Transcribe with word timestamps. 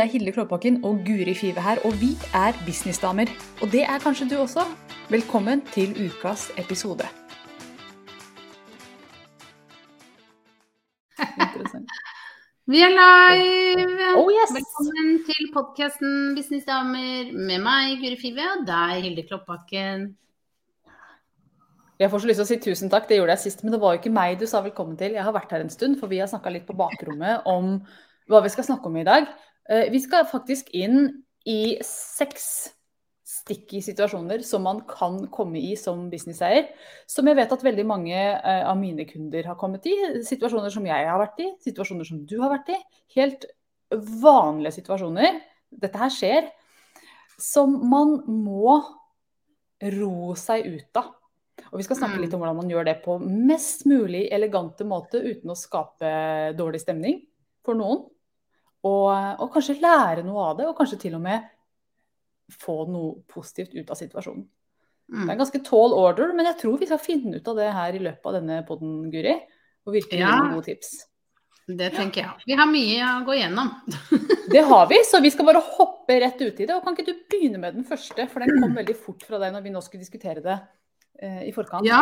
Det 0.00 0.06
er 0.06 0.12
Hilde 0.12 0.32
Klåbakken 0.32 0.84
og 0.88 1.02
Guri 1.04 1.34
Five 1.36 1.60
her, 1.60 1.76
og 1.84 1.92
vi 2.00 2.16
er 2.34 2.52
businessdamer. 2.66 3.28
Og 3.62 3.68
det 3.72 3.82
er 3.82 3.98
kanskje 4.00 4.28
du 4.30 4.36
også. 4.40 4.62
Velkommen 5.10 5.60
til 5.74 5.90
ukas 6.06 6.46
episode. 6.62 7.04
Vi 12.72 12.80
er 12.86 12.92
live! 12.96 14.16
Oh, 14.16 14.32
yes. 14.32 14.54
Velkommen 14.56 15.20
til 15.28 15.52
podkasten 15.52 16.32
Businessdamer 16.36 17.36
med 17.36 17.60
meg, 17.68 18.00
Guri 18.00 18.16
Five, 18.22 18.46
og 18.56 18.64
deg, 18.72 19.02
Hilde 19.04 19.26
Klåbakken. 19.28 20.16
Jeg 22.00 22.08
får 22.08 22.24
så 22.24 22.32
lyst 22.32 22.40
til 22.40 22.48
å 22.48 22.52
si 22.54 22.60
tusen 22.70 22.88
takk, 22.88 23.04
det 23.04 23.20
gjorde 23.20 23.36
jeg 23.36 23.44
sist, 23.44 23.60
men 23.66 23.76
det 23.76 23.84
var 23.84 23.92
jo 23.92 24.00
ikke 24.00 24.16
meg 24.16 24.40
du 24.40 24.48
sa 24.48 24.64
velkommen 24.64 24.96
til. 24.96 25.12
Jeg 25.20 25.28
har 25.28 25.36
vært 25.36 25.52
her 25.52 25.60
en 25.60 25.76
stund, 25.76 26.00
for 26.00 26.08
vi 26.08 26.24
har 26.24 26.32
snakka 26.32 26.56
litt 26.56 26.64
på 26.64 26.78
bakrommet 26.80 27.44
om 27.44 27.76
hva 28.30 28.40
vi 28.40 28.56
skal 28.56 28.64
snakke 28.64 28.88
om 28.88 28.96
i 28.96 29.04
dag. 29.04 29.28
Eh, 29.70 29.90
Vi 29.92 30.00
skal 30.02 30.26
faktisk 30.26 30.72
inn 30.74 31.22
i 31.46 31.78
seks 31.86 32.44
sticky 33.30 33.80
situasjoner 33.82 34.42
som 34.44 34.64
man 34.66 34.82
kan 34.88 35.22
komme 35.32 35.60
i 35.62 35.76
som 35.78 36.08
businesseier. 36.10 36.68
Som 37.06 37.30
jeg 37.30 37.38
vet 37.38 37.52
at 37.54 37.64
veldig 37.64 37.86
mange 37.86 38.16
eh, 38.18 38.64
av 38.66 38.76
mine 38.78 39.06
kunder 39.08 39.46
har 39.46 39.58
kommet 39.60 39.86
i. 39.86 39.94
Situasjoner 40.26 40.72
som 40.74 40.86
jeg 40.86 41.06
har 41.08 41.20
vært 41.22 41.40
i, 41.44 41.48
situasjoner 41.62 42.08
som 42.08 42.24
du 42.26 42.36
har 42.42 42.52
vært 42.56 42.74
i. 42.74 42.80
Helt 43.16 43.46
vanlige 43.94 44.80
situasjoner. 44.80 45.40
Dette 45.70 46.02
her 46.02 46.12
skjer. 46.14 46.50
Som 47.40 47.78
man 47.88 48.18
må 48.26 48.80
ro 49.94 50.34
seg 50.36 50.66
ut 50.66 51.00
av. 51.00 51.14
Og 51.70 51.78
vi 51.78 51.84
skal 51.86 51.98
snakke 52.00 52.20
litt 52.20 52.34
om 52.34 52.42
hvordan 52.42 52.58
man 52.58 52.70
gjør 52.72 52.86
det 52.88 53.00
på 53.04 53.18
mest 53.22 53.84
mulig 53.88 54.26
elegante 54.32 54.84
måte 54.88 55.20
uten 55.22 55.52
å 55.52 55.58
skape 55.58 56.10
dårlig 56.58 56.82
stemning 56.82 57.20
for 57.64 57.78
noen. 57.78 58.08
Og, 58.86 59.08
og 59.12 59.50
kanskje 59.52 59.80
lære 59.82 60.24
noe 60.24 60.46
av 60.50 60.60
det, 60.60 60.68
og 60.70 60.76
kanskje 60.78 60.98
til 61.02 61.18
og 61.18 61.24
med 61.24 61.44
få 62.60 62.82
noe 62.90 63.20
positivt 63.30 63.76
ut 63.76 63.90
av 63.92 63.98
situasjonen. 63.98 64.46
Det 65.10 65.24
er 65.26 65.32
en 65.34 65.40
ganske 65.42 65.60
tall 65.66 65.92
order, 65.98 66.32
men 66.38 66.46
jeg 66.46 66.56
tror 66.60 66.76
vi 66.78 66.86
skal 66.86 67.00
finne 67.02 67.40
ut 67.40 67.48
av 67.50 67.56
det 67.58 67.70
her 67.74 67.96
i 67.98 68.02
løpet 68.02 68.26
av 68.30 68.36
denne 68.38 68.60
podden, 68.66 68.98
Guri. 69.10 69.34
Og 69.88 69.96
virkelig 69.96 70.20
Ja. 70.22 70.36
gode 70.52 70.64
tips. 70.68 70.90
Det 71.66 71.92
tenker 71.94 72.22
jeg. 72.22 72.44
Vi 72.46 72.56
har 72.58 72.66
mye 72.66 73.08
å 73.10 73.24
gå 73.26 73.36
gjennom. 73.38 73.70
Det 74.50 74.64
har 74.66 74.86
vi, 74.90 74.96
så 75.06 75.20
vi 75.22 75.30
skal 75.30 75.46
bare 75.46 75.62
hoppe 75.62 76.16
rett 76.18 76.40
ut 76.42 76.58
i 76.58 76.66
det. 76.66 76.74
Og 76.74 76.82
kan 76.82 76.96
ikke 76.96 77.06
du 77.06 77.18
begynne 77.30 77.58
med 77.62 77.76
den 77.78 77.84
første, 77.86 78.24
for 78.26 78.42
den 78.42 78.58
kom 78.58 78.74
veldig 78.74 78.96
fort 78.98 79.22
fra 79.22 79.38
deg 79.38 79.52
når 79.54 79.62
vi 79.62 79.70
nå 79.70 79.82
skulle 79.84 80.02
diskutere 80.02 80.42
det 80.42 80.56
eh, 81.22 81.44
i 81.46 81.52
forkant. 81.54 81.86
Ja, 81.86 82.00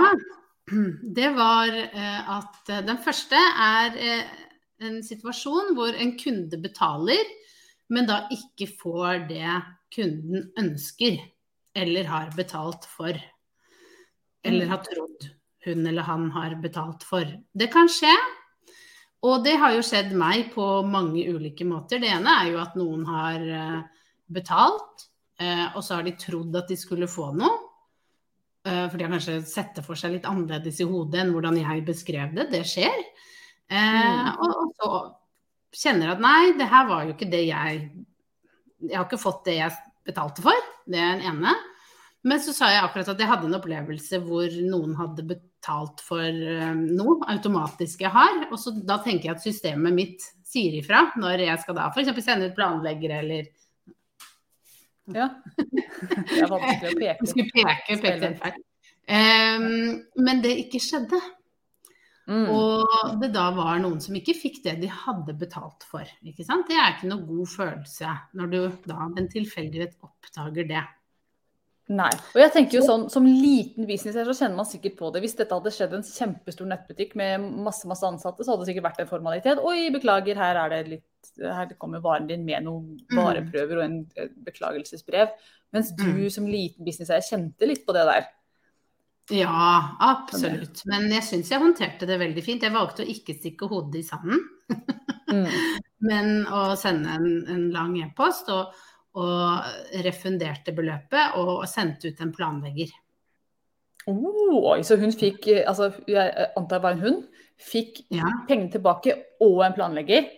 det 1.19 1.29
var 1.37 1.69
eh, 1.69 2.31
at 2.39 2.73
eh, 2.73 2.81
den 2.89 3.01
første 3.05 3.37
er 3.37 3.99
eh, 4.01 4.23
en 4.85 5.01
situasjon 5.05 5.75
hvor 5.77 5.97
en 5.97 6.15
kunde 6.21 6.61
betaler, 6.63 7.33
men 7.89 8.07
da 8.09 8.23
ikke 8.35 8.69
får 8.79 9.27
det 9.31 9.57
kunden 9.95 10.51
ønsker 10.61 11.19
eller 11.79 12.09
har 12.11 12.33
betalt 12.37 12.87
for. 12.91 13.17
Eller 14.47 14.71
har 14.71 14.83
trodd 14.85 15.31
hun 15.67 15.87
eller 15.87 16.07
han 16.07 16.31
har 16.31 16.55
betalt 16.63 17.05
for. 17.07 17.27
Det 17.53 17.71
kan 17.73 17.91
skje. 17.91 18.13
Og 19.27 19.43
det 19.45 19.57
har 19.59 19.75
jo 19.75 19.83
skjedd 19.83 20.13
meg 20.15 20.53
på 20.55 20.65
mange 20.87 21.25
ulike 21.27 21.67
måter. 21.67 21.99
Det 21.99 22.11
ene 22.13 22.37
er 22.43 22.53
jo 22.53 22.61
at 22.63 22.77
noen 22.79 23.03
har 23.09 23.43
eh, 23.43 23.81
betalt, 24.31 25.09
eh, 25.43 25.65
og 25.75 25.83
så 25.83 25.99
har 25.99 26.07
de 26.07 26.15
trodd 26.21 26.55
at 26.61 26.71
de 26.71 26.77
skulle 26.79 27.11
få 27.11 27.33
noe. 27.35 27.57
Eh, 28.63 28.85
For 28.87 28.95
de 28.95 29.09
har 29.09 29.17
kanskje 29.17 29.41
sett 29.49 29.75
det 29.75 29.85
for 29.87 29.99
seg 29.99 30.15
litt 30.15 30.29
annerledes 30.29 30.79
i 30.85 30.87
hodet 30.87 31.25
enn 31.25 31.35
hvordan 31.35 31.59
jeg 31.59 31.85
beskrev 31.89 32.37
det. 32.39 32.47
Det 32.55 32.63
skjer. 32.69 33.03
Eh, 33.69 34.29
og, 34.41 34.53
og 34.63 34.71
så 34.79 34.91
kjenner 35.77 36.15
at 36.15 36.23
nei, 36.25 36.55
det 36.57 36.69
her 36.71 36.87
var 36.89 37.05
jo 37.05 37.13
ikke 37.13 37.29
det 37.29 37.43
jeg 37.51 37.81
Jeg 38.89 38.95
har 38.95 39.05
ikke 39.05 39.21
fått 39.21 39.45
det 39.49 39.59
jeg 39.59 39.75
betalte 40.09 40.45
for. 40.45 40.69
Det 40.89 41.01
er 41.03 41.19
den 41.19 41.27
ene. 41.33 41.53
Men 42.27 42.41
så 42.43 42.53
sa 42.55 42.71
jeg 42.73 42.83
akkurat 42.83 43.11
at 43.13 43.21
jeg 43.21 43.31
hadde 43.31 43.47
en 43.49 43.59
opplevelse 43.59 44.19
hvor 44.25 44.55
noen 44.65 44.97
hadde 44.99 45.25
betalt 45.29 46.03
for 46.05 46.25
eh, 46.25 46.75
noe 46.75 47.19
automatisk 47.31 48.03
jeg 48.07 48.13
har. 48.15 48.45
Og 48.49 48.59
så 48.61 48.73
da 48.79 48.99
tenker 49.05 49.31
jeg 49.31 49.37
at 49.37 49.45
systemet 49.45 49.97
mitt 49.97 50.27
sier 50.49 50.79
ifra 50.81 51.09
når 51.21 51.45
jeg 51.45 51.63
skal 51.63 51.77
da 51.77 51.89
f.eks. 51.93 52.13
sende 52.25 52.51
ut 52.51 52.57
planleggere 52.59 53.23
eller 53.25 53.49
Ja. 55.09 55.31
Det 55.57 56.43
er 56.43 56.51
vanskelig 56.51 56.91
å 56.91 57.01
Jeg 57.01 57.01
peke. 57.01 57.29
skulle 57.31 57.51
peke, 57.55 57.99
peke 58.03 58.53
um, 59.09 60.03
men 60.21 60.43
det 60.45 60.57
ikke 60.67 60.81
skjedde. 60.85 61.21
Mm. 62.29 62.45
Og 62.53 63.15
det 63.23 63.31
da 63.33 63.47
var 63.57 63.79
noen 63.81 64.03
som 64.05 64.17
ikke 64.19 64.37
fikk 64.37 64.61
det 64.67 64.77
de 64.83 64.91
hadde 64.93 65.33
betalt 65.41 65.87
for. 65.89 66.05
Det 66.21 66.45
er 66.45 66.93
ikke 66.93 67.09
noe 67.09 67.25
god 67.25 67.49
følelse 67.55 68.13
når 68.37 68.53
du 68.53 68.61
da 68.91 69.09
en 69.09 69.31
tilfeldighet 69.33 69.97
oppdager 70.05 70.69
det. 70.69 70.85
Nei. 71.89 72.11
Og 72.35 72.43
jeg 72.43 72.53
tenker 72.53 72.77
jo 72.77 72.83
sånn, 72.85 73.07
Som 73.09 73.25
liten 73.25 73.87
business 73.89 74.13
så 74.13 74.35
kjenner 74.37 74.59
man 74.59 74.69
sikkert 74.69 74.99
på 74.99 75.09
det. 75.13 75.23
Hvis 75.25 75.39
dette 75.39 75.57
hadde 75.57 75.73
skjedd 75.73 75.95
en 75.97 76.05
kjempestor 76.05 76.69
nettbutikk 76.69 77.15
med 77.17 77.47
masse 77.65 77.89
masse 77.89 78.05
ansatte, 78.05 78.45
så 78.45 78.53
hadde 78.53 78.67
det 78.67 78.75
sikkert 78.75 78.91
vært 78.91 79.01
en 79.01 79.09
formalitet. 79.09 79.63
Oi, 79.65 79.89
beklager, 79.95 80.37
her 80.37 80.61
er 80.67 80.75
det 80.75 80.83
litt 80.93 81.05
her 81.41 81.73
kommer 81.81 82.03
varen 82.05 82.29
din 82.29 82.45
med 82.45 82.65
noen 82.67 82.99
vareprøver 83.17 83.81
og 83.81 83.85
en 83.87 83.97
beklagelsesbrev. 84.45 85.33
Mens 85.73 85.91
du 85.97 86.05
Mm. 86.05 86.31
som 86.31 86.47
liten 86.47 86.85
businesseier 86.85 87.25
kjente 87.25 87.67
litt 87.67 87.87
på 87.87 87.93
det 87.97 88.05
der. 88.05 88.29
Ja, 89.31 89.97
absolutt. 90.01 90.83
Men 90.89 91.11
jeg 91.13 91.23
syns 91.27 91.51
jeg 91.53 91.61
håndterte 91.61 92.07
det 92.09 92.17
veldig 92.21 92.45
fint. 92.45 92.63
Jeg 92.65 92.73
valgte 92.73 93.05
å 93.05 93.11
ikke 93.13 93.35
stikke 93.37 93.69
hodet 93.71 94.03
i 94.03 94.07
sanden, 94.07 94.45
Mm. 95.29 95.45
men 96.09 96.47
å 96.49 96.73
sende 96.81 97.11
en, 97.19 97.27
en 97.53 97.67
lang 97.75 97.99
e-post. 98.01 98.49
Og, 98.49 98.73
og 99.19 100.01
refunderte 100.05 100.73
beløpet 100.77 101.35
og 101.41 101.65
sendte 101.69 102.09
ut 102.13 102.21
en 102.25 102.33
planlegger. 102.33 102.93
Oh, 104.09 104.71
oi, 104.73 104.79
så 104.87 104.97
hun 105.01 105.11
fikk 105.13 105.49
eh, 105.53 105.65
altså 105.69 105.91
Jeg 106.09 106.47
antar 106.57 106.79
det 106.79 106.85
var 106.87 106.95
en 106.97 107.03
hund. 107.03 107.25
Fikk 107.61 108.05
Ja. 108.15 108.31
pengene 108.49 108.71
tilbake 108.73 109.17
og 109.45 109.61
en 109.67 109.75
planlegger. 109.77 110.29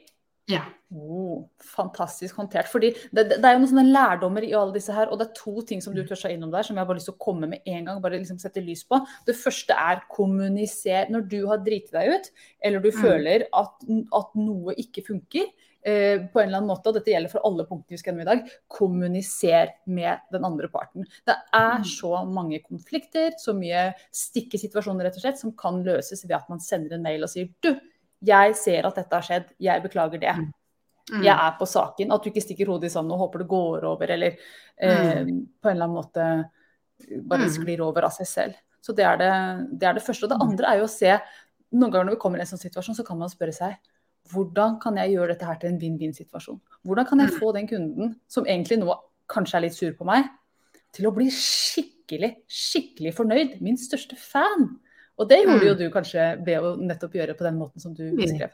ja. 0.50 0.64
Oh, 0.92 1.44
fantastisk 1.62 2.34
håndtert. 2.40 2.66
Fordi 2.66 2.88
det, 3.14 3.22
det, 3.30 3.44
er 3.46 3.54
jo 3.54 3.60
noen 3.60 3.70
sånne 3.70 3.92
lærdommer 3.94 4.42
i 4.42 4.50
alle 4.58 4.74
disse 4.74 4.90
her, 4.94 5.06
og 5.12 5.20
det 5.20 5.28
er 5.28 5.36
to 5.38 5.62
ting 5.62 5.78
som 5.84 5.94
du 5.94 6.00
tør 6.02 6.18
seg 6.18 6.34
innom 6.34 6.50
der, 6.50 6.66
som 6.66 6.74
jeg 6.74 6.82
har 6.82 6.88
bare 6.88 6.98
lyst 6.98 7.06
til 7.06 7.14
å 7.14 7.22
komme 7.22 7.46
med 7.46 7.62
en 7.64 7.84
gang. 7.86 8.00
bare 8.02 8.18
liksom 8.18 8.40
sette 8.42 8.58
lys 8.64 8.82
på. 8.90 8.98
Det 9.26 9.36
første 9.38 9.70
er 9.78 10.02
kommuniser. 10.10 11.06
Når 11.14 11.28
du 11.30 11.46
har 11.46 11.62
driti 11.62 11.94
deg 11.94 12.10
ut, 12.16 12.30
eller 12.60 12.80
du 12.82 12.90
Mm. 12.90 13.02
føler 13.02 13.46
at, 13.54 13.86
at 14.18 14.34
noe 14.34 14.74
ikke 14.74 15.04
funker, 15.06 15.46
eh, 15.86 16.26
på 16.26 16.40
en 16.42 16.48
eller 16.48 16.58
annen 16.58 16.68
måte, 16.74 16.88
og 16.90 16.94
dette 16.98 17.12
gjelder 17.14 17.30
for 17.30 17.46
alle 17.46 17.64
punktene 17.70 17.94
vi 17.94 17.96
skal 18.02 18.12
gjennom 18.12 18.26
i 18.26 18.30
dag, 18.34 18.50
kommuniser 18.68 19.70
med 19.86 20.18
den 20.32 20.44
andre 20.44 20.68
parten. 20.68 21.06
Det 21.26 21.36
er 21.54 21.78
Mm. 21.78 21.84
så 21.84 22.24
mange 22.26 22.60
konflikter, 22.62 23.30
så 23.38 23.54
mye 23.54 23.94
stikke 24.12 24.58
situasjoner 24.58 25.04
rett 25.04 25.16
og 25.16 25.22
slett, 25.22 25.38
som 25.38 25.52
kan 25.52 25.84
løses 25.84 26.24
ved 26.26 26.36
at 26.36 26.48
man 26.50 26.58
sender 26.58 26.94
en 26.94 27.02
mail 27.02 27.22
og 27.22 27.28
sier 27.30 27.48
du, 27.62 27.78
jeg 28.22 28.54
ser 28.56 28.84
at 28.86 28.94
dette 28.96 29.12
har 29.12 29.22
skjedd, 29.22 29.44
jeg 29.58 29.82
beklager 29.82 30.20
det 30.20 30.34
Mm. 30.36 30.52
Jeg 31.22 31.36
er 31.36 31.56
på 31.58 31.66
saken. 31.66 32.12
At 32.12 32.22
du 32.22 32.30
ikke 32.30 32.42
stikker 32.44 32.66
hodet 32.66 32.84
i 32.90 32.94
sanden 32.94 33.12
og 33.12 33.18
håper 33.26 33.38
det 33.38 33.48
går 33.48 33.84
over, 33.84 34.10
eller 34.10 34.36
eh, 34.78 35.24
på 35.24 35.68
en 35.68 35.76
eller 35.76 35.84
annen 35.84 35.96
måte 35.96 36.50
bare 37.26 37.46
Mm. 37.46 37.50
sklir 37.50 37.80
over 37.80 38.04
av 38.04 38.10
seg 38.12 38.26
selv. 38.26 38.54
Så 38.82 38.94
det 38.94 39.04
er 39.04 39.16
det, 39.16 39.32
det 39.78 39.88
er 39.88 39.94
det 39.94 40.02
første. 40.02 40.24
Og 40.24 40.30
det 40.30 40.40
andre 40.40 40.66
er 40.68 40.78
jo 40.78 40.84
å 40.84 40.88
se 40.88 41.20
Noen 41.72 41.92
ganger 41.92 42.06
når 42.06 42.14
vi 42.16 42.20
kommer 42.20 42.38
i 42.38 42.40
en 42.40 42.46
sånn 42.46 42.58
situasjon, 42.58 42.96
så 42.96 43.04
kan 43.06 43.16
man 43.16 43.28
spørre 43.28 43.52
seg 43.54 43.76
hvordan 44.32 44.80
kan 44.82 44.96
jeg 44.96 45.12
gjøre 45.14 45.28
dette 45.28 45.46
her 45.46 45.54
til 45.54 45.70
en 45.70 45.78
vinn-vinn-situasjon? 45.78 46.60
Hvordan 46.84 47.06
kan 47.06 47.18
jeg 47.20 47.28
Mm. 47.30 47.38
få 47.38 47.52
den 47.54 47.68
kunden, 47.68 48.16
som 48.26 48.44
egentlig 48.44 48.78
nå 48.80 48.92
kanskje 49.28 49.54
er 49.54 49.60
litt 49.60 49.74
sur 49.74 49.92
på 49.92 50.04
meg, 50.04 50.24
til 50.92 51.06
å 51.06 51.14
bli 51.14 51.26
skikkelig, 51.30 52.36
skikkelig 52.48 53.14
fornøyd? 53.14 53.60
Min 53.62 53.76
største 53.76 54.16
fan. 54.18 54.80
Og 55.16 55.28
det 55.28 55.44
gjorde 55.46 55.60
Mm. 55.62 55.66
jo 55.68 55.74
du 55.74 55.90
kanskje 55.90 56.44
ved 56.44 56.58
å 56.58 56.76
nettopp 56.76 57.12
gjøre 57.12 57.34
på 57.38 57.44
den 57.44 57.56
måten 57.58 57.80
som 57.80 57.94
du 57.94 58.16
beskrev. 58.16 58.50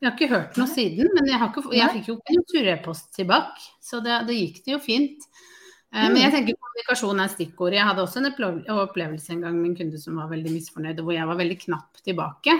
Jeg 0.00 0.08
har 0.08 0.16
ikke 0.16 0.32
hørt 0.32 0.56
noe 0.56 0.70
siden, 0.70 1.10
men 1.12 1.26
jeg, 1.28 1.38
har 1.40 1.50
ikke, 1.52 1.74
jeg 1.76 1.92
fikk 1.98 2.06
jo 2.08 2.14
ikke 2.16 2.36
en 2.36 2.44
tur-e-post 2.48 3.10
tilbake. 3.18 3.64
Så 3.84 4.00
det, 4.04 4.22
det 4.30 4.36
gikk 4.38 4.62
det 4.64 4.72
jo 4.72 4.78
fint. 4.80 5.26
Mm. 5.90 6.14
Men 6.14 6.20
jeg 6.22 6.32
tenker 6.36 6.56
kommunikasjon 6.56 7.20
er 7.20 7.32
stikkord. 7.32 7.74
Jeg 7.76 7.84
hadde 7.84 8.04
også 8.06 8.22
en 8.22 8.30
opplevelse 8.30 9.34
en 9.34 9.42
gang 9.44 9.58
med 9.58 9.72
en 9.72 9.76
kunde 9.82 10.00
som 10.00 10.16
var 10.16 10.30
veldig 10.30 10.54
misfornøyd, 10.54 11.02
og 11.02 11.08
hvor 11.08 11.18
jeg 11.18 11.28
var 11.28 11.40
veldig 11.42 11.58
knapp 11.66 12.00
tilbake. 12.06 12.56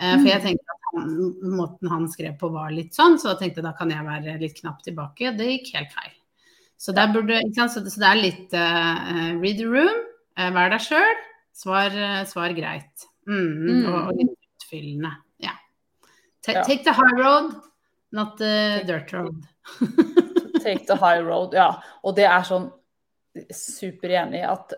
Eh, 0.00 0.16
For 0.16 0.26
jeg 0.32 0.42
tenkte 0.42 0.74
at 0.74 0.88
han, 0.90 1.14
måten 1.54 1.92
han 1.92 2.08
skrev 2.10 2.34
på 2.40 2.50
var 2.54 2.74
litt 2.74 2.96
sånn, 2.96 3.20
så 3.20 3.30
da 3.30 3.38
tenkte 3.38 3.62
jeg 3.62 3.68
da 3.68 3.74
kan 3.78 3.92
jeg 3.94 4.06
være 4.08 4.36
litt 4.42 4.58
knapp 4.58 4.82
tilbake. 4.86 5.34
Det 5.38 5.50
gikk 5.52 5.74
helt 5.76 5.94
feil. 5.94 6.14
Så, 6.80 6.92
burde, 6.92 7.38
så, 7.54 7.80
det, 7.80 7.92
så 7.94 8.02
det 8.02 8.08
er 8.10 8.18
litt 8.20 8.56
uh, 8.58 9.38
read 9.40 9.60
the 9.60 9.68
room, 9.70 10.00
eh, 10.36 10.50
vær 10.52 10.72
deg 10.74 10.82
sjøl, 10.82 11.20
svar, 11.54 11.94
eh, 11.94 12.24
svar 12.28 12.56
greit. 12.56 13.06
Mm, 13.30 13.52
Mm. 13.64 13.84
Og, 13.88 14.00
og 14.00 14.18
litt 14.18 14.34
utfyllende. 14.34 15.14
Ja. 16.46 16.52
Ta, 16.52 16.52
Ja. 16.52 16.62
Take 16.62 16.84
the 16.84 16.92
high 16.92 17.16
road, 17.16 17.54
not 18.12 18.36
the 18.38 18.84
dirt 18.86 19.12
road. 19.12 19.46
Take 20.64 20.86
the 20.86 20.96
high 20.96 21.22
road, 21.24 21.54
ja. 21.54 21.82
Og 22.02 22.16
det 22.16 22.26
er 22.28 22.44
sånn 22.46 22.70
super 23.50 24.12
enig 24.14 24.42
i 24.42 24.46
at 24.46 24.74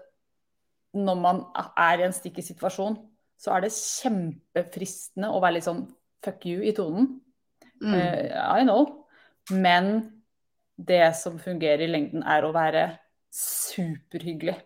når 0.97 1.19
man 1.21 1.43
er 1.77 2.01
i 2.01 2.07
en 2.07 2.15
stikkig 2.15 2.45
situasjon, 2.47 2.97
så 3.37 3.53
er 3.53 3.67
det 3.67 3.75
kjempefristende 3.75 5.29
å 5.29 5.41
være 5.43 5.59
litt 5.59 5.67
sånn 5.67 5.83
fuck 6.25 6.47
you 6.49 6.63
i 6.65 6.73
tonen. 6.77 7.19
Mm. 7.83 7.93
Uh, 7.93 8.61
I 8.61 8.65
know. 8.65 8.87
Men 9.53 10.23
det 10.77 11.17
som 11.21 11.37
fungerer 11.39 11.85
i 11.85 11.91
lengden, 11.91 12.25
er 12.25 12.47
å 12.47 12.55
være 12.57 12.89
superhyggelig. 13.33 14.57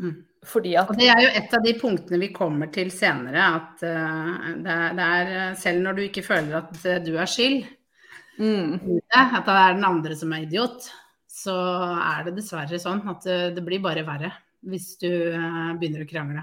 Mm. 0.00 0.18
At 0.40 0.88
Og 0.88 0.96
det 0.96 1.10
er 1.12 1.20
jo 1.20 1.32
et 1.36 1.52
av 1.52 1.64
de 1.66 1.74
punktene 1.76 2.18
vi 2.22 2.30
kommer 2.32 2.70
til 2.72 2.88
senere, 2.94 3.42
at 3.58 3.82
uh, 3.84 4.46
det, 4.64 4.72
er, 4.72 4.94
det, 4.96 5.08
er, 5.08 5.58
selv 5.60 5.82
når 5.84 5.98
du 5.98 6.02
ikke 6.06 6.24
føler 6.24 6.56
at 6.62 6.78
uh, 6.86 6.94
du 7.04 7.12
er 7.20 7.28
skyld, 7.28 7.66
mm. 8.40 8.70
at 9.12 9.44
det 9.44 9.58
er 9.58 9.76
den 9.76 9.84
andre 9.84 10.16
som 10.16 10.32
er 10.32 10.46
idiot, 10.46 10.88
så 11.28 11.56
er 11.98 12.24
det 12.24 12.38
dessverre 12.38 12.80
sånn 12.80 13.04
at 13.12 13.28
det 13.56 13.62
blir 13.64 13.80
bare 13.84 14.04
verre 14.04 14.32
hvis 14.68 14.94
du 15.00 15.08
begynner 15.80 16.04
å 16.04 16.08
krangle. 16.08 16.42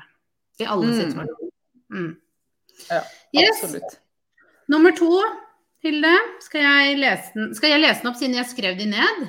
I 0.57 0.65
alle 0.65 0.87
Mm. 0.87 0.95
situasjoner. 0.97 1.51
Mm. 1.93 2.13
Ja, 2.89 3.01
Yes. 3.33 3.63
absolutt. 3.63 3.99
Nummer 4.67 4.91
to, 4.91 5.09
Hilde. 5.83 6.13
Skal 6.41 6.61
jeg, 6.61 6.97
lese 6.97 7.33
den, 7.35 7.53
skal 7.55 7.69
jeg 7.75 7.81
lese 7.83 8.01
den 8.01 8.09
opp 8.11 8.17
siden 8.19 8.37
jeg 8.39 8.49
skrev 8.49 8.77
de 8.79 8.87
ned? 8.89 9.27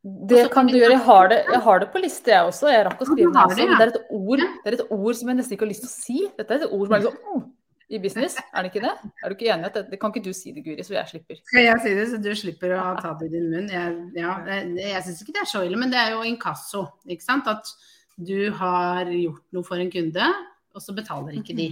Det 0.00 0.46
kan 0.52 0.68
du 0.68 0.78
gjøre. 0.78 0.94
Jeg 0.94 1.04
har 1.04 1.28
det, 1.28 1.38
jeg 1.52 1.60
har 1.66 1.80
det 1.82 1.88
på 1.92 2.00
liste, 2.00 2.32
jeg 2.32 2.48
også. 2.48 2.68
Jeg 2.72 2.84
rakk 2.86 3.00
å 3.04 3.08
skrive 3.10 3.32
det. 3.34 3.40
også. 3.42 3.64
det, 3.68 3.84
er, 3.84 3.90
et 3.92 4.12
ord, 4.16 4.44
det 4.44 4.70
er 4.70 4.76
et 4.78 4.92
ord 4.96 5.16
som 5.18 5.28
jeg 5.28 5.38
nesten 5.40 5.56
ikke 5.56 5.66
har 5.66 5.72
lyst 5.74 5.84
til 5.84 5.90
å 5.90 5.96
si. 5.96 6.20
Dette 6.38 6.56
er 6.56 6.64
et 6.64 6.72
ord 6.72 6.86
som 6.86 6.94
er 6.96 7.02
liksom 7.04 7.34
oh, 7.34 7.42
i 7.90 8.00
business. 8.00 8.38
Er 8.40 8.64
det 8.64 8.70
ikke 8.70 8.84
det? 8.86 8.94
Er 9.20 9.32
du 9.32 9.36
ikke 9.36 9.50
enig? 9.52 9.66
i 9.66 9.68
at 9.68 9.76
det, 9.76 9.82
det 9.90 9.98
Kan 10.00 10.14
ikke 10.14 10.24
du 10.24 10.32
si 10.36 10.54
det, 10.56 10.64
Guri, 10.64 10.86
så 10.86 10.96
jeg 10.96 11.12
slipper? 11.12 11.40
Skal 11.50 11.66
jeg 11.66 11.82
si 11.84 11.92
det, 11.98 12.06
så 12.08 12.20
du 12.24 12.30
slipper 12.38 12.72
å 12.78 12.86
ta 13.02 13.12
det 13.20 13.28
i 13.28 13.34
din 13.34 13.50
munn? 13.52 13.68
Jeg, 13.74 13.98
ja, 14.16 14.38
jeg, 14.48 14.70
jeg 14.86 15.04
syns 15.08 15.20
ikke 15.24 15.36
det 15.36 15.44
er 15.44 15.50
så 15.52 15.64
ille, 15.68 15.82
men 15.82 15.92
det 15.92 16.00
er 16.00 16.14
jo 16.14 16.24
inkasso. 16.30 16.86
Ikke 17.10 17.26
sant? 17.26 17.50
At 17.52 17.68
du 18.16 18.48
har 18.56 19.12
gjort 19.12 19.44
noe 19.56 19.68
for 19.68 19.84
en 19.84 19.92
kunde, 19.92 20.32
og 20.72 20.84
så 20.84 20.96
betaler 20.96 21.36
ikke 21.42 21.56
de 21.60 21.68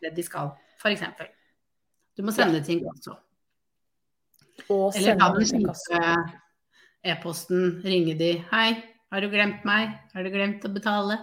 det 0.00 0.16
de 0.16 0.24
skal, 0.24 0.54
f.eks. 0.80 1.04
Du 2.16 2.24
må 2.24 2.32
sende 2.32 2.62
ting 2.64 2.84
også. 2.88 3.16
Og 4.72 4.92
sende 4.96 5.44
ting 5.44 5.66
den 5.68 6.36
e-posten, 7.06 7.80
ringe 7.84 8.16
de. 8.18 8.32
Hei, 8.50 8.68
har 9.12 9.22
du 9.22 9.30
glemt 9.32 9.64
meg? 9.68 9.94
Har 10.14 10.26
du 10.26 10.30
glemt 10.34 10.64
å 10.66 10.72
betale? 10.72 11.18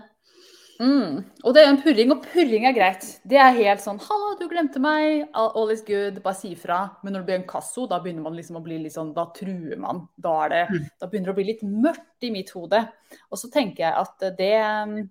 Mm. 0.81 1.19
Og 1.45 1.53
det 1.53 1.61
er 1.61 1.69
en 1.69 1.79
purring, 1.79 2.11
og 2.11 2.23
purring 2.25 2.65
er 2.67 2.73
greit. 2.75 3.05
Det 3.29 3.37
er 3.37 3.53
helt 3.55 3.79
sånn 3.83 3.99
'Hallo, 4.01 4.33
du 4.39 4.47
glemte 4.49 4.79
meg. 4.81 5.27
All 5.33 5.69
is 5.69 5.81
good. 5.81 6.21
Bare 6.23 6.35
si 6.35 6.55
ifra.' 6.55 6.97
Men 7.03 7.13
når 7.13 7.19
det 7.19 7.25
blir 7.27 7.35
en 7.35 7.47
kasso, 7.47 7.87
da 7.87 7.99
begynner 7.99 8.23
man 8.23 8.33
liksom 8.35 8.57
å 8.57 8.63
bli 8.63 8.79
litt 8.79 8.93
sånn 8.93 9.13
Da 9.13 9.25
truer 9.35 9.77
man. 9.77 10.07
Da, 10.19 10.45
er 10.45 10.49
det, 10.49 10.67
Mm. 10.69 10.89
da 10.99 11.07
begynner 11.07 11.25
det 11.25 11.33
å 11.33 11.35
bli 11.35 11.43
litt 11.43 11.63
mørkt 11.63 12.23
i 12.23 12.31
mitt 12.31 12.49
hode. 12.49 12.89
Og 13.31 13.37
så 13.37 13.51
tenker 13.51 13.77
jeg 13.77 13.93
at 13.93 14.37
det 14.37 15.09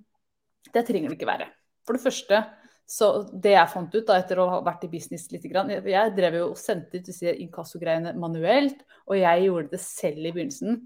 Det 0.72 0.86
trenger 0.86 1.08
det 1.08 1.18
ikke 1.18 1.26
være. 1.26 1.46
For 1.84 1.92
det 1.92 2.02
første, 2.02 2.46
så 2.88 3.08
det 3.32 3.55
jeg 3.55 3.70
fant 3.73 3.94
ut 3.94 4.06
da 4.08 4.19
etter 4.20 4.40
å 4.43 4.49
ha 4.50 4.58
vært 4.64 4.84
i 4.84 4.90
business 4.93 5.29
litt 5.32 5.44
Jeg 5.46 6.14
drev 6.17 6.34
jo 6.37 6.49
og 6.50 6.58
sendte 6.61 6.99
ut 6.99 7.06
disse 7.06 7.32
inkassogreiene 7.40 8.12
manuelt, 8.20 8.82
og 9.06 9.17
jeg 9.17 9.46
gjorde 9.46 9.73
det 9.73 9.81
selv 9.81 10.26
i 10.26 10.32
begynnelsen. 10.32 10.81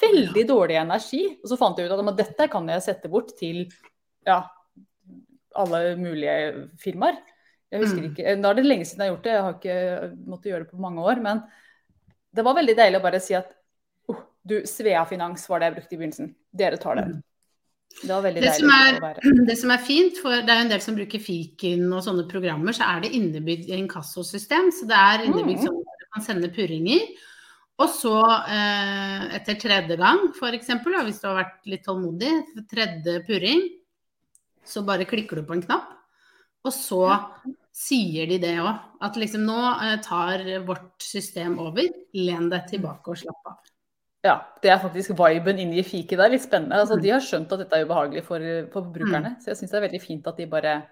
Veldig 0.00 0.44
dårlig 0.48 0.78
energi. 0.80 1.22
Og 1.42 1.50
så 1.50 1.58
fant 1.60 1.78
jeg 1.78 1.90
ut 1.90 1.96
at 1.98 2.16
dette 2.16 2.48
kan 2.52 2.68
jeg 2.72 2.84
sette 2.86 3.10
bort 3.12 3.34
til 3.36 3.66
ja, 4.26 4.40
alle 5.56 5.82
mulige 6.00 6.68
firmaer. 6.80 7.20
Jeg 7.72 7.82
husker 7.82 8.02
Mm. 8.02 8.10
ikke, 8.12 8.36
Nå 8.38 8.48
er 8.48 8.54
det 8.54 8.64
lenge 8.66 8.84
siden 8.86 9.02
jeg 9.02 9.10
har 9.10 9.16
gjort 9.16 9.24
det, 9.24 9.32
jeg 9.32 9.42
har 9.42 9.54
ikke 9.54 10.16
måttet 10.26 10.50
gjøre 10.52 10.64
det 10.64 10.70
på 10.70 10.80
mange 10.80 11.02
år. 11.02 11.20
Men 11.20 11.42
det 12.32 12.44
var 12.44 12.54
veldig 12.54 12.76
deilig 12.76 13.00
å 13.00 13.02
bare 13.02 13.20
si 13.20 13.34
at 13.34 13.52
oh, 14.08 14.20
du, 14.42 14.60
Svea 14.64 15.04
Finans 15.04 15.48
var 15.48 15.60
det 15.60 15.66
jeg 15.66 15.76
brukte 15.78 15.94
i 15.94 15.98
begynnelsen. 15.98 16.34
Dere 16.52 16.78
tar 16.78 17.00
det. 17.00 17.06
Det 18.02 18.10
var 18.12 18.24
veldig 18.26 18.42
Det 18.44 18.52
som, 18.58 18.72
er, 18.74 18.98
å 18.98 19.04
være. 19.06 19.30
det 19.50 19.56
som 19.60 19.72
er 19.72 19.84
fint, 19.86 20.18
for 20.22 20.42
det 20.44 20.52
er 20.52 20.64
en 20.64 20.72
del 20.72 20.82
som 20.84 20.98
bruker 20.98 21.22
fiken 21.22 21.86
og 21.96 22.02
sånne 22.04 22.26
programmer, 22.30 22.76
så 22.76 22.90
er 22.90 23.06
det 23.06 23.14
innebygd 23.16 23.70
inkassosystem. 23.78 24.68
Så 24.74 24.88
det 24.90 24.98
er 24.98 25.24
innebygd 25.28 25.62
Mm. 25.62 25.66
sånn 25.70 25.80
at 25.80 26.02
du 26.02 26.06
kan 26.12 26.26
sende 26.26 26.52
purringer. 26.52 27.06
Og 27.76 27.90
så 27.92 28.14
eh, 28.48 29.24
etter 29.36 29.58
tredje 29.60 29.96
gang, 30.00 30.22
f.eks., 30.32 30.70
hvis 30.80 31.20
du 31.20 31.26
har 31.28 31.40
vært 31.42 31.68
litt 31.68 31.84
tålmodig, 31.84 32.32
tredje 32.70 33.18
purring, 33.26 33.66
så 34.66 34.80
bare 34.84 35.04
klikker 35.08 35.40
du 35.40 35.46
på 35.48 35.56
en 35.58 35.64
knapp. 35.64 35.92
Og 36.66 36.72
så 36.72 37.02
sier 37.76 38.26
de 38.30 38.38
det 38.42 38.54
òg. 38.58 38.78
At 39.04 39.18
liksom 39.20 39.44
nå 39.46 39.58
eh, 39.84 39.98
tar 40.04 40.42
vårt 40.66 41.04
system 41.04 41.58
over. 41.62 41.84
Len 42.16 42.48
deg 42.52 42.64
tilbake 42.72 43.12
og 43.12 43.20
slapp 43.20 43.52
av. 43.52 43.60
Ja, 44.26 44.36
Det 44.62 44.70
er 44.72 44.78
faktisk 44.82 45.12
viben 45.14 45.58
inni 45.62 45.82
fiket. 45.86 46.18
Det 46.18 46.24
er 46.26 46.32
litt 46.34 46.42
spennende. 46.44 46.74
Altså, 46.80 46.96
Mm. 46.96 47.02
de 47.02 47.10
har 47.14 47.20
skjønt 47.20 47.52
at 47.52 47.58
dette 47.62 47.76
er 47.78 47.84
ubehagelig 47.86 48.24
for, 48.26 48.38
for 48.72 48.82
brukerne. 48.94 49.36
Så 49.40 49.52
jeg 49.52 49.56
syns 49.60 49.70
det 49.70 49.78
er 49.78 49.88
veldig 49.88 50.02
fint 50.02 50.26
at 50.26 50.36
de 50.40 50.46
bare 50.46 50.82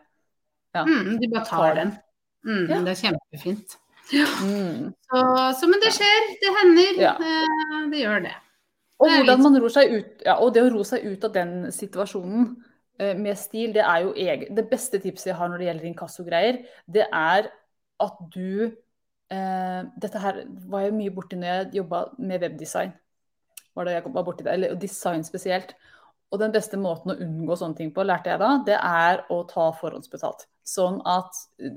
Ja. 0.74 0.84
Mm, 0.84 1.18
de 1.20 1.28
bare 1.32 1.44
tar 1.44 1.74
Tar 1.74 1.74
den. 1.74 1.90
Mm, 2.44 2.66
Ja. 2.68 2.78
Det 2.84 2.88
er 2.92 3.00
kjempefint. 3.08 3.76
Mm. 4.44 4.92
Så, 5.08 5.18
så, 5.60 5.66
men 5.70 5.80
det 5.82 5.92
skjer, 5.96 6.24
det 6.42 6.50
hender. 6.60 7.00
Ja. 7.00 7.12
Eh, 7.14 7.90
det 7.90 8.00
gjør 8.04 8.22
det. 8.26 8.34
Og 9.00 9.08
Det 9.08 9.16
hvordan 9.24 9.42
man 9.42 9.56
ror 9.62 9.68
seg 9.74 9.92
ut, 9.92 10.22
ja, 10.26 10.34
og 10.38 10.54
det 10.54 10.62
å 10.62 10.70
ro 10.74 10.82
seg 10.86 11.04
ut 11.04 11.24
av 11.24 11.32
den 11.34 11.54
situasjonen 11.72 12.56
eh, 13.00 13.14
med 13.18 13.36
stil, 13.38 13.72
det 13.74 13.82
er 13.82 14.02
jo 14.04 14.12
egen, 14.14 14.54
det 14.54 14.68
beste 14.70 15.00
tipset 15.02 15.26
jeg 15.32 15.34
har 15.38 15.48
når 15.48 15.58
det 15.58 15.66
gjelder 15.66 15.88
inkassogreier, 15.90 16.60
det 16.86 17.06
er 17.12 17.48
at 18.00 18.16
du 18.34 18.70
eh, 19.30 19.82
Dette 20.00 20.18
her 20.20 20.44
var 20.68 20.80
jeg 20.86 20.94
mye 20.94 21.10
borti 21.14 21.36
når 21.36 21.48
jeg 21.48 21.72
jobba 21.80 22.04
med 22.18 22.40
webdesign. 22.44 22.92
Var 23.74 23.84
det 23.88 23.96
jeg 23.96 24.12
var 24.14 24.24
borti 24.26 24.44
det, 24.46 24.52
eller 24.54 24.74
design 24.78 25.24
spesielt. 25.26 25.74
Og 26.32 26.40
den 26.40 26.52
beste 26.54 26.78
måten 26.80 27.12
å 27.12 27.18
unngå 27.20 27.56
sånne 27.58 27.78
ting 27.78 27.92
på, 27.94 28.02
lærte 28.06 28.32
jeg 28.32 28.40
da, 28.42 28.50
det 28.66 28.78
er 28.78 29.22
å 29.30 29.42
ta 29.50 29.68
forhåndsbetalt. 29.78 30.46
Sånn 30.66 31.00
at 31.06 31.30
eh, 31.62 31.76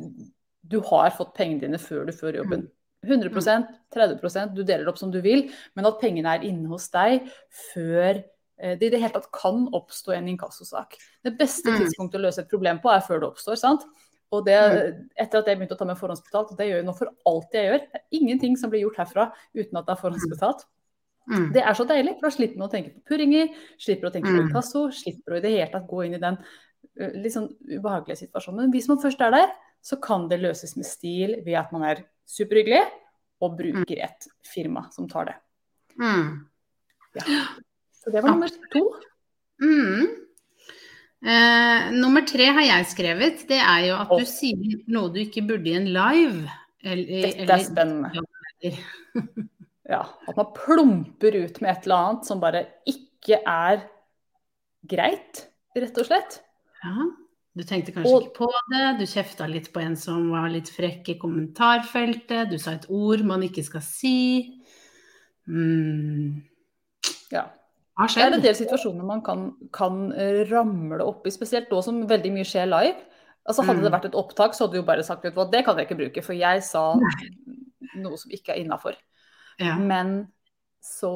du 0.68 0.80
har 0.90 1.12
fått 1.16 1.36
pengene 1.38 1.62
dine 1.66 1.80
før 1.82 2.08
du 2.08 2.14
fører 2.16 2.42
jobben. 2.42 2.66
100% 3.06 3.68
30% 3.94 4.56
du 4.58 4.64
deler 4.66 4.84
det 4.84 4.90
opp 4.92 4.98
som 5.00 5.12
du 5.14 5.20
vil, 5.22 5.46
men 5.78 5.86
at 5.86 6.00
pengene 6.02 6.34
er 6.34 6.48
inne 6.48 6.68
hos 6.72 6.90
deg 6.92 7.28
før 7.72 8.18
eh, 8.58 8.74
det 8.80 8.90
i 8.90 8.92
det 8.96 9.00
hele 9.04 9.14
tatt 9.14 9.30
kan 9.32 9.68
oppstå 9.78 10.16
en 10.18 10.28
inkassosak. 10.34 10.98
Det 11.24 11.36
beste 11.38 11.70
Mm. 11.70 11.78
tidspunktet 11.84 12.20
å 12.20 12.24
løse 12.26 12.42
et 12.42 12.50
problem 12.50 12.80
på 12.82 12.90
er 12.92 13.06
før 13.06 13.22
det 13.22 13.30
oppstår. 13.30 13.58
sant? 13.62 13.86
Og 14.34 14.44
det, 14.44 14.58
etter 15.16 15.40
at 15.40 15.46
jeg 15.48 15.56
begynte 15.58 15.78
å 15.78 15.80
ta 15.80 15.86
med 15.88 15.96
forhåndsbetalt, 16.02 16.50
og 16.52 16.58
det 16.58 16.66
gjør 16.68 16.82
jeg 16.82 16.86
nå 16.90 16.98
for 16.98 17.14
alt 17.30 17.54
jeg 17.54 17.70
gjør, 17.70 17.86
det 17.86 18.02
er 18.02 18.18
ingenting 18.20 18.58
som 18.60 18.70
blir 18.74 18.82
gjort 18.84 18.98
herfra 18.98 19.32
uten 19.56 19.78
at 19.78 19.86
det 19.86 19.94
er 19.94 20.02
forhåndsbetalt. 20.02 20.66
Mm. 21.28 21.48
Det 21.56 21.64
er 21.64 21.76
så 21.76 21.84
deilig, 21.88 22.14
for 22.18 22.28
da 22.28 22.34
slipper 22.34 22.62
man 22.62 22.70
å 22.70 22.72
tenke 22.72 22.94
på 22.96 23.12
purringer, 23.12 23.50
slipper 23.84 24.10
å 24.10 24.12
tenke 24.14 24.30
på 24.30 24.38
Mm. 24.38 24.46
inkasso, 24.48 24.86
slipper 24.96 25.34
å 25.34 25.38
i 25.38 25.44
det 25.44 25.54
hele 25.56 25.72
tatt 25.72 25.88
gå 25.88 26.06
inn 26.06 26.16
i 26.16 26.22
den 26.24 26.38
uh, 26.38 27.12
litt 27.20 27.34
sånn 27.34 27.50
ubehagelige 27.68 28.22
situasjonen. 28.24 28.62
Men 28.64 28.72
hvis 28.72 28.88
man 28.88 29.02
først 29.04 29.22
er 29.22 29.34
der, 29.36 29.52
så 29.84 30.00
kan 30.02 30.28
det 30.32 30.40
løses 30.42 30.76
med 30.78 30.88
stil 30.88 31.36
ved 31.46 31.58
at 31.60 31.74
man 31.76 31.84
er 31.84 32.06
superhyggelig 32.28 32.86
og 33.44 33.58
bruker 33.60 34.00
et 34.08 34.30
firma 34.48 34.88
som 34.92 35.08
tar 35.10 35.32
det. 35.32 35.36
Mm. 36.00 36.48
Så 37.92 38.12
det 38.12 38.24
var 38.24 38.32
nummer 38.32 38.52
to. 38.72 38.84
Mm. 39.62 40.08
Eh, 41.28 41.92
nummer 41.98 42.26
tre 42.30 42.50
har 42.54 42.66
jeg 42.66 42.90
skrevet. 42.94 43.46
Det 43.50 43.60
er 43.60 43.88
jo 43.90 44.00
at 44.00 44.12
oh. 44.14 44.22
du 44.22 44.30
sier 44.30 44.82
noe 44.88 45.12
du 45.14 45.22
ikke 45.24 45.46
burde 45.48 45.72
i 45.72 45.78
en 45.80 45.90
live. 45.94 46.58
Eller, 46.88 47.30
Dette 47.32 47.58
er 47.58 47.64
spennende. 47.66 48.26
Ja, 49.90 50.02
at 50.28 50.36
man 50.36 50.50
plumper 50.56 51.36
ut 51.46 51.62
med 51.62 51.72
et 51.72 51.86
eller 51.88 51.96
annet 51.96 52.26
som 52.28 52.42
bare 52.44 52.66
ikke 52.86 53.40
er 53.48 53.86
greit, 54.88 55.46
rett 55.78 55.98
og 56.02 56.06
slett. 56.10 56.42
Ja, 56.84 57.06
du 57.58 57.64
tenkte 57.64 57.94
kanskje 57.96 58.12
Og- 58.14 58.24
ikke 58.28 58.36
på 58.44 58.50
det. 58.72 59.00
Du 59.00 59.06
kjefta 59.06 59.48
litt 59.50 59.72
på 59.74 59.82
en 59.82 59.96
som 59.96 60.30
var 60.30 60.50
litt 60.50 60.68
frekk 60.70 61.08
i 61.10 61.18
kommentarfeltet. 61.20 62.50
Du 62.52 62.58
sa 62.60 62.72
et 62.72 62.86
ord 62.90 63.24
man 63.24 63.42
ikke 63.48 63.64
skal 63.64 63.82
si. 63.82 64.60
Mm. 65.48 66.44
Ja. 67.32 67.46
Hva 67.98 68.08
Det 68.14 68.22
er 68.24 68.34
en 68.36 68.42
del 68.44 68.54
situasjoner 68.54 69.04
man 69.04 69.22
kan, 69.26 69.56
kan 69.74 70.12
ramle 70.52 71.00
i, 71.26 71.30
spesielt 71.34 71.70
nå 71.72 71.82
som 71.84 72.04
veldig 72.08 72.32
mye 72.36 72.46
skjer 72.46 72.68
live. 72.70 73.00
Altså 73.48 73.64
Hadde 73.66 73.82
det 73.82 73.92
Mm. 73.92 73.96
vært 74.00 74.06
et 74.06 74.12
opptak, 74.20 74.52
så 74.54 74.66
hadde 74.68 74.74
du 74.74 74.78
jo 74.82 74.84
bare 74.84 75.04
sagt 75.04 75.26
ut 75.26 75.34
hva, 75.34 75.50
det 75.50 75.64
kan 75.66 75.78
jeg 75.78 75.88
ikke 75.88 75.98
bruke, 75.98 76.24
for 76.24 76.34
jeg 76.34 76.62
sa 76.64 76.94
noe 77.96 78.18
som 78.18 78.30
ikke 78.30 78.50
er 78.50 78.60
innafor. 78.66 78.94
Ja. 79.60 79.78
Men 79.78 80.28
så 80.84 81.12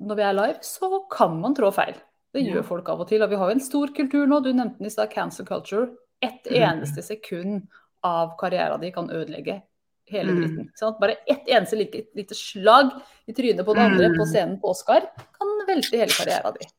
Når 0.00 0.14
vi 0.16 0.22
er 0.22 0.32
live, 0.36 0.58
så 0.62 1.00
kan 1.10 1.40
man 1.40 1.54
trå 1.56 1.72
feil. 1.74 1.94
Det 2.32 2.42
Ja. 2.44 2.54
gjør 2.54 2.64
folk 2.64 2.88
av 2.88 3.00
og 3.00 3.08
til. 3.08 3.22
Og 3.22 3.30
vi 3.30 3.36
har 3.36 3.48
jo 3.48 3.54
en 3.56 3.60
stor 3.60 3.88
kultur 3.88 4.26
nå. 4.28 4.42
Du 4.44 4.52
nevnte 4.52 4.78
den 4.78 4.86
i 4.86 4.90
stad, 4.90 5.10
cancel 5.10 5.44
culture. 5.46 5.88
Ett 6.22 6.44
Mm. 6.46 6.62
eneste 6.82 7.02
sekund 7.02 7.66
av 8.04 8.36
karrieren 8.38 8.80
din 8.80 8.92
kan 8.92 9.08
ødelegge 9.10 9.62
hele 10.08 10.30
Mm. 10.32 10.68
Sånn 10.78 10.94
at 10.94 11.00
Bare 11.00 11.16
ett 11.26 11.46
eneste 11.48 11.76
lite, 11.76 12.06
lite 12.14 12.34
slag 12.34 12.92
i 13.26 13.32
trynet 13.32 13.64
på 13.64 13.74
den 13.74 13.90
andre 13.92 14.08
Mm. 14.08 14.16
på 14.18 14.24
scenen 14.26 14.60
på 14.60 14.68
Oscar 14.70 15.00
kan 15.16 15.66
velte 15.66 15.96
hele 15.96 16.10
karrieren 16.12 16.54
din. 16.60 16.70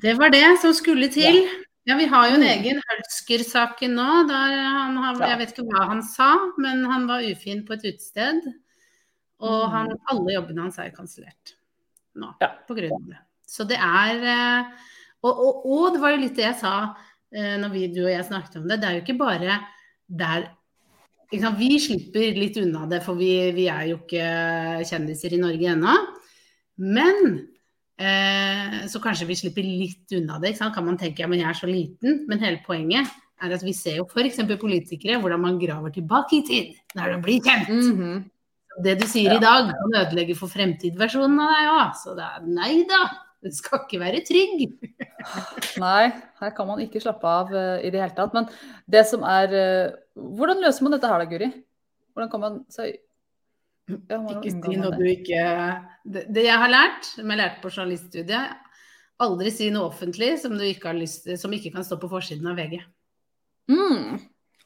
Det 0.00 0.16
var 0.18 0.30
det 0.30 0.58
som 0.60 0.72
skulle 0.72 1.08
til. 1.10 1.48
Ja, 1.86 1.96
vi 1.96 2.06
har 2.06 2.28
jo 2.28 2.34
en 2.36 2.42
egen 2.42 2.80
Hølsker-saken 2.90 3.94
nå. 3.94 4.28
Der 4.28 4.62
han 4.62 4.96
har, 4.96 5.28
Jeg 5.28 5.38
vet 5.38 5.52
ikke 5.58 5.68
hva 5.68 5.86
han 5.88 6.02
sa, 6.02 6.36
men 6.58 6.84
han 6.84 7.06
var 7.06 7.22
ufin 7.22 7.64
på 7.66 7.72
et 7.74 7.82
utested. 7.84 8.42
Og 9.40 9.66
Mm. 9.66 9.70
han, 9.72 9.96
alle 10.08 10.32
jobbene 10.32 10.62
hans 10.62 10.78
er 10.78 10.90
kansellert 10.90 11.56
nå 12.16 12.34
Ja. 12.40 12.54
på 12.68 12.74
grunn 12.74 12.92
av 12.92 13.08
det. 13.08 13.18
Så 13.46 13.66
det 13.68 13.76
er 13.76 14.22
eh, 14.24 14.70
og, 15.22 15.32
og, 15.38 15.66
og 15.66 15.92
det 15.94 16.00
var 16.00 16.10
jo 16.14 16.22
litt 16.22 16.36
det 16.36 16.46
jeg 16.46 16.60
sa 16.60 16.94
eh, 17.32 17.56
når 17.60 17.72
vi, 17.72 17.86
du 17.92 18.04
og 18.04 18.10
jeg 18.12 18.24
snakket 18.24 18.56
om 18.56 18.68
det. 18.68 18.80
Det 18.80 18.88
er 18.88 18.94
jo 18.96 19.04
ikke 19.04 19.18
bare 19.18 19.58
der 20.08 20.52
Vi 21.58 21.78
slipper 21.82 22.36
litt 22.38 22.56
unna 22.56 22.86
det, 22.86 23.02
for 23.02 23.18
vi, 23.18 23.50
vi 23.52 23.66
er 23.66 23.88
jo 23.90 23.96
ikke 23.98 24.84
kjendiser 24.86 25.34
i 25.34 25.40
Norge 25.42 25.72
ennå. 25.72 25.94
Men 26.78 27.48
eh, 27.98 28.86
så 28.86 29.00
kanskje 29.02 29.26
vi 29.26 29.34
slipper 29.34 29.66
litt 29.66 30.12
unna 30.14 30.38
det. 30.38 30.54
Kan 30.58 30.86
man 30.86 30.96
tenke 30.96 31.24
ja, 31.24 31.26
men 31.26 31.40
jeg 31.40 31.48
er 31.50 31.58
så 31.58 31.66
liten. 31.66 32.22
Men 32.28 32.38
hele 32.38 32.62
poenget 32.64 33.10
er 33.42 33.52
at 33.52 33.64
vi 33.66 33.74
ser 33.74 33.98
jo 33.98 34.06
f.eks. 34.06 34.38
politikere 34.60 35.18
hvordan 35.20 35.42
man 35.42 35.58
graver 35.58 35.90
tilbake 35.90 36.38
i 36.38 36.46
tid 36.46 36.78
når 36.94 37.16
de 37.16 37.22
blir 37.26 37.42
kjent. 37.42 37.68
Mm 37.68 37.98
-hmm. 37.98 38.24
Det 38.84 38.96
du 39.00 39.06
sier 39.08 39.32
ja. 39.32 39.36
i 39.38 39.42
dag 39.42 39.70
kan 39.72 39.94
ødelegge 40.02 40.36
for 40.38 40.52
fremtidsversjonen 40.52 41.38
av 41.40 41.54
deg 41.54 41.70
òg. 41.72 41.94
Så 42.02 42.16
det 42.18 42.26
er 42.26 42.50
nei 42.50 42.72
da. 42.88 43.04
Du 43.44 43.52
skal 43.54 43.84
ikke 43.84 44.00
være 44.00 44.22
trygg. 44.26 44.64
Nei, 45.82 46.08
her 46.40 46.52
kan 46.56 46.68
man 46.68 46.80
ikke 46.82 47.02
slappe 47.02 47.28
av 47.28 47.50
uh, 47.52 47.76
i 47.84 47.90
det 47.92 48.00
hele 48.00 48.14
tatt. 48.16 48.34
Men 48.34 48.48
det 48.90 49.04
som 49.10 49.24
er 49.28 49.52
uh, 49.52 49.96
Hvordan 50.16 50.62
løser 50.64 50.86
man 50.86 50.96
dette 50.96 51.10
her 51.10 51.22
da, 51.22 51.28
Guri? 51.30 51.50
Hvordan 52.16 52.32
kan 52.32 52.42
man 52.42 52.56
si 52.72 52.88
Ikke 53.92 54.54
si 54.54 54.78
noe 54.80 54.94
du 54.96 55.04
ikke 55.06 55.42
det, 56.02 56.24
det, 56.32 56.46
jeg 56.46 56.58
har 56.58 56.72
lært, 56.72 57.10
som 57.12 57.30
jeg 57.30 57.38
lærte 57.38 57.62
på 57.62 57.70
journaliststudiet, 57.70 58.56
aldri 59.22 59.52
si 59.54 59.68
noe 59.74 59.90
offentlig 59.92 60.32
som, 60.42 60.56
ikke, 60.58 60.94
lyst, 60.96 61.28
som 61.38 61.52
ikke 61.54 61.74
kan 61.76 61.86
stå 61.86 61.98
på 62.00 62.10
forsiden 62.10 62.48
av 62.50 62.58
VG. 62.58 62.80
Mm. 63.70 64.16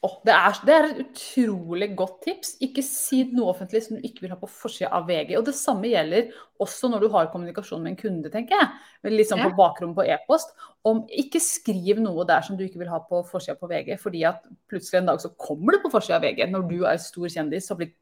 Oh, 0.01 0.15
det, 0.25 0.33
er, 0.33 0.55
det, 0.65 0.75
er, 0.75 0.87
et 0.89 1.01
utrolig 1.03 1.91
godt 1.93 2.23
tips. 2.25 2.55
Ikke 2.65 2.81
si 2.85 3.19
noe 3.35 3.51
offentlig 3.53 3.83
som 3.85 3.99
du 3.99 4.07
ikke 4.09 4.25
vil 4.25 4.33
ha 4.33 4.39
på 4.41 4.49
forsida 4.49 4.89
av 4.97 5.05
VG. 5.11 5.35
Og 5.37 5.45
det 5.45 5.53
samme 5.59 5.91
gjelder 5.91 6.31
også 6.65 6.89
når 6.89 7.05
du 7.05 7.09
har 7.13 7.29
kommunikasjon 7.33 7.85
med 7.85 7.93
en 7.93 7.99
kunde, 7.99 8.33
tenker 8.33 8.57
jeg. 8.57 8.71
liksom 9.13 9.43
på 9.45 9.53
bakrommet 9.59 9.99
på 9.99 10.07
e-post. 10.09 10.57
Om 10.89 11.03
Ikke 11.21 11.43
skriv 11.45 12.01
noe 12.01 12.25
der 12.29 12.47
som 12.47 12.57
du 12.57 12.65
ikke 12.65 12.81
vil 12.81 12.93
ha 12.93 13.03
på 13.05 13.21
forsida 13.29 13.59
på 13.61 13.69
VG, 13.69 13.93
fordi 14.01 14.25
at 14.31 14.41
plutselig 14.73 15.03
en 15.03 15.13
dag 15.13 15.21
så 15.21 15.35
kommer 15.37 15.77
det 15.77 15.85
på 15.85 15.93
forsida 15.93 16.17
av 16.17 16.25
VG. 16.25 16.47
Når 16.49 16.69
du 16.73 16.79
er 16.89 17.05
stor 17.05 17.29
kjendis 17.37 17.69
og 17.69 17.83
blir 17.83 17.93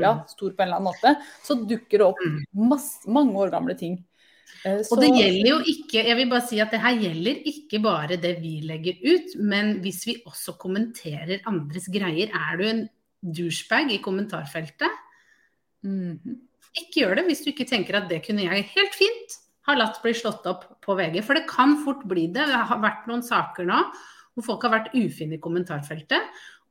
ja, 0.00 0.16
mm. 0.16 0.26
stor 0.32 0.56
på 0.56 0.64
en 0.64 0.70
eller 0.70 0.80
annen 0.80 0.88
måte, 0.88 1.16
så 1.44 1.60
dukker 1.68 2.00
det 2.00 2.08
opp 2.08 2.24
mm. 2.24 2.42
masse, 2.72 3.04
mange 3.12 3.36
år 3.44 3.52
gamle 3.52 3.76
ting 3.76 4.00
så... 4.62 4.94
Og 4.94 5.02
det 5.02 5.10
gjelder 5.12 5.48
jo 5.50 5.58
ikke 5.72 6.02
Jeg 6.06 6.16
vil 6.18 6.30
bare 6.30 6.46
si 6.48 6.58
at 6.62 6.72
det 6.74 6.82
her 6.82 6.98
gjelder 7.02 7.40
ikke 7.50 7.80
bare 7.84 8.18
det 8.22 8.34
vi 8.42 8.58
legger 8.66 9.00
ut, 9.04 9.36
men 9.38 9.76
hvis 9.84 10.02
vi 10.08 10.16
også 10.26 10.56
kommenterer 10.60 11.44
andres 11.50 11.88
greier. 11.92 12.32
Er 12.34 12.60
du 12.60 12.66
en 12.66 12.84
douchebag 13.22 13.92
i 13.92 14.02
kommentarfeltet? 14.02 14.90
Mm 15.82 16.18
-hmm. 16.18 16.36
Ikke 16.76 17.00
gjør 17.00 17.14
det 17.16 17.24
hvis 17.26 17.44
du 17.44 17.50
ikke 17.50 17.68
tenker 17.68 17.96
at 17.96 18.10
det 18.10 18.26
kunne 18.26 18.42
jeg 18.42 18.70
helt 18.74 18.94
fint 18.94 19.38
ha 19.66 19.74
latt 19.74 20.02
bli 20.02 20.12
slått 20.14 20.46
opp 20.46 20.80
på 20.84 20.94
VG. 20.94 21.22
For 21.24 21.34
det 21.34 21.48
kan 21.48 21.84
fort 21.84 22.04
bli 22.04 22.26
det. 22.26 22.46
Det 22.46 22.66
har 22.70 22.82
vært 22.82 23.06
noen 23.06 23.22
saker 23.22 23.64
nå 23.64 23.80
hvor 24.34 24.44
folk 24.44 24.62
har 24.62 24.70
vært 24.70 24.94
ufine 24.94 25.34
i 25.34 25.40
kommentarfeltet. 25.40 26.20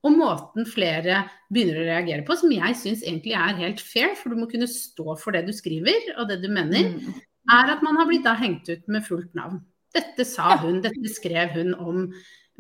Og 0.05 0.11
måten 0.13 0.67
flere 0.69 1.23
begynner 1.49 1.81
å 1.81 1.87
reagere 1.87 2.25
på, 2.27 2.35
som 2.37 2.51
jeg 2.51 2.75
syns 2.77 3.01
egentlig 3.01 3.33
er 3.33 3.57
helt 3.57 3.81
fair, 3.81 4.13
for 4.15 4.29
du 4.29 4.35
må 4.35 4.45
kunne 4.45 4.67
stå 4.69 5.15
for 5.17 5.31
det 5.31 5.47
du 5.47 5.53
skriver 5.55 6.13
og 6.19 6.29
det 6.29 6.43
du 6.43 6.49
mener. 6.53 6.91
Mm 6.93 7.15
er 7.51 7.71
at 7.75 7.83
man 7.85 7.99
har 7.99 8.09
blitt 8.09 8.25
da 8.25 8.35
hengt 8.39 8.69
ut 8.69 8.87
med 8.91 9.05
fullt 9.05 9.33
navn. 9.37 9.61
Dette 9.95 10.25
sa 10.27 10.57
hun, 10.59 10.81
dette 10.83 11.11
skrev 11.13 11.55
hun 11.55 11.73
om 11.75 12.03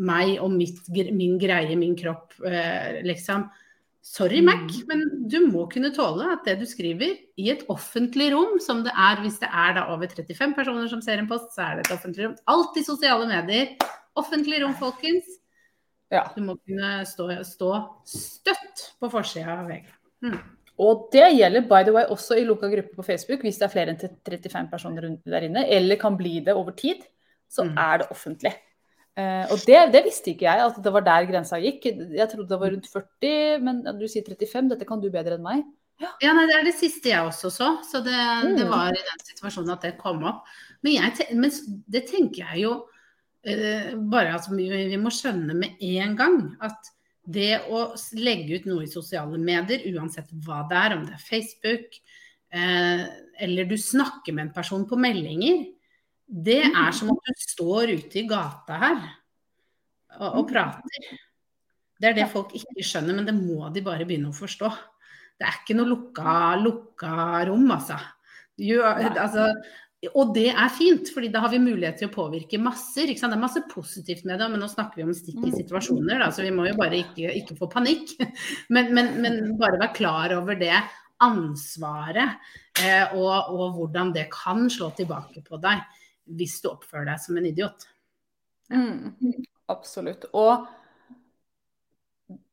meg 0.05 0.37
og 0.43 0.51
mitt, 0.51 0.81
min 1.15 1.37
greie, 1.39 1.75
min 1.79 1.95
kropp, 1.99 2.35
eh, 2.47 3.01
liksom. 3.05 3.47
Sorry, 4.05 4.37
Mac, 4.45 4.69
mm. 4.69 4.83
men 4.85 4.99
du 5.31 5.39
må 5.47 5.63
kunne 5.71 5.89
tåle 5.95 6.27
at 6.35 6.45
det 6.45 6.59
du 6.59 6.67
skriver 6.69 7.15
i 7.41 7.47
et 7.49 7.63
offentlig 7.73 8.27
rom, 8.35 8.59
som 8.61 8.83
det 8.85 8.93
er 8.93 9.23
hvis 9.23 9.39
det 9.41 9.49
er 9.49 9.73
da 9.79 9.87
over 9.95 10.11
35 10.11 10.53
personer 10.53 10.91
som 10.91 11.01
ser 11.01 11.23
en 11.23 11.29
post, 11.31 11.55
så 11.55 11.63
er 11.65 11.79
det 11.79 11.87
et 11.87 11.95
offentlig 11.95 12.27
rom. 12.27 12.35
Alt 12.53 12.77
i 12.77 12.85
sosiale 12.85 13.25
medier. 13.31 13.73
Offentlig 14.15 14.61
rom, 14.61 14.75
folkens. 14.77 15.25
Ja. 16.13 16.21
Du 16.35 16.43
må 16.45 16.53
kunne 16.61 16.99
stå, 17.09 17.31
stå 17.49 17.71
støtt 18.05 18.85
på 19.01 19.09
forsida 19.09 19.57
av 19.57 19.71
VG. 19.73 19.89
Mm. 20.27 20.37
Og 20.81 21.07
det 21.13 21.27
gjelder 21.37 21.67
by 21.69 21.83
the 21.87 21.93
way 21.95 22.07
også 22.11 22.35
i 22.35 22.45
lukka 22.47 22.67
gruppe 22.71 22.97
på 22.97 23.05
Facebook 23.07 23.45
hvis 23.45 23.59
det 23.61 23.67
er 23.67 23.71
flere 23.71 23.93
enn 23.93 23.99
35 24.01 24.71
personer 24.71 25.07
der 25.23 25.47
inne, 25.47 25.63
eller 25.71 25.99
kan 25.99 26.17
bli 26.19 26.41
det 26.43 26.55
over 26.55 26.75
tid, 26.75 27.05
så 27.51 27.63
mm. 27.63 27.77
er 27.79 28.01
det 28.01 28.09
offentlig. 28.11 28.51
Uh, 29.15 29.47
og 29.53 29.61
det, 29.63 29.77
det, 29.93 30.01
visste 30.03 30.33
ikke 30.33 30.43
jeg, 30.49 30.59
at 30.65 30.79
det 30.83 30.91
var 30.91 31.05
der 31.05 31.27
grensa 31.29 31.55
gikk. 31.63 31.85
Jeg 31.87 32.27
trodde 32.27 32.49
det 32.49 32.59
var 32.59 32.73
rundt 32.73 32.89
40, 32.91 33.61
men 33.63 33.77
du 33.95 34.03
sier 34.11 34.25
35. 34.27 34.73
Dette 34.73 34.87
kan 34.89 34.99
du 34.99 35.07
bedre 35.13 35.37
enn 35.37 35.45
meg. 35.45 35.61
Ja, 36.03 36.09
ja 36.19 36.33
nei, 36.35 36.43
Det 36.49 36.57
er 36.57 36.67
det 36.67 36.73
siste 36.75 37.13
jeg 37.13 37.23
også 37.23 37.53
så. 37.53 37.69
Så 37.87 38.01
det, 38.03 38.11
mm. 38.11 38.57
det 38.59 38.65
var 38.67 38.91
i 38.91 39.05
den 39.07 39.23
situasjonen 39.29 39.71
at 39.77 39.87
det 39.87 39.93
kom 40.01 40.19
opp. 40.27 40.43
Men, 40.83 40.97
jeg, 40.97 41.29
men 41.39 41.55
det 41.87 42.03
tenker 42.09 42.43
jeg 42.43 42.65
jo 42.65 42.73
uh, 42.83 43.87
bare 44.11 44.35
at 44.35 44.51
vi, 44.51 44.67
vi 44.91 44.99
må 44.99 45.13
skjønne 45.15 45.55
med 45.55 45.79
en 45.79 46.19
gang 46.19 46.37
at 46.67 46.91
det 47.25 47.65
å 47.73 47.87
legge 48.21 48.59
ut 48.59 48.67
noe 48.69 48.85
i 48.85 48.91
sosiale 48.91 49.39
medier, 49.41 49.85
uansett 49.95 50.29
hva 50.45 50.63
det 50.69 50.77
er, 50.77 50.95
om 50.95 51.05
det 51.07 51.15
er 51.17 51.25
Facebook, 51.25 51.99
eh, 52.53 53.05
eller 53.45 53.69
du 53.69 53.75
snakker 53.81 54.35
med 54.35 54.47
en 54.47 54.55
person 54.55 54.85
på 54.87 54.99
meldinger, 54.99 55.65
det 56.25 56.63
mm. 56.69 56.77
er 56.85 56.97
som 56.97 57.11
at 57.13 57.29
du 57.29 57.45
står 57.45 57.95
ute 57.99 58.21
i 58.21 58.25
gata 58.29 58.79
her 58.81 58.99
og, 60.17 60.27
og 60.27 60.43
mm. 60.43 60.49
prater. 60.49 61.09
Det 61.95 62.11
er 62.11 62.17
det 62.17 62.31
folk 62.31 62.53
ikke 62.57 62.85
skjønner, 62.85 63.17
men 63.17 63.27
det 63.27 63.35
må 63.37 63.69
de 63.73 63.83
bare 63.85 64.07
begynne 64.07 64.31
å 64.31 64.35
forstå. 64.35 64.71
Det 65.39 65.47
er 65.47 65.57
ikke 65.61 65.77
noe 65.77 65.89
lukka, 65.89 66.33
lukka 66.61 67.15
rom, 67.49 67.65
altså. 67.75 67.97
Jo, 68.61 68.81
altså 68.87 69.49
og 70.13 70.33
det 70.35 70.49
er 70.51 70.71
fint, 70.73 71.09
fordi 71.13 71.29
da 71.33 71.41
har 71.43 71.51
vi 71.53 71.61
mulighet 71.61 71.97
til 72.01 72.09
å 72.09 72.13
påvirke 72.13 72.59
masser. 72.61 73.09
Det 73.09 73.27
er 73.27 73.39
masse 73.39 73.61
positivt 73.71 74.25
med 74.27 74.39
det, 74.41 74.49
men 74.51 74.61
nå 74.61 74.69
snakker 74.71 74.99
vi 74.99 75.07
om 75.07 75.15
stikk 75.15 75.41
i 75.47 75.53
situasjoner, 75.55 76.19
da, 76.21 76.29
så 76.33 76.45
vi 76.45 76.53
må 76.55 76.67
jo 76.67 76.75
bare 76.79 76.99
ikke, 77.01 77.31
ikke 77.41 77.57
få 77.59 77.69
panikk. 77.71 78.15
Men, 78.73 78.89
men, 78.95 79.11
men, 79.21 79.35
bare 79.59 79.77
være 79.77 79.93
klar 79.95 80.33
over 80.35 80.57
det 80.59 80.73
ansvaret, 81.23 82.39
eh, 82.81 83.13
og, 83.15 83.51
og, 83.53 83.75
hvordan 83.77 84.11
det 84.15 84.25
kan 84.33 84.65
slå 84.71 84.89
tilbake 84.97 85.43
på 85.45 85.59
deg 85.63 85.83
hvis 86.35 86.57
du 86.63 86.71
oppfører 86.71 87.11
deg 87.11 87.21
som 87.21 87.37
en 87.37 87.47
idiot. 87.47 87.85
Mm, 88.73 89.13
absolutt. 89.71 90.25
Og 90.33 90.65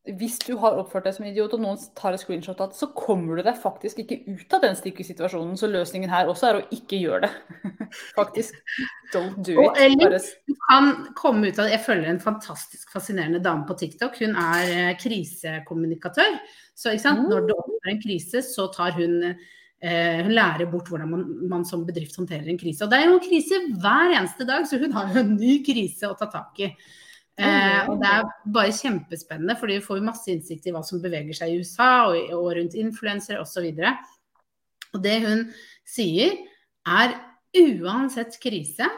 hvis 0.02 0.40
du 0.42 0.56
har 0.58 0.74
oppført 0.80 1.04
deg 1.06 1.14
som 1.14 1.26
idiot, 1.28 1.52
og 1.54 1.60
noen 1.62 1.78
tar 1.94 2.16
et 2.16 2.20
screenshot 2.22 2.58
av 2.58 2.72
det, 2.72 2.78
så 2.80 2.88
kommer 2.96 3.38
du 3.38 3.44
deg 3.46 3.54
faktisk 3.62 4.00
ikke 4.02 4.16
ut 4.26 4.56
av 4.56 4.64
den 4.64 4.74
stikkesituasjonen. 4.74 5.54
Så 5.58 5.68
løsningen 5.70 6.10
her 6.10 6.30
også 6.30 6.48
er 6.48 6.58
å 6.58 6.62
ikke 6.74 6.98
gjøre 6.98 7.28
det. 7.28 7.30
faktisk. 8.18 8.58
Don't 9.12 9.38
do 9.46 9.60
it. 9.62 9.78
Eller 9.84 10.16
du 10.18 10.56
kan 10.66 10.90
komme 11.18 11.52
ut 11.52 11.60
av 11.60 11.68
det. 11.68 11.76
Jeg 11.76 11.84
følger 11.86 12.10
en 12.10 12.18
fantastisk 12.24 12.90
fascinerende 12.90 13.38
dame 13.44 13.62
på 13.68 13.76
TikTok. 13.78 14.18
Hun 14.24 14.34
er 14.42 14.72
eh, 14.74 14.90
krisekommunikatør. 14.98 16.34
Så 16.74 16.96
mm. 16.96 17.22
når 17.30 17.46
det 17.46 17.58
oppstår 17.62 17.92
en 17.94 18.02
krise, 18.02 18.42
så 18.42 18.66
tar 18.74 18.98
hun 18.98 19.14
eh, 19.30 20.18
hun 20.24 20.34
lærer 20.34 20.66
bort 20.72 20.90
hvordan 20.90 21.14
man, 21.14 21.24
man, 21.46 21.68
som 21.68 21.86
bedrift 21.86 22.18
håndterer 22.18 22.50
en 22.50 22.58
krise. 22.58 22.82
Og 22.82 22.90
det 22.90 22.98
er 22.98 23.06
jo 23.06 23.20
en 23.20 23.24
krise 23.28 23.62
hver 23.78 24.16
eneste 24.16 24.50
dag, 24.50 24.66
så 24.66 24.82
hun 24.82 24.98
har 24.98 25.14
jo 25.14 25.22
en 25.22 25.36
ny 25.38 25.60
krise 25.62 26.10
å 26.10 26.18
ta 26.18 26.26
tak 26.32 26.58
i. 26.66 26.72
Eh, 27.40 27.88
og 27.88 27.96
det 28.02 28.08
er 28.10 28.26
bare 28.52 28.74
kjempespennende, 28.76 29.56
fordi 29.58 29.78
vi 29.78 29.84
får 29.86 30.02
masse 30.04 30.28
innsikt 30.30 30.66
i 30.68 30.74
hva 30.74 30.82
som 30.84 31.00
beveger 31.02 31.36
seg 31.36 31.52
i 31.52 31.62
USA 31.62 32.10
og, 32.10 32.18
og 32.36 32.50
rundt 32.58 32.76
influensere 32.78 33.40
osv. 33.40 33.70
Og, 33.72 33.80
så 33.80 34.92
og 34.92 35.04
det 35.04 35.16
hun 35.24 35.46
sier, 35.88 36.36
er 36.84 37.16
uansett 37.56 38.36
krise, 38.42 38.88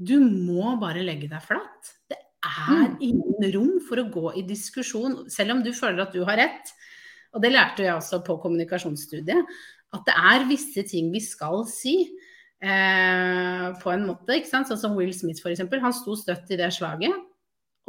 du 0.00 0.16
må 0.22 0.74
bare 0.80 1.04
legge 1.04 1.28
deg 1.30 1.44
flatt. 1.44 1.94
Det 2.10 2.18
er 2.18 2.86
mm. 2.88 2.98
ingen 3.04 3.50
rom 3.54 3.74
for 3.86 4.00
å 4.00 4.08
gå 4.10 4.32
i 4.40 4.46
diskusjon, 4.48 5.24
selv 5.30 5.58
om 5.58 5.64
du 5.64 5.72
føler 5.76 6.06
at 6.06 6.16
du 6.16 6.24
har 6.26 6.40
rett. 6.40 6.72
Og 7.36 7.44
det 7.44 7.52
lærte 7.52 7.84
jeg 7.84 7.94
også 7.94 8.22
på 8.26 8.38
kommunikasjonsstudiet, 8.42 9.58
at 9.94 10.06
det 10.06 10.16
er 10.32 10.48
visse 10.48 10.82
ting 10.88 11.10
vi 11.14 11.22
skal 11.22 11.62
si. 11.70 11.96
Eh, 12.60 13.66
på 13.80 13.92
en 13.92 14.06
måte, 14.08 14.34
ikke 14.36 14.50
sant? 14.50 14.68
Sånn 14.68 14.80
som 14.80 14.96
Will 14.98 15.12
Smith 15.16 15.44
f.eks. 15.44 15.62
Han 15.84 15.96
sto 15.96 16.16
støtt 16.18 16.50
i 16.50 16.58
det 16.60 16.72
slaget. 16.76 17.29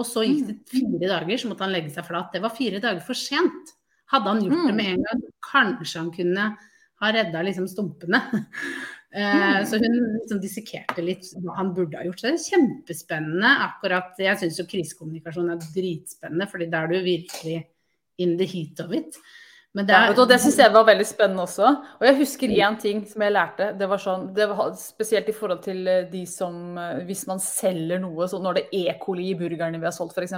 Og 0.01 0.07
så 0.07 0.25
gikk 0.25 0.47
det 0.47 0.57
mm. 0.57 0.65
fire 0.71 1.11
dager, 1.13 1.37
så 1.37 1.51
måtte 1.51 1.67
han 1.67 1.75
legge 1.75 1.93
seg 1.93 2.07
flat. 2.07 2.31
Det 2.33 2.41
var 2.43 2.57
fire 2.57 2.81
dager 2.83 3.03
for 3.05 3.17
sent. 3.17 3.75
Hadde 4.11 4.33
han 4.33 4.41
gjort 4.43 4.65
det 4.67 4.75
med 4.75 4.87
mm. 4.87 4.95
en 4.95 5.05
gang, 5.07 5.21
kanskje 5.51 6.01
han 6.01 6.09
kunne 6.15 6.47
ha 7.01 7.11
redda 7.17 7.45
liksom 7.49 7.69
stumpene. 7.71 8.23
Eh, 9.11 9.35
mm. 9.35 9.65
så 9.67 9.75
hun 9.75 9.95
liksom 10.21 10.37
dissekerte 10.39 11.03
litt 11.03 11.25
hva 11.43 11.57
han 11.57 11.73
burde 11.75 11.99
ha 11.99 12.05
gjort. 12.05 12.21
Så 12.21 12.29
det 12.29 12.37
er 12.37 12.45
kjempespennende. 12.45 13.49
akkurat, 13.65 14.13
Jeg 14.23 14.39
syns 14.39 14.59
jo 14.61 14.63
krisekommunikasjon 14.71 15.49
er 15.51 15.65
dritspennende, 15.65 16.47
fordi 16.47 16.69
da 16.71 16.85
er 16.85 16.93
du 16.93 16.95
virkelig 17.03 17.57
in 18.23 18.37
the 18.39 18.47
heat 18.47 18.79
of 18.79 18.93
it. 18.95 19.19
Men 19.71 19.87
det, 19.87 19.95
er, 19.95 20.09
ja, 20.11 20.23
det 20.27 20.35
syns 20.43 20.57
jeg 20.59 20.71
var 20.73 20.83
veldig 20.83 21.05
spennende 21.07 21.43
også. 21.45 21.67
Og 21.95 22.03
jeg 22.03 22.17
husker 22.17 22.51
én 22.51 22.75
ting 22.79 23.05
som 23.07 23.23
jeg 23.23 23.31
lærte. 23.31 23.69
Det 23.79 23.87
var 23.87 24.01
sånn, 24.03 24.25
det 24.35 24.47
var 24.49 24.73
Spesielt 24.75 25.29
i 25.31 25.35
forhold 25.35 25.61
til 25.63 25.87
eh, 25.87 26.01
de 26.11 26.25
som 26.27 26.75
eh, 26.75 26.99
Hvis 27.07 27.23
man 27.29 27.39
selger 27.39 28.01
noe, 28.03 28.27
så 28.27 28.41
når 28.43 28.59
det 28.59 28.63
er 28.67 28.89
E. 28.91 28.97
coli 28.99 29.29
i 29.31 29.37
burgerne 29.39 29.79
vi 29.79 29.87
har 29.87 29.95
solgt 29.95 30.19
f.eks. 30.19 30.35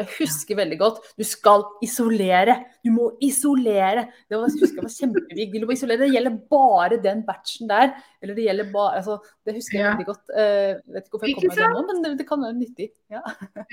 Jeg 0.00 0.08
husker 0.16 0.58
veldig 0.58 0.80
godt 0.80 0.98
Du 1.14 1.22
skal 1.28 1.62
isolere. 1.86 2.58
Du 2.82 2.90
må 2.96 3.12
isolere. 3.22 4.08
Det 4.26 4.40
var, 4.40 4.50
jeg 4.50 4.64
husker 4.64 4.82
jeg 4.82 4.88
var 4.88 4.96
kjempeviktig. 4.96 5.62
Du 5.62 5.70
må 5.70 5.78
isolere. 5.78 6.02
Det 6.02 6.12
gjelder 6.16 6.42
bare 6.58 7.02
den 7.06 7.22
batchen 7.30 7.70
der. 7.70 7.94
Eller 8.18 8.34
det 8.34 8.48
gjelder 8.48 8.74
bare 8.74 8.98
altså, 9.04 9.20
Det 9.46 9.54
husker 9.54 9.78
jeg 9.78 9.90
veldig 9.92 10.10
godt. 10.10 10.24
Uh, 10.34 10.94
vet 10.96 11.06
ikke 11.06 11.14
hvorfor 11.14 11.30
jeg 11.30 11.38
kommer 11.38 11.54
med 11.54 11.62
det 11.62 11.72
nå, 11.78 11.88
men 11.92 12.02
det, 12.02 12.16
det, 12.24 12.26
kan 12.26 12.42
være 12.42 12.58
nyttig. 12.58 12.90
Ja. 13.12 13.22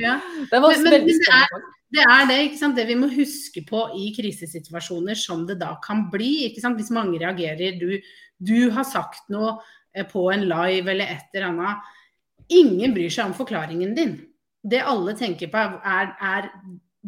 ja. 0.06 0.18
Det 0.52 0.62
var 0.62 0.78
men, 0.78 0.92
veldig 0.94 1.22
spennende. 1.24 1.78
Det 1.92 2.04
er 2.08 2.28
det, 2.30 2.38
ikke 2.48 2.60
sant? 2.62 2.78
det 2.80 2.88
vi 2.88 2.96
må 2.96 3.10
huske 3.12 3.64
på 3.68 3.84
i 4.00 4.12
krisesituasjoner 4.16 5.18
som 5.20 5.44
det 5.48 5.58
da 5.60 5.74
kan 5.84 6.06
bli. 6.12 6.48
ikke 6.48 6.64
sant? 6.64 6.80
Hvis 6.80 6.94
mange 6.96 7.20
reagerer, 7.20 7.80
du, 7.82 7.98
du 8.40 8.70
har 8.72 8.88
sagt 8.88 9.28
noe 9.34 9.58
eh, 9.94 10.08
på 10.08 10.30
en 10.32 10.46
live 10.48 10.94
eller 10.94 11.18
et 11.18 11.36
eller 11.36 11.50
annet. 11.50 11.90
Ingen 12.52 12.96
bryr 12.96 13.12
seg 13.12 13.28
om 13.28 13.36
forklaringen 13.36 13.92
din. 13.98 14.16
Det 14.62 14.80
alle 14.88 15.18
tenker 15.18 15.52
på, 15.52 15.60
er, 15.60 16.14
er 16.22 16.48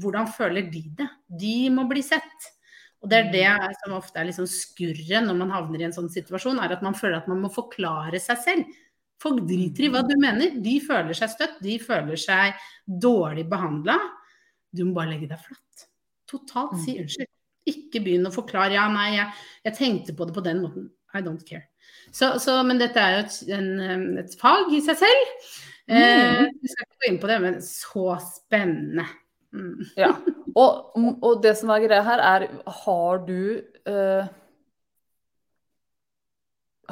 hvordan 0.02 0.28
føler 0.34 0.68
de 0.72 0.84
det? 1.00 1.08
De 1.40 1.56
må 1.72 1.86
bli 1.88 2.04
sett. 2.04 2.50
Og 3.04 3.12
det 3.12 3.20
er 3.20 3.32
det 3.32 3.48
mm. 3.52 3.78
som 3.82 3.96
ofte 3.98 4.20
er 4.20 4.30
liksom 4.30 4.48
skurret 4.50 5.26
når 5.26 5.38
man 5.38 5.52
havner 5.52 5.82
i 5.82 5.88
en 5.90 5.96
sånn 5.96 6.12
situasjon, 6.12 6.60
er 6.64 6.76
at 6.76 6.84
man 6.86 6.96
føler 6.96 7.20
at 7.20 7.30
man 7.32 7.44
må 7.44 7.52
forklare 7.54 8.20
seg 8.24 8.40
selv. 8.44 8.80
Folk 9.22 9.44
driter 9.48 9.88
i 9.88 9.92
hva 9.92 10.02
du 10.08 10.16
mener. 10.20 10.56
De 10.64 10.78
føler 10.84 11.16
seg 11.16 11.32
støtt, 11.32 11.60
de 11.64 11.78
føler 11.84 12.20
seg 12.20 12.60
dårlig 12.88 13.46
behandla. 13.52 13.98
Du 14.74 14.84
må 14.88 14.96
bare 14.98 15.14
legge 15.14 15.30
deg 15.30 15.42
flatt. 15.42 15.86
Totalt 16.30 16.80
si 16.82 16.98
mm. 16.98 17.04
unnskyld. 17.04 17.32
Ikke 17.70 18.02
begynn 18.04 18.28
å 18.28 18.34
forklare. 18.34 18.76
Ja, 18.76 18.88
nei, 18.92 19.14
jeg, 19.16 19.30
jeg, 19.68 19.78
tenkte 19.78 20.16
på 20.18 20.28
det 20.28 20.36
på 20.36 20.44
den 20.46 20.64
måten. 20.66 20.90
I 21.14 21.22
don't 21.22 21.46
care. 21.46 21.68
Så, 22.12 22.34
så, 22.42 22.58
men 22.66 22.82
dette 22.82 23.00
er 23.00 23.16
jo 23.16 23.24
et, 23.24 23.36
en, 23.54 24.18
et 24.24 24.34
fag 24.40 24.74
i 24.74 24.82
seg 24.84 24.98
selv. 25.04 25.36
Eh, 25.86 26.40
mm. 26.42 26.56
vi 26.62 26.72
skal 26.72 26.88
ikke 26.88 27.00
gå 27.04 27.10
inn 27.12 27.20
på 27.22 27.30
det, 27.30 27.38
men 27.44 27.60
så 27.66 28.08
spennende. 28.24 29.06
Mm. 29.54 29.84
Ja. 30.04 30.16
Og, 30.54 30.94
og, 30.98 31.42
det 31.42 31.56
som 31.58 31.72
er 31.74 31.86
greia 31.86 32.04
her, 32.06 32.22
er 32.22 32.48
har 32.84 33.22
du, 33.26 33.62
eh, 33.90 34.26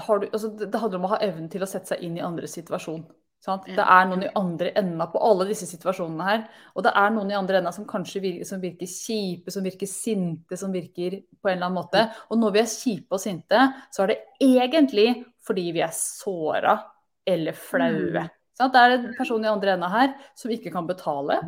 har 0.01 0.21
du 0.21 0.25
altså, 0.31 0.49
Det 0.57 0.79
handler 0.81 0.97
om 0.97 1.05
å 1.05 1.11
ha 1.13 1.19
evnen 1.21 1.49
til 1.51 1.61
å 1.61 1.69
sette 1.69 1.93
seg 1.93 2.05
inn 2.05 2.17
i 2.17 2.23
andres 2.25 2.55
situasjon. 2.57 3.03
Sant? 3.41 3.65
Det 3.65 3.81
er 3.81 4.03
noen 4.05 4.27
i 4.27 4.31
andre 4.37 4.69
enda 4.77 5.07
på 5.09 5.19
alle 5.25 5.47
disse 5.49 5.65
situasjonene 5.65 6.25
her. 6.27 6.43
Og 6.77 6.85
det 6.85 6.91
er 6.99 7.13
noen 7.13 7.31
i 7.31 7.37
andre 7.37 7.57
enda 7.57 7.71
som 7.73 7.87
kanskje 7.89 8.21
virker, 8.21 8.45
som 8.45 8.61
virker 8.61 8.89
kjipe, 8.89 9.53
som 9.53 9.65
virker 9.65 9.89
sinte, 9.89 10.57
som 10.59 10.73
virker 10.73 11.15
på 11.41 11.49
en 11.49 11.55
eller 11.55 11.71
annen 11.71 11.79
måte. 11.79 12.03
Og 12.29 12.37
når 12.37 12.53
vi 12.53 12.61
er 12.61 12.69
kjipe 12.69 13.17
og 13.17 13.23
sinte, 13.23 13.63
så 13.89 14.03
er 14.03 14.13
det 14.13 14.19
egentlig 14.45 15.07
fordi 15.41 15.71
vi 15.73 15.81
er 15.81 15.95
såra 15.95 16.75
eller 17.25 17.57
flaue. 17.57 18.27
Mm. 18.27 18.37
Det 18.61 18.81
er 18.83 18.93
en 18.93 19.07
person 19.17 19.45
i 19.45 19.49
andre 19.49 19.73
enda 19.73 19.89
her 19.89 20.13
som 20.37 20.53
ikke 20.53 20.69
kan 20.73 20.85
betale, 20.85 21.39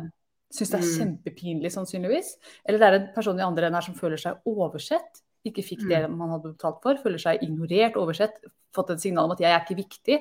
syns 0.50 0.72
det 0.72 0.78
er 0.80 0.86
mm. 0.86 0.96
kjempepinlig 0.96 1.70
sannsynligvis. 1.76 2.32
Eller 2.66 2.82
det 2.82 2.88
er 2.88 2.98
en 2.98 3.06
person 3.14 3.38
i 3.38 3.46
andre 3.46 3.68
enden 3.68 3.78
her 3.78 3.86
som 3.86 3.94
føler 3.98 4.18
seg 4.18 4.42
oversett, 4.50 5.22
ikke 5.46 5.62
fikk 5.62 5.86
det 5.86 6.02
mm. 6.08 6.18
man 6.18 6.34
hadde 6.34 6.56
betalt 6.56 6.82
for, 6.82 6.98
føler 6.98 7.22
seg 7.22 7.46
ignorert, 7.46 8.00
oversett, 8.00 8.42
fått 8.74 8.90
et 8.96 9.06
signal 9.06 9.28
om 9.28 9.36
at 9.36 9.44
jeg 9.44 9.52
er 9.52 9.62
ikke 9.62 9.78
viktig. 9.78 10.18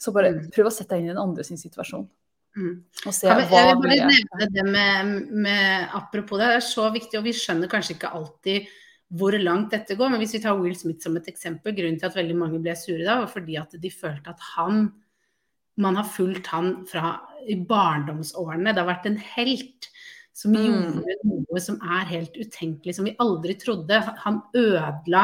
Så 0.00 0.14
bare 0.14 0.34
mm. 0.34 0.50
prøv 0.54 0.68
å 0.68 0.74
sette 0.74 0.94
deg 0.94 1.02
inn 1.02 1.10
i 1.10 1.14
den 1.14 1.22
andre 1.22 1.46
sin 1.46 1.60
situasjon. 1.60 2.06
Mm. 2.52 2.74
Og 3.08 3.14
se 3.16 3.30
hva 3.30 3.40
jeg 3.40 3.68
vil 3.70 3.80
bare 3.80 4.10
nevne 4.10 4.48
det 4.52 4.64
med, 4.66 5.12
med, 5.46 5.86
Apropos 5.96 6.36
det, 6.36 6.50
det 6.50 6.58
er 6.60 6.66
så 6.66 6.88
viktig, 6.92 7.16
og 7.18 7.24
vi 7.24 7.36
skjønner 7.36 7.70
kanskje 7.72 7.96
ikke 7.96 8.12
alltid 8.12 8.72
hvor 9.12 9.36
langt 9.40 9.72
dette 9.72 9.96
går. 9.96 10.12
Men 10.12 10.22
hvis 10.22 10.36
vi 10.36 10.42
tar 10.44 10.58
Will 10.60 10.76
Smith 10.76 11.04
som 11.04 11.16
et 11.20 11.28
eksempel, 11.32 11.74
grunnen 11.76 12.00
til 12.00 12.08
at 12.08 12.18
veldig 12.18 12.36
mange 12.38 12.60
ble 12.64 12.74
sure 12.78 13.04
da, 13.04 13.20
var 13.22 13.32
fordi 13.32 13.58
at 13.60 13.76
de 13.80 13.92
følte 13.92 14.34
at 14.34 14.50
han 14.56 14.90
Man 15.80 15.96
har 15.96 16.04
fulgt 16.04 16.50
han 16.52 16.82
fra 16.84 17.14
i 17.48 17.54
barndomsårene. 17.56 18.74
Det 18.74 18.82
har 18.82 18.90
vært 18.90 19.06
en 19.08 19.16
helt 19.16 19.86
som 20.36 20.52
mm. 20.52 20.66
gjorde 20.66 21.14
noe 21.30 21.62
som 21.64 21.78
er 21.80 22.10
helt 22.10 22.36
utenkelig, 22.36 22.92
som 22.96 23.08
vi 23.08 23.14
aldri 23.24 23.56
trodde. 23.56 24.02
Han 24.24 24.42
ødela 24.52 25.22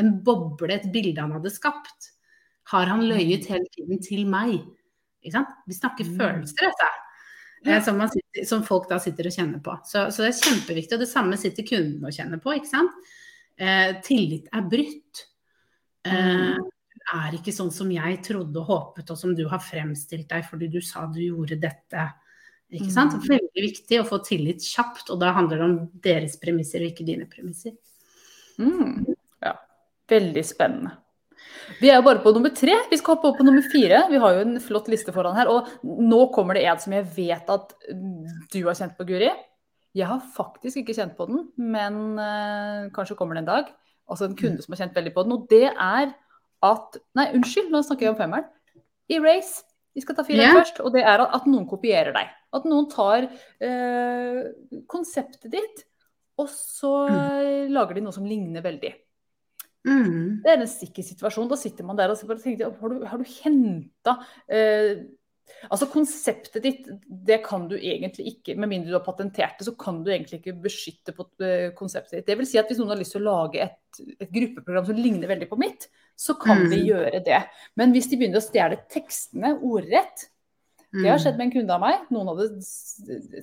en 0.00 0.14
boble, 0.24 0.72
et 0.72 0.88
bilde 0.92 1.20
han 1.20 1.34
hadde 1.36 1.52
skapt. 1.52 2.14
Har 2.70 2.90
han 2.90 3.04
løyet 3.06 3.46
mm. 3.46 3.52
hele 3.52 3.70
tiden 3.76 4.02
til 4.04 4.26
meg? 4.30 4.58
Vi 5.20 5.30
snakker 5.76 6.08
mm. 6.08 6.16
følelser, 6.16 6.66
dette. 6.66 6.90
Ja. 7.66 7.76
Eh, 7.76 7.82
som, 7.84 8.00
sitter, 8.08 8.46
som, 8.48 8.64
folk 8.64 8.88
da 8.88 9.00
sitter 9.02 9.28
og 9.28 9.36
kjenner 9.36 9.62
på. 9.64 9.76
Så, 9.84 10.06
så, 10.08 10.24
det 10.24 10.32
er 10.32 10.42
kjempeviktig. 10.42 10.96
Og 10.96 11.04
det 11.04 11.10
samme 11.10 11.40
sitter 11.40 11.66
kunden 11.68 12.06
og 12.08 12.16
kjenner 12.16 12.40
på. 12.40 12.54
ikke 12.56 12.72
sant? 12.72 13.10
Eh, 13.60 13.96
tillit 14.06 14.48
er 14.56 14.68
brutt. 14.70 15.26
Eh, 16.08 16.54
mm 16.56 16.68
er 17.10 17.36
ikke 17.36 17.54
sånn 17.54 17.70
som 17.74 17.90
jeg 17.92 18.20
trodde 18.26 18.60
og 18.62 18.70
håpet, 18.70 19.10
og 19.10 19.18
som 19.18 19.34
du 19.36 19.44
har 19.50 19.62
fremstilt 19.62 20.28
deg 20.30 20.46
fordi 20.46 20.70
du 20.70 20.80
sa 20.84 21.06
du 21.10 21.20
gjorde 21.22 21.58
dette. 21.60 22.06
Ikke 22.70 22.90
sant? 22.92 23.16
Mm. 23.18 23.26
Veldig 23.32 23.64
viktig 23.66 23.98
å 23.98 24.06
få 24.06 24.20
tillit 24.26 24.62
kjapt, 24.62 25.10
og 25.10 25.18
da 25.22 25.32
handler 25.34 25.58
det 25.58 25.66
om 25.66 25.78
deres 26.04 26.36
premisser 26.42 26.84
og 26.84 26.92
ikke 26.92 27.06
dine 27.08 27.26
premisser. 27.30 27.74
Mm. 28.62 29.08
Ja, 29.42 29.56
veldig 30.10 30.44
spennende. 30.46 30.94
Vi 31.80 31.90
er 31.90 32.00
jo 32.00 32.06
bare 32.06 32.22
på 32.24 32.32
nummer 32.34 32.52
tre. 32.54 32.74
Vi 32.90 32.98
skal 32.98 33.16
hoppe 33.16 33.30
opp 33.30 33.38
på 33.40 33.46
nummer 33.46 33.64
fire. 33.72 34.02
Vi 34.10 34.20
har 34.22 34.36
jo 34.36 34.42
en 34.44 34.58
flott 34.62 34.90
liste 34.92 35.14
foran 35.14 35.36
her. 35.38 35.50
Og 35.52 35.68
nå 35.82 36.20
kommer 36.34 36.58
det 36.58 36.66
en 36.68 36.80
som 36.82 36.94
jeg 36.96 37.06
vet 37.16 37.52
at 37.52 37.76
du 38.52 38.60
har 38.66 38.78
kjent 38.78 38.96
på, 38.98 39.06
Guri. 39.08 39.30
Jeg 39.96 40.06
har 40.06 40.22
faktisk 40.36 40.82
ikke 40.82 40.94
kjent 40.94 41.16
på 41.18 41.26
den, 41.26 41.48
men 41.58 42.18
øh, 42.22 42.90
kanskje 42.94 43.16
kommer 43.18 43.34
det 43.34 43.42
en 43.42 43.50
dag. 43.50 43.72
Altså 44.10 44.28
en 44.28 44.36
kunde 44.38 44.60
mm. 44.60 44.64
som 44.66 44.74
har 44.74 44.84
kjent 44.84 44.98
veldig 45.00 45.14
på 45.16 45.24
den. 45.26 45.34
Og 45.34 45.48
det 45.50 45.66
er 45.70 46.12
at 46.70 47.00
Nei, 47.16 47.30
unnskyld, 47.34 47.70
nå 47.72 47.82
snakker 47.86 48.06
jeg 48.06 48.14
om 48.14 48.20
femmeren. 48.20 48.48
Erase. 49.10 49.64
Vi 49.96 50.04
skal 50.04 50.14
ta 50.14 50.22
fire 50.26 50.44
yeah. 50.44 50.54
først. 50.54 50.82
Og 50.84 50.94
det 50.94 51.02
er 51.02 51.22
at 51.24 51.46
noen 51.50 51.66
kopierer 51.70 52.14
deg. 52.14 52.28
At 52.54 52.66
noen 52.68 52.86
tar 52.90 53.26
eh, 53.26 54.40
konseptet 54.90 55.50
ditt, 55.54 55.84
og 56.38 56.48
så 56.50 56.92
mm. 57.10 57.72
lager 57.74 57.98
de 57.98 58.04
noe 58.04 58.14
som 58.14 58.26
ligner 58.26 58.62
veldig. 58.64 58.92
Mm. 59.88 60.42
Det 60.44 60.50
er 60.52 60.60
en 60.60 60.68
sikker 60.68 61.04
situasjon. 61.06 61.48
Da 61.48 61.56
sitter 61.56 61.86
man 61.88 61.96
der 61.96 62.12
og 62.12 62.20
tenker 62.42 62.74
Har 62.80 62.92
du, 62.92 63.00
har 63.08 63.22
du 63.22 63.32
henta 63.40 64.18
eh, 64.50 65.06
Altså 65.68 65.88
Konseptet 65.90 66.62
ditt, 66.64 66.88
det 67.08 67.40
kan 67.44 67.66
du 67.68 67.74
egentlig 67.76 68.34
ikke, 68.34 68.54
med 68.54 68.70
mindre 68.70 68.92
du 68.92 68.96
har 68.96 69.04
patentert 69.04 69.58
det, 69.58 69.66
så 69.66 69.74
kan 69.78 69.98
du 70.04 70.12
egentlig 70.12 70.38
ikke 70.38 70.54
beskytte 70.62 71.14
på 71.16 71.26
eh, 71.44 71.72
konseptet 71.76 72.20
ditt. 72.20 72.28
Det 72.28 72.36
vil 72.38 72.48
si 72.48 72.60
at 72.60 72.70
hvis 72.70 72.78
noen 72.80 72.92
har 72.94 73.00
lyst 73.00 73.16
til 73.16 73.24
å 73.24 73.32
lage 73.32 73.64
et, 73.66 74.00
et 74.22 74.30
gruppeprogram 74.30 74.86
som 74.88 75.00
ligner 75.00 75.30
veldig 75.30 75.50
på 75.50 75.58
mitt, 75.60 75.88
så 76.16 76.36
kan 76.40 76.62
mm. 76.62 76.70
vi 76.70 76.80
gjøre 76.86 77.22
det. 77.26 77.40
Men 77.80 77.92
hvis 77.96 78.08
de 78.12 78.20
begynner 78.20 78.40
å 78.40 78.46
stjele 78.46 78.78
tekstene 78.94 79.56
ordrett 79.58 80.29
Det 80.90 81.06
har 81.06 81.20
skjedd 81.22 81.36
med 81.38 81.46
en 81.46 81.52
kunde 81.54 81.74
av 81.74 81.82
meg. 81.84 82.06
Noen 82.10 82.32
hadde 82.32 82.46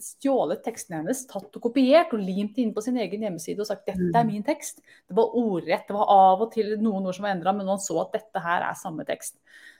stjålet 0.04 0.64
teksten 0.66 0.98
hennes, 0.98 1.22
tatt 1.30 1.56
og 1.56 1.64
kopiert 1.64 2.12
og 2.16 2.20
limt 2.20 2.58
inn 2.60 2.74
på 2.76 2.84
sin 2.84 2.98
egen 3.00 3.24
hjemmeside 3.24 3.64
og 3.64 3.70
sagt 3.70 3.86
dette 3.88 4.10
er 4.10 4.26
mm. 4.26 4.32
min 4.34 4.44
tekst. 4.48 4.82
Det 5.08 5.16
var 5.16 5.36
ordrett. 5.40 5.86
Det 5.88 5.96
var 5.96 6.12
av 6.12 6.44
og 6.44 6.52
til 6.52 6.74
noen 6.82 7.08
ord 7.08 7.16
som 7.16 7.28
var 7.28 7.38
endra, 7.38 7.54
men 7.56 7.70
man 7.70 7.80
så 7.80 8.02
at 8.04 8.18
dette 8.18 8.44
her 8.44 8.66
er 8.68 8.80
samme 8.80 9.08
tekst. 9.08 9.38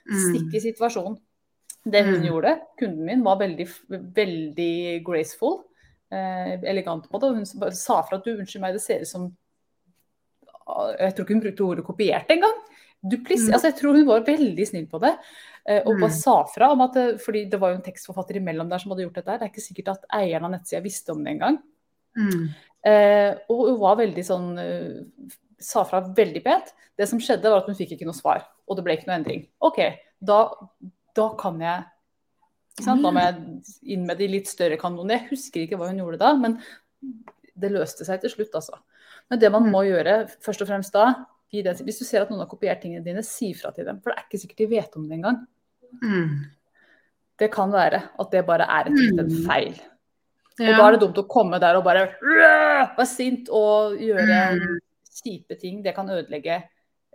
Mm. 0.08 0.22
Stikk 0.22 0.56
i 0.56 0.64
situasjonen. 0.64 1.18
Det 1.88 2.02
hun 2.06 2.22
mm. 2.22 2.26
gjorde, 2.30 2.54
kunden 2.80 3.04
min, 3.04 3.26
var 3.26 3.38
veldig, 3.42 3.68
veldig 4.16 4.72
graceful. 5.04 5.60
Eh, 6.08 6.56
elegant 6.72 7.04
på 7.10 7.20
det. 7.20 7.34
Hun 7.36 7.74
sa 7.76 8.00
fra 8.08 8.16
at 8.16 8.24
du, 8.24 8.32
unnskyld 8.32 8.64
meg, 8.64 8.78
det 8.78 8.84
ser 8.84 9.04
ut 9.04 9.12
som 9.12 9.28
Jeg 10.98 11.14
tror 11.16 11.24
ikke 11.24 11.32
hun 11.36 11.44
brukte 11.44 11.64
ordet 11.64 11.84
kopiert 11.84 12.32
engang. 12.32 12.56
Duplis, 12.98 13.46
mm. 13.46 13.52
altså 13.54 13.70
jeg 13.70 13.76
tror 13.78 13.96
hun 13.96 14.08
var 14.08 14.26
veldig 14.26 14.66
snill 14.66 14.88
på 14.90 14.98
det. 15.04 15.12
Eh, 15.68 15.82
og 15.84 15.98
bare 15.98 16.14
mm. 16.14 16.16
sa 16.16 16.38
fra 16.48 16.70
om 16.72 16.80
at 16.86 16.96
fordi 17.20 17.44
det 17.52 17.60
var 17.60 17.74
jo 17.74 17.78
en 17.78 17.84
tekstforfatter 17.84 18.38
imellom 18.40 18.70
der 18.70 18.80
som 18.80 18.94
hadde 18.94 19.04
gjort 19.04 19.18
dette. 19.20 19.36
Det 19.36 19.46
er 19.46 19.52
ikke 19.52 19.66
sikkert 19.66 19.92
at 19.92 20.06
eieren 20.16 20.48
av 20.48 20.54
nettsida 20.54 20.80
visste 20.84 21.12
om 21.12 21.20
det 21.24 21.34
engang. 21.34 21.58
Mm. 22.16 22.46
Eh, 22.88 23.32
og 23.52 23.64
hun 23.66 23.80
var 23.82 23.98
veldig 24.00 24.24
sånn 24.24 24.48
uh, 24.56 25.36
Sa 25.58 25.82
fra 25.82 25.98
veldig 26.14 26.40
pent. 26.44 26.68
Det 26.94 27.08
som 27.10 27.18
skjedde, 27.18 27.50
var 27.50 27.64
at 27.64 27.66
hun 27.66 27.74
fikk 27.74 27.96
ikke 27.96 28.06
noe 28.06 28.14
svar. 28.14 28.44
Og 28.70 28.78
det 28.78 28.84
ble 28.86 28.94
ikke 28.94 29.08
noe 29.08 29.16
endring. 29.18 29.40
OK, 29.66 29.80
da 30.22 30.44
da 31.18 31.24
kan 31.40 31.58
jeg 31.62 32.84
Da 32.84 32.94
må 32.94 33.10
jeg 33.18 33.40
inn 33.90 34.04
med 34.06 34.20
de 34.20 34.28
litt 34.30 34.46
større 34.46 34.78
kanonene. 34.78 35.16
Jeg 35.16 35.32
husker 35.32 35.64
ikke 35.64 35.80
hva 35.80 35.88
hun 35.90 35.98
gjorde 35.98 36.20
da, 36.22 36.30
men 36.38 36.60
det 37.58 37.72
løste 37.74 38.06
seg 38.06 38.22
til 38.22 38.30
slutt, 38.30 38.54
altså. 38.54 38.78
Men 39.26 39.42
det 39.42 39.50
man 39.50 39.66
mm. 39.66 39.72
må 39.74 39.82
gjøre 39.88 40.14
først 40.44 40.62
og 40.62 40.70
fremst 40.70 40.94
da, 40.94 41.08
hvis 41.50 41.98
du 41.98 42.04
ser 42.06 42.22
at 42.22 42.30
noen 42.30 42.44
har 42.44 42.50
kopiert 42.50 42.78
tingene 42.84 43.02
dine, 43.02 43.24
si 43.26 43.50
fra 43.58 43.72
til 43.74 43.88
dem. 43.88 43.98
For 43.98 44.12
det 44.12 44.20
er 44.20 44.28
ikke 44.28 44.40
sikkert 44.44 44.62
de 44.62 44.70
vet 44.70 44.94
om 45.00 45.08
det 45.10 45.18
engang. 45.18 45.42
Mm. 45.42 45.57
Det 47.38 47.50
kan 47.54 47.70
være 47.72 48.02
at 48.18 48.32
det 48.34 48.46
bare 48.46 48.66
er 48.78 48.90
et, 48.90 48.98
en 49.12 49.30
feil. 49.46 49.76
feil. 50.58 50.72
Og 50.72 50.72
da 50.74 50.86
er 50.88 50.96
det 50.96 51.02
dumt 51.04 51.20
å 51.22 51.28
komme 51.30 51.60
der 51.62 51.78
og 51.78 51.84
bare 51.86 52.08
være 52.22 53.06
sint 53.06 53.50
og 53.54 53.98
gjøre 54.02 54.40
kjipe 55.20 55.58
ting. 55.60 55.82
Det 55.84 55.94
kan 55.96 56.10
ødelegge 56.10 56.62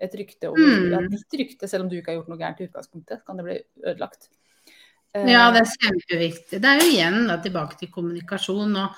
et 0.04 0.16
rykte 0.20 0.50
over 0.50 0.64
mm. 0.64 0.88
ja, 0.92 1.02
ditt 1.12 1.36
rykte, 1.40 1.68
selv 1.70 1.86
om 1.86 1.92
du 1.92 1.98
ikke 2.00 2.12
har 2.12 2.18
gjort 2.20 2.32
noe 2.32 2.40
gærent 2.40 2.64
i 2.64 2.68
utgangspunktet, 2.68 3.22
kan 3.28 3.40
det 3.40 3.46
bli 3.48 3.58
ødelagt. 3.84 4.32
Ja, 5.14 5.52
det 5.54 5.62
er 5.62 5.74
kjempeviktig. 5.78 6.58
Det 6.58 6.70
er 6.70 6.80
jo 6.82 6.90
igjen 6.90 7.20
da, 7.30 7.38
tilbake 7.42 7.78
til 7.78 7.92
kommunikasjon. 7.94 8.74
og 8.82 8.96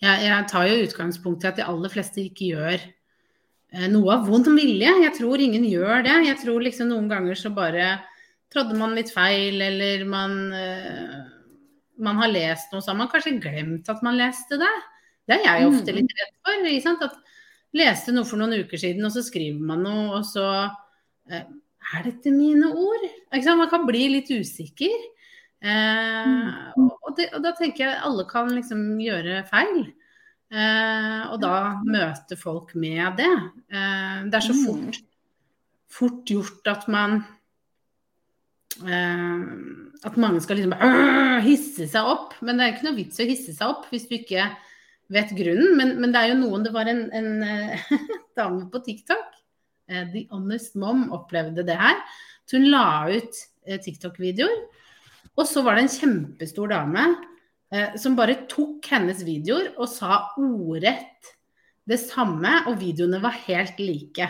jeg, 0.00 0.24
jeg, 0.24 0.46
tar 0.50 0.68
jo 0.68 0.84
utgangspunkt 0.86 1.44
i 1.44 1.50
at 1.50 1.60
de 1.60 1.66
aller 1.68 1.92
fleste 1.92 2.22
ikke 2.22 2.48
gjør 2.54 2.78
eh, 2.80 3.86
noe 3.92 4.16
av 4.16 4.24
vond 4.30 4.48
vilje. 4.56 4.94
Jeg 5.04 5.14
tror 5.18 5.44
ingen 5.44 5.66
gjør 5.68 6.06
det. 6.06 6.16
Jeg 6.30 6.40
tror 6.40 6.64
liksom 6.64 6.90
noen 6.90 7.10
ganger 7.12 7.38
så 7.38 7.52
bare 7.54 7.90
trådde 8.54 8.78
man 8.78 8.94
litt 8.96 9.10
feil, 9.14 9.58
eller 9.66 10.04
man, 10.08 10.38
eh, 10.54 11.16
man 12.04 12.20
har 12.22 12.32
lest 12.32 12.72
noe, 12.72 12.82
så 12.82 12.92
har 12.92 13.00
man 13.02 13.10
kanskje 13.12 13.36
glemt 13.42 13.90
at 13.90 14.02
man 14.06 14.18
leste 14.18 14.58
det. 14.60 14.74
Det 15.28 15.38
er 15.38 15.44
jeg 15.44 15.68
ofte 15.70 15.92
mm. 15.92 15.98
litt 15.98 16.14
redd 16.20 16.32
for. 16.44 16.68
Ikke 16.70 16.84
sant? 16.84 17.04
At 17.04 17.18
leste 17.74 18.14
noe 18.14 18.28
for 18.28 18.40
noen 18.40 18.64
uker 18.64 18.80
siden, 18.80 19.04
og 19.06 19.14
så 19.14 19.24
skriver 19.26 19.60
man 19.72 19.84
noe, 19.86 20.06
og 20.20 20.28
så 20.28 20.46
eh, 21.30 21.44
Er 21.94 22.06
dette 22.06 22.30
mine 22.32 22.70
ord? 22.72 23.02
Man 23.34 23.68
kan 23.68 23.84
bli 23.88 24.06
litt 24.14 24.30
usikker. 24.32 24.94
Eh, 25.64 26.54
og, 26.80 27.10
det, 27.16 27.30
og, 27.32 27.42
da 27.44 27.52
tenker 27.56 27.86
jeg 27.86 28.02
alle 28.06 28.24
kan 28.28 28.48
liksom 28.52 28.94
gjøre 29.02 29.42
feil. 29.50 29.84
Eh, 30.54 31.22
og 31.32 31.40
da 31.42 31.54
møte 31.84 32.38
folk 32.38 32.74
med 32.78 33.18
det. 33.18 33.32
Eh, 33.72 34.18
det 34.28 34.38
er 34.38 34.44
så 34.44 34.56
fort, 34.56 35.00
fort 35.90 36.30
gjort 36.30 36.70
at 36.70 36.88
man 36.92 37.22
At 38.82 40.16
mange 40.18 40.40
skal 40.42 40.58
liksom 40.58 40.74
hisse 41.46 41.86
seg 41.90 42.08
opp. 42.10 42.34
Men 42.42 42.58
det 42.58 42.64
er 42.64 42.72
ikke 42.74 42.88
noe 42.88 42.98
vits 42.98 43.20
i 43.20 43.26
å 43.26 43.28
hisse 43.28 43.54
seg 43.54 43.70
opp 43.70 43.86
hvis 43.92 44.08
du 44.10 44.16
ikke 44.18 44.48
vet 45.12 45.34
grunnen. 45.36 45.74
Men, 45.78 45.96
men 46.00 46.14
det 46.14 46.22
er 46.22 46.32
jo 46.32 46.40
noen 46.42 46.64
Det 46.66 46.74
var 46.74 46.90
en, 46.90 47.06
en 47.14 47.42
eh, 47.46 47.90
dame 48.38 48.68
på 48.72 48.82
TikTok, 48.84 49.36
eh, 49.90 50.06
The 50.12 50.26
Honest 50.32 50.78
Mom, 50.80 51.08
opplevde 51.14 51.66
det 51.66 51.78
her. 51.80 52.00
Så 52.48 52.58
hun 52.58 52.70
la 52.72 52.86
ut 53.10 53.44
eh, 53.66 53.80
TikTok-videoer. 53.80 54.64
Og 55.34 55.46
så 55.50 55.64
var 55.66 55.76
det 55.76 55.86
en 55.86 55.94
kjempestor 55.96 56.70
dame 56.70 57.08
eh, 57.74 57.96
som 58.00 58.16
bare 58.18 58.44
tok 58.50 58.86
hennes 58.92 59.24
videoer 59.26 59.72
og 59.74 59.90
sa 59.90 60.26
ordrett 60.38 61.32
det 61.84 61.98
samme, 62.00 62.62
og 62.70 62.78
videoene 62.80 63.18
var 63.20 63.34
helt 63.44 63.80
like. 63.82 64.28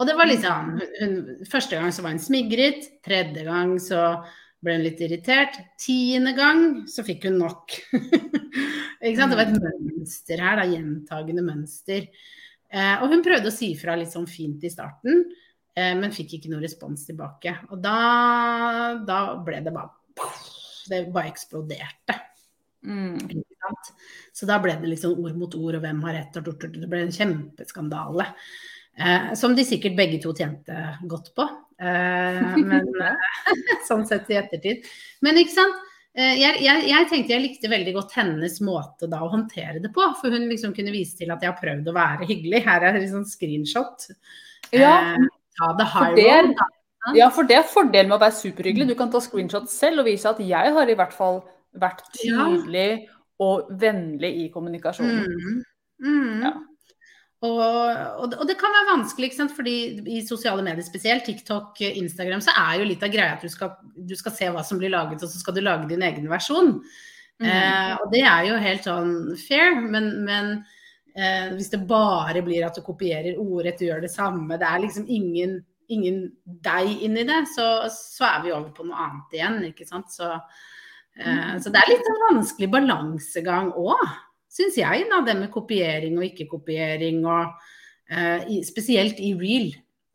Og 0.00 0.08
det 0.08 0.16
var 0.16 0.30
liksom 0.30 0.76
hun, 0.80 1.16
Første 1.50 1.76
gang 1.76 1.92
så 1.92 2.04
var 2.04 2.14
hun 2.14 2.22
smigret, 2.22 2.86
tredje 3.04 3.44
gang 3.44 3.74
så 3.82 4.04
ble 4.60 4.76
hun 4.76 4.84
litt 4.84 5.00
irritert. 5.04 5.56
Tiende 5.80 6.32
gang 6.36 6.64
så 6.90 7.04
fikk 7.04 7.26
hun 7.28 7.38
nok. 7.40 7.76
Ikke 9.00 9.16
sant? 9.16 9.32
Det 9.32 9.38
var 9.38 9.46
et 9.46 9.60
mønster 9.80 10.42
her, 10.44 10.60
da, 10.60 10.66
gjentagende 10.68 11.44
mønster. 11.44 12.08
Eh, 12.70 12.96
og 13.00 13.12
hun 13.12 13.24
prøvde 13.24 13.50
å 13.50 13.54
si 13.54 13.72
fra 13.78 13.96
litt 13.98 14.12
sånn 14.12 14.28
fint 14.30 14.62
i 14.64 14.72
starten, 14.72 15.24
eh, 15.74 15.94
men 15.98 16.12
fikk 16.14 16.36
ikke 16.36 16.52
noe 16.52 16.62
respons 16.62 17.06
tilbake. 17.08 17.56
Og 17.72 17.80
da, 17.82 17.96
da 19.06 19.22
ble 19.44 19.62
det 19.64 19.72
bare 19.74 19.96
Det 20.90 21.06
bare 21.12 21.30
eksploderte. 21.30 22.16
Mm. 22.84 23.42
Så 24.32 24.46
da 24.48 24.56
ble 24.60 24.74
det 24.80 24.88
liksom 24.88 25.18
ord 25.20 25.36
mot 25.38 25.54
ord, 25.54 25.76
og 25.78 25.84
hvem 25.84 26.00
har 26.06 26.16
rett, 26.16 26.36
og 26.40 26.64
det 26.64 26.88
ble 26.88 27.04
en 27.04 27.14
kjempeskandale. 27.14 28.26
Eh, 28.98 29.32
som 29.38 29.54
de 29.56 29.64
sikkert 29.64 29.96
begge 29.98 30.18
to 30.22 30.32
tjente 30.36 30.76
godt 31.08 31.30
på. 31.36 31.46
Eh, 31.80 32.40
men 32.58 32.90
sånn 33.88 34.04
sett 34.08 34.30
i 34.32 34.40
ettertid. 34.40 34.90
Men 35.24 35.40
ikke 35.40 35.56
sant. 35.56 35.86
Eh, 36.10 36.40
jeg, 36.40 36.58
jeg, 36.64 36.86
jeg, 36.90 37.06
tenkte 37.10 37.34
jeg 37.36 37.44
likte 37.44 37.70
veldig 37.70 37.94
godt 37.94 38.16
hennes 38.18 38.56
måte 38.66 39.06
da 39.10 39.22
å 39.22 39.30
håndtere 39.30 39.78
det 39.82 39.92
på. 39.94 40.04
For 40.20 40.34
hun 40.34 40.48
liksom 40.50 40.74
kunne 40.76 40.94
vise 40.94 41.16
til 41.20 41.32
at 41.32 41.44
jeg 41.44 41.52
har 41.52 41.60
prøvd 41.60 41.92
å 41.92 41.96
være 41.96 42.28
hyggelig. 42.28 42.64
Her 42.66 42.88
er 42.88 42.98
liksom 42.98 43.24
screenshot. 43.28 44.10
Ja, 44.74 45.14
eh, 45.14 45.30
ta 45.58 45.72
the 45.78 45.88
high 45.88 46.14
road. 46.18 46.54
Ja, 47.16 47.30
for 47.32 47.48
det 47.48 47.56
er 47.56 47.64
fordelen 47.68 48.10
med 48.10 48.18
å 48.18 48.24
være 48.24 48.36
superhyggelig. 48.36 48.90
Du 48.90 48.98
kan 48.98 49.12
ta 49.12 49.22
screenshot 49.24 49.70
selv 49.72 50.02
og 50.02 50.10
vise 50.10 50.28
at 50.28 50.42
jeg 50.44 50.74
har 50.76 50.90
i 50.90 50.98
hvert 50.98 51.14
fall 51.16 51.40
vært 51.80 52.02
tydelig 52.18 52.88
ja. 52.90 53.14
og 53.40 53.70
vennlig 53.80 54.34
i 54.42 54.48
kommunikasjonen. 54.52 55.24
Mm. 55.24 55.62
Mm. 56.04 56.42
Ja. 56.44 56.52
Og, 57.40 57.56
og, 57.56 58.34
og, 58.36 58.42
det 58.48 58.58
kan 58.60 58.74
være 58.74 58.98
vanskelig, 58.98 59.30
fordi 59.56 59.76
i 60.12 60.18
sosiale 60.28 60.60
medier 60.64 60.84
spesielt, 60.84 61.24
TikTok, 61.24 61.78
Instagram, 61.80 62.42
så 62.44 62.52
er 62.52 62.80
jo 62.80 62.88
litt 62.90 63.06
av 63.06 63.12
greia 63.14 63.36
at 63.38 63.44
du 63.44 63.48
skal, 63.48 63.78
du 63.96 64.12
skal 64.18 64.34
se 64.36 64.50
hva 64.52 64.64
som 64.66 64.80
blir 64.80 64.92
laget, 64.92 65.24
og 65.24 65.32
så 65.32 65.40
skal 65.40 65.56
du 65.56 65.62
lage 65.64 65.88
din 65.88 66.04
egen 66.04 66.28
versjon. 66.28 66.76
Mm. 67.40 67.48
Eh, 67.48 67.94
og 67.96 68.12
det 68.12 68.22
er 68.28 68.44
jo 68.50 68.60
helt 68.60 68.84
sånn 68.84 69.14
fair, 69.40 69.72
men, 69.80 70.12
men 70.26 70.52
eh, 71.16 71.48
hvis 71.56 71.72
det 71.72 71.86
bare 71.88 72.44
blir 72.44 72.66
at 72.68 72.76
du 72.76 72.84
kopierer 72.84 73.40
ordrett, 73.40 73.80
du 73.80 73.88
gjør 73.88 74.04
det 74.04 74.12
samme, 74.12 74.60
det 74.60 74.68
er 74.68 74.84
liksom 74.84 75.08
ingen, 75.08 75.62
ingen 75.88 76.26
deg 76.44 76.92
inni 77.08 77.24
det, 77.24 77.46
så, 77.56 77.70
så, 77.88 78.34
er 78.34 78.44
vi 78.44 78.52
over 78.52 78.68
på 78.76 78.84
noe 78.84 79.06
annet 79.06 79.38
igjen, 79.40 79.62
ikke 79.72 79.88
sant. 79.88 80.12
Så, 80.12 80.28
eh, 81.16 81.24
mm. 81.24 81.62
så 81.64 81.72
det 81.72 81.80
er 81.80 81.94
litt 81.94 82.12
en 82.12 82.26
vanskelig 82.28 82.68
balansegang 82.76 83.72
òg 83.80 84.04
syns 84.50 84.78
jeg, 84.80 85.06
da, 85.10 85.20
det 85.26 85.36
med 85.38 85.52
kopiering 85.54 86.18
og 86.18 86.26
ikke-kopiering, 86.26 87.22
og 87.28 87.54
uh, 88.12 88.50
i, 88.50 88.60
spesielt 88.66 89.20
i 89.22 89.32
real. 89.38 89.70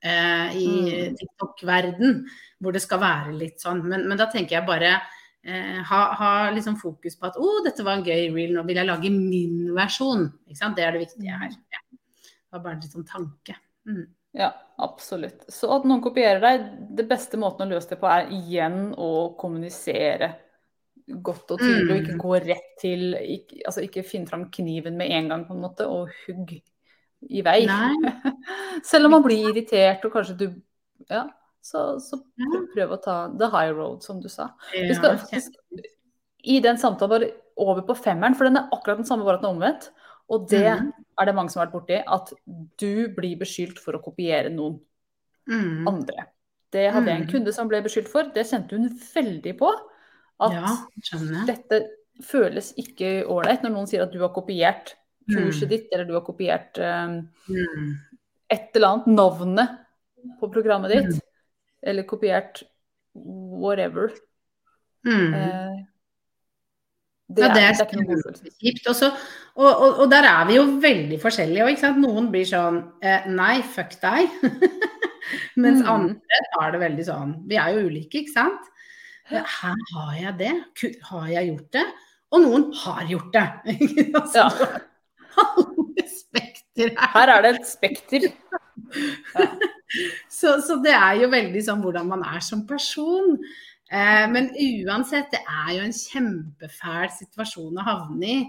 Uh, 0.06 0.50
I 0.54 0.66
mm. 0.86 1.16
TikTok-verden, 1.18 2.20
hvor 2.62 2.76
det 2.76 2.84
skal 2.84 3.02
være 3.02 3.38
litt 3.40 3.64
sånn. 3.64 3.82
Men, 3.90 4.06
men 4.10 4.20
da 4.20 4.28
tenker 4.30 4.60
jeg 4.60 4.68
bare 4.68 4.92
uh, 5.00 5.80
ha, 5.90 6.02
ha 6.20 6.34
liksom 6.54 6.78
fokus 6.82 7.18
på 7.18 7.32
at 7.32 7.40
å, 7.40 7.46
oh, 7.46 7.64
dette 7.66 7.86
var 7.86 7.98
en 7.98 8.06
gøy 8.06 8.28
reel, 8.36 8.54
nå 8.54 8.66
vil 8.68 8.82
jeg 8.82 8.90
lage 8.92 9.14
min 9.14 9.72
versjon. 9.78 10.28
Det 10.46 10.60
er 10.62 10.94
det 10.94 11.08
viktige 11.08 11.40
her. 11.42 11.56
Ja. 11.74 11.82
Det 11.96 12.60
var 12.60 12.68
bare 12.68 12.78
en 12.78 12.94
sånn 12.94 13.10
tanke. 13.10 13.58
Mm. 13.90 14.06
Ja, 14.36 14.52
absolutt. 14.84 15.46
Så 15.52 15.72
at 15.72 15.86
noen 15.88 16.04
kopierer 16.04 16.42
deg, 16.44 16.66
det 16.98 17.08
beste 17.08 17.40
måten 17.40 17.66
å 17.66 17.76
løse 17.78 17.94
det 17.94 18.02
på 18.02 18.10
er 18.12 18.28
igjen 18.36 18.90
å 19.00 19.32
kommunisere 19.40 20.34
godt 21.06 21.52
og 21.54 21.62
tydelig, 21.62 21.90
og 21.92 21.98
ikke 22.02 22.16
mm. 22.16 22.22
gå 22.22 22.38
rett 22.48 22.70
til 22.82 23.04
ikke, 23.20 23.60
Altså 23.68 23.84
ikke 23.86 24.06
finne 24.08 24.30
fram 24.30 24.48
kniven 24.54 24.98
med 24.98 25.12
en 25.14 25.30
gang, 25.30 25.48
på 25.48 25.54
en 25.54 25.64
måte, 25.64 25.88
og 25.88 26.10
hugg 26.26 26.56
i 27.26 27.44
vei. 27.46 27.60
Selv 28.92 29.10
om 29.10 29.18
man 29.18 29.26
blir 29.26 29.50
irritert, 29.52 30.06
og 30.06 30.16
kanskje 30.16 30.38
du 30.40 30.48
Ja, 31.12 31.28
så, 31.66 31.98
så 32.02 32.18
prøv 32.74 32.94
å 32.94 33.02
ta 33.02 33.18
the 33.38 33.50
high 33.52 33.74
road, 33.74 34.04
som 34.06 34.22
du 34.22 34.30
sa. 34.32 34.52
Vi 34.74 34.94
skal 34.96 35.20
i 36.46 36.60
den 36.62 36.78
samtalen 36.78 37.12
bare 37.12 37.32
over 37.58 37.82
på 37.88 37.96
femmeren, 37.98 38.36
for 38.38 38.48
den 38.48 38.60
er 38.60 38.70
akkurat 38.74 39.02
den 39.02 39.08
samme, 39.08 39.26
bare 39.26 39.40
at 39.40 39.44
den 39.44 39.50
er 39.50 39.56
omvendt. 39.56 39.90
Og 40.34 40.46
det 40.50 40.66
mm. 40.66 40.92
er 41.22 41.28
det 41.28 41.36
mange 41.38 41.54
som 41.54 41.62
har 41.62 41.68
vært 41.68 41.76
borti, 41.78 41.98
at 42.02 42.32
du 42.82 43.10
blir 43.14 43.38
beskyldt 43.42 43.82
for 43.82 43.98
å 43.98 44.02
kopiere 44.04 44.52
noen 44.54 44.78
mm. 45.50 45.86
andre. 45.90 46.28
Det 46.74 46.88
hadde 46.92 47.12
jeg 47.12 47.22
en 47.22 47.28
mm. 47.28 47.32
kunde 47.32 47.54
som 47.56 47.70
ble 47.72 47.82
beskyldt 47.86 48.12
for. 48.12 48.30
Det 48.34 48.46
kjente 48.50 48.78
hun 48.78 48.90
veldig 49.14 49.54
på. 49.60 49.70
At 50.44 50.52
ja, 50.52 50.74
dette 51.48 51.80
føles 52.26 52.74
ikke 52.80 53.22
ålreit 53.32 53.64
når 53.64 53.74
noen 53.74 53.90
sier 53.90 54.04
at 54.04 54.14
du 54.14 54.20
har 54.24 54.34
kopiert 54.36 54.96
kurset 55.26 55.66
mm. 55.66 55.72
ditt, 55.72 55.88
eller 55.94 56.06
du 56.08 56.14
har 56.16 56.24
kopiert 56.26 56.78
um, 56.80 57.18
mm. 57.50 57.90
et 58.52 58.78
eller 58.78 58.92
annet, 58.92 59.10
navnet 59.18 59.82
på 60.40 60.50
programmet 60.54 60.94
ditt, 60.94 61.12
mm. 61.16 61.24
eller 61.92 62.08
kopiert 62.08 62.64
whatever. 63.16 64.14
Mm. 65.06 65.34
Eh, 65.34 65.76
det, 67.26 67.42
ja, 67.42 67.50
det 67.54 67.62
er, 67.64 67.72
er 67.72 67.90
kjempekipt. 67.90 68.90
Og, 68.92 69.04
og, 69.56 70.02
og, 70.04 70.06
der 70.12 70.28
er 70.30 70.46
vi 70.50 70.60
jo 70.60 70.66
veldig 70.82 71.18
forskjellige. 71.22 71.70
ikke 71.74 71.82
sant? 71.88 72.02
Noen 72.04 72.30
blir 72.34 72.46
sånn 72.50 72.84
eh, 73.02 73.26
Nei, 73.34 73.64
fuck 73.66 73.96
deg. 74.02 74.30
Mens 75.64 75.82
mm. 75.82 75.90
andre 75.90 76.42
tar 76.54 76.76
det 76.76 76.80
veldig 76.84 77.04
sånn 77.08 77.32
Vi 77.50 77.58
er 77.58 77.74
jo 77.74 77.88
ulike, 77.88 78.22
ikke 78.22 78.36
sant? 78.36 78.68
Her 79.32 79.78
har 79.94 80.12
jeg 80.20 80.34
det? 80.40 80.54
Har 81.10 81.30
jeg 81.32 81.50
gjort 81.52 81.72
det? 81.74 81.86
Og 82.36 82.44
noen 82.44 82.68
har 82.84 83.08
gjort 83.10 83.32
det. 83.34 83.46
ja. 84.36 84.50
Her 86.76 87.32
er 87.32 87.46
det 87.46 87.54
et 87.56 87.70
spekter. 87.70 88.28
Ja. 88.28 89.46
så, 90.30 90.58
så, 90.62 90.78
det 90.84 90.94
er 90.94 91.22
jo 91.24 91.32
veldig 91.32 91.64
sånn 91.64 91.82
hvordan 91.84 92.12
man 92.12 92.26
er 92.28 92.44
som 92.44 92.66
person. 92.68 93.38
Eh, 93.90 94.26
men 94.32 94.52
uansett, 94.52 95.32
det 95.34 95.42
er 95.46 95.74
jo 95.78 95.84
en 95.86 95.96
kjempefæl 95.96 97.10
situasjon 97.16 97.82
å 97.82 97.88
havne 97.90 98.32
i. 98.32 98.40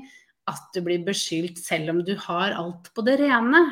At 0.47 0.71
du 0.75 0.83
blir 0.87 1.03
beskyldt 1.07 1.59
selv 1.59 1.95
om 1.95 2.05
du 2.07 2.15
har 2.27 2.55
alt 2.55 2.93
på 2.95 3.03
det 3.07 3.19
rene. 3.23 3.65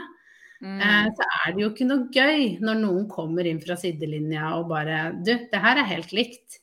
Mm. 0.65 0.79
Eh, 0.81 1.09
så 1.15 1.31
er 1.37 1.55
det 1.55 1.65
jo 1.65 1.71
ikke 1.73 1.87
noe 1.89 2.09
gøy 2.15 2.45
når 2.65 2.79
noen 2.81 3.09
kommer 3.11 3.47
inn 3.47 3.61
fra 3.63 3.77
sidelinja 3.77 4.55
og 4.57 4.71
bare 4.71 5.11
Du, 5.19 5.35
det 5.51 5.61
her 5.67 5.83
er 5.83 5.91
helt 5.91 6.15
likt. 6.17 6.61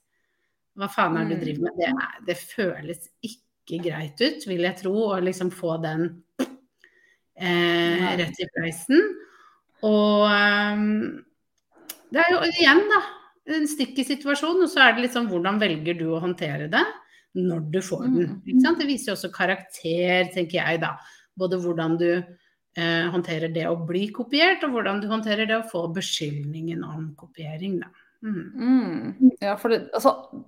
Hva 0.82 0.90
faen 0.90 1.20
er 1.20 1.30
det 1.30 1.38
du 1.38 1.40
mm. 1.40 1.46
driver 1.46 1.64
med? 1.68 1.78
Det, 1.78 1.90
er, 1.94 2.20
det, 2.26 2.38
føles 2.42 3.08
ikke 3.28 3.82
greit 3.86 4.24
ut, 4.24 4.48
vil 4.50 4.66
jeg 4.66 4.80
tro, 4.80 4.96
å 5.14 5.20
liksom 5.22 5.52
få 5.54 5.76
den 5.84 6.08
eh, 7.38 8.08
rett 8.18 8.42
i 8.42 8.48
fleisen. 8.56 9.04
Og 9.86 10.26
um, 10.26 10.88
det 12.12 12.24
er 12.24 12.34
jo 12.34 12.42
igjen, 12.50 12.82
da, 12.90 13.02
en 13.56 13.70
stikk 13.70 14.02
i 14.02 14.08
situasjonen. 14.08 14.66
Og 14.66 14.74
så 14.74 14.84
er 14.86 14.98
det 14.98 15.06
liksom 15.08 15.30
hvordan 15.32 15.62
velger 15.62 15.98
du 16.02 16.08
å 16.12 16.22
håndtere 16.24 16.70
det 16.72 16.84
når 17.38 17.64
du 17.72 17.80
får 17.86 18.06
den. 18.10 18.38
Mm. 18.44 18.78
Det 18.82 18.90
viser 18.90 19.12
jo 19.12 19.18
også 19.20 19.32
karakter, 19.34 20.32
tenker 20.34 20.60
jeg, 20.60 20.82
da. 20.84 20.96
Både 21.40 21.62
hvordan 21.62 21.96
du 22.02 22.10
eh, 22.12 23.06
håndterer 23.14 23.54
det 23.54 23.70
å 23.70 23.78
bli 23.88 24.08
kopiert, 24.16 24.66
og 24.68 24.76
hvordan 24.76 25.00
du 25.04 25.08
håndterer 25.12 25.48
det 25.48 25.62
å 25.62 25.68
få 25.70 25.86
beskyldningen 25.96 26.84
om 26.88 27.12
kopiering, 27.20 27.80
da. 27.86 27.92
Mm. 28.22 28.42
Mm. 28.54 29.32
Ja, 29.42 29.56
for 29.58 29.74
det, 29.74 29.86
altså, 29.98 30.44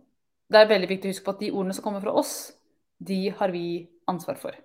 det 0.54 0.62
er 0.62 0.70
veldig 0.72 0.92
viktig 0.92 1.10
å 1.10 1.16
huske 1.16 1.26
på 1.26 1.36
at 1.36 1.42
de 1.42 1.52
ordene 1.54 1.76
som 1.76 1.86
kommer 1.86 2.04
fra 2.04 2.14
oss, 2.22 2.36
de 3.04 3.26
har 3.36 3.52
vi 3.54 3.66
ansvar 4.10 4.38
for. 4.40 4.56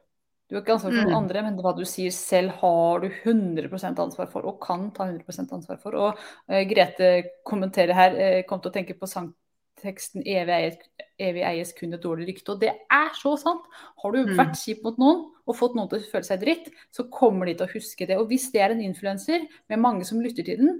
Du 0.48 0.56
har 0.56 0.62
ikke 0.62 0.78
ansvar 0.78 0.94
for 0.94 1.02
noen 1.02 1.12
mm. 1.12 1.18
andre, 1.18 1.40
men 1.44 1.56
hva 1.60 1.74
du 1.76 1.82
sier 1.84 2.12
selv 2.14 2.54
har 2.62 3.02
du 3.02 3.10
100% 3.10 3.98
ansvar 4.00 4.30
for, 4.32 4.46
og 4.48 4.56
kan 4.62 4.86
ta 4.96 5.04
100% 5.04 5.52
ansvar 5.58 5.76
for. 5.82 5.98
Og 5.98 6.22
uh, 6.22 6.62
Grete 6.70 7.10
kommenterer 7.48 7.92
her, 7.96 8.16
uh, 8.16 8.38
kom 8.48 8.62
til 8.64 8.72
å 8.72 8.76
tenke 8.78 8.96
på 8.96 9.10
sangteksten 9.10 10.24
'Evig 10.24 10.54
eies, 10.56 10.80
evig 11.20 11.44
eies 11.50 11.74
kun 11.76 11.92
et 11.92 12.04
dårlig 12.04 12.30
rykte'. 12.30 12.56
Og 12.56 12.64
det 12.64 12.72
er 12.72 13.12
så 13.20 13.34
sant! 13.36 13.68
Har 14.00 14.16
du 14.16 14.22
mm. 14.24 14.34
vært 14.40 14.56
kjip 14.56 14.80
mot 14.88 14.96
noen 15.04 15.24
og 15.44 15.60
fått 15.60 15.76
noen 15.76 15.92
til 15.92 16.00
å 16.00 16.10
føle 16.16 16.30
seg 16.30 16.40
dritt, 16.40 16.72
så 16.96 17.04
kommer 17.12 17.44
de 17.44 17.58
til 17.58 17.68
å 17.68 17.74
huske 17.76 18.08
det. 18.08 18.16
Og 18.16 18.32
hvis 18.32 18.48
det 18.54 18.64
er 18.64 18.72
en 18.72 18.84
influenser 18.88 19.44
med 19.68 19.84
mange 19.84 20.08
som 20.08 20.24
lytter 20.24 20.48
til 20.48 20.64
den, 20.64 20.78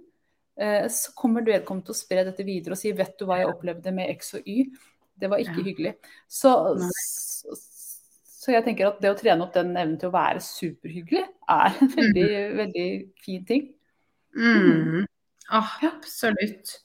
uh, 0.65 0.87
så 0.89 1.13
kommer 1.13 1.45
vedkommende 1.45 1.91
til 1.91 1.99
å 1.99 2.05
spre 2.07 2.25
dette 2.25 2.49
videre 2.49 2.73
og 2.73 2.81
si 2.81 2.97
'vet 2.97 3.21
du 3.21 3.29
hva 3.29 3.43
jeg 3.43 3.53
opplevde 3.53 3.93
med 3.93 4.17
X 4.17 4.39
og 4.41 4.49
Y'? 4.49 4.73
Det 5.19 5.31
var 5.31 5.43
ikke 5.43 5.59
Ja. 5.59 5.65
hyggelig. 5.67 5.95
Så, 6.29 6.53
så, 6.95 7.57
så 8.39 8.53
jeg 8.55 8.65
tenker 8.65 8.89
at 8.91 9.01
det 9.03 9.11
å 9.13 9.19
trene 9.19 9.43
opp 9.45 9.55
den 9.57 9.75
evnen 9.77 9.99
til 10.01 10.09
å 10.11 10.15
være 10.17 10.41
superhyggelig, 10.45 11.25
er 11.51 11.79
en 11.83 11.95
veldig, 11.97 12.29
veldig 12.63 12.89
fin 13.25 13.45
ting. 13.49 13.65
Mm. 14.39 15.07
Oh, 15.53 15.71
absolutt. 15.89 16.77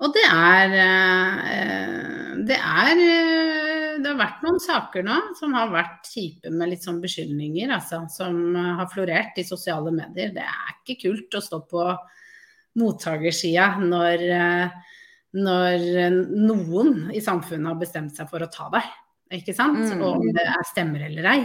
Og 0.00 0.14
det 0.14 0.22
er 0.32 0.72
eh, 0.80 2.36
Det 2.48 2.56
er 2.56 3.00
eh, 3.04 3.96
Det 4.00 4.06
har 4.06 4.16
vært 4.16 4.44
noen 4.46 4.60
saker 4.62 5.02
nå 5.04 5.16
som 5.36 5.52
har 5.52 5.68
vært 5.74 6.08
kjipe 6.08 6.48
med 6.54 6.70
litt 6.72 6.86
sånn 6.86 7.02
beskyldninger, 7.02 7.68
altså. 7.74 7.98
Som 8.08 8.54
har 8.56 8.88
florert 8.88 9.36
i 9.36 9.44
sosiale 9.44 9.92
medier. 9.92 10.32
Det 10.32 10.46
er 10.46 10.72
ikke 10.80 10.96
kult 11.02 11.36
å 11.36 11.42
stå 11.44 11.60
på 11.68 11.84
mottakersida 12.80 13.74
når, 13.82 14.24
eh, 14.38 14.78
når 15.36 15.86
eh, 16.04 16.18
noen 16.34 17.10
i 17.14 17.22
samfunnet 17.22 17.72
har 17.72 17.80
bestemt 17.80 18.16
seg 18.16 18.30
for 18.30 18.42
å 18.42 18.50
ta 18.50 18.68
deg. 18.74 18.86
Ikke 19.40 19.54
sant? 19.54 19.78
Mm. 19.78 20.02
Og 20.02 20.24
om 20.24 20.30
det 20.34 20.42
er 20.42 20.66
stemmer 20.66 21.06
eller 21.06 21.28
ei. 21.30 21.42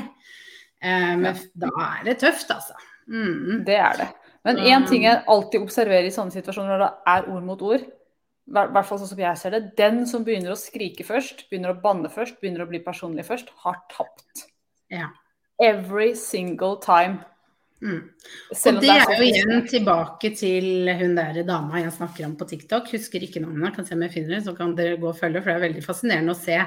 Eh, 0.81 1.11
men 1.21 1.37
da 1.53 1.71
er 1.85 2.07
det 2.07 2.19
tøft, 2.23 2.49
altså. 2.53 2.77
Mm. 3.09 3.61
Det 3.67 3.77
er 3.77 3.99
det. 4.01 4.09
Men 4.45 4.61
én 4.61 4.85
ting 4.89 5.05
jeg 5.05 5.23
alltid 5.29 5.63
observerer 5.65 6.05
i 6.05 6.13
sånne 6.13 6.33
situasjoner 6.33 6.75
når 6.75 6.83
det 6.83 6.89
er 7.13 7.29
ord 7.33 7.45
mot 7.45 7.61
ord, 7.65 7.85
i 8.45 8.53
hvert 8.53 8.85
fall 8.85 8.99
sånn 9.01 9.09
som 9.09 9.21
jeg 9.23 9.41
ser 9.41 9.55
det, 9.55 9.61
den 9.77 10.03
som 10.09 10.25
begynner 10.25 10.53
å 10.53 10.59
skrike 10.59 11.05
først, 11.05 11.47
begynner 11.49 11.73
å 11.73 11.79
banne 11.81 12.11
først, 12.13 12.37
begynner 12.41 12.61
å 12.61 12.69
bli 12.69 12.81
personlig 12.85 13.25
først, 13.25 13.49
har 13.63 13.79
tapt. 13.89 14.45
Ja. 14.93 15.09
Every 15.57 16.11
single 16.19 16.77
time. 16.83 17.23
Mm. 17.85 18.01
Og 18.57 18.79
det 18.81 18.89
er 18.89 19.11
jo 19.13 19.25
igjen 19.27 19.65
tilbake 19.69 20.31
til 20.37 20.89
hun 20.99 21.15
der 21.19 21.41
dama 21.45 21.83
jeg 21.83 21.93
snakker 21.93 22.25
om 22.25 22.33
på 22.39 22.47
TikTok. 22.49 22.89
Husker 22.95 23.23
ikke 23.23 23.43
navnet, 23.43 23.75
kan 23.75 23.85
se 23.85 23.93
om 23.93 24.03
jeg 24.07 24.15
finner 24.15 24.37
det, 24.37 24.43
så 24.47 24.55
kan 24.57 24.73
dere 24.77 24.97
gå 25.01 25.11
og 25.11 25.19
følge. 25.19 25.43
For 25.43 25.51
det 25.51 25.57
er 25.59 25.67
veldig 25.67 25.85
fascinerende 25.85 26.33
å 26.33 26.39
se 26.39 26.57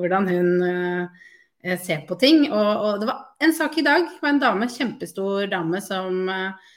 hvordan 0.00 0.30
hun 0.32 0.48
uh, 0.64 1.74
ser 1.84 2.06
på 2.08 2.16
ting. 2.20 2.46
Og, 2.48 2.70
og 2.88 3.02
det 3.02 3.10
var 3.10 3.20
en 3.44 3.56
sak 3.56 3.76
i 3.78 3.86
dag. 3.86 4.08
Det 4.08 4.24
var 4.24 4.32
en 4.32 4.44
dame, 4.46 4.70
kjempestor 4.72 5.50
dame 5.52 5.82
som 5.84 6.24
uh, 6.32 6.72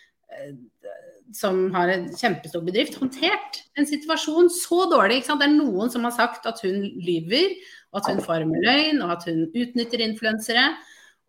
som 1.35 1.67
har 1.73 1.91
en 1.91 2.05
kjempestor 2.15 2.63
bedrift, 2.63 2.97
håndtert 3.01 3.61
en 3.77 3.87
situasjon 3.87 4.49
så 4.53 4.85
dårlig. 4.91 5.23
Det 5.27 5.43
er 5.43 5.53
noen 5.53 5.91
som 5.91 6.05
har 6.07 6.15
sagt 6.15 6.47
at 6.49 6.61
hun 6.63 6.85
lyver, 7.03 7.57
og 7.91 8.01
at 8.01 8.11
hun 8.11 8.21
farer 8.23 8.47
med 8.47 8.63
løgn, 8.63 9.01
og 9.03 9.15
at 9.17 9.27
hun 9.27 9.47
utnytter 9.51 10.03
influensere. 10.05 10.69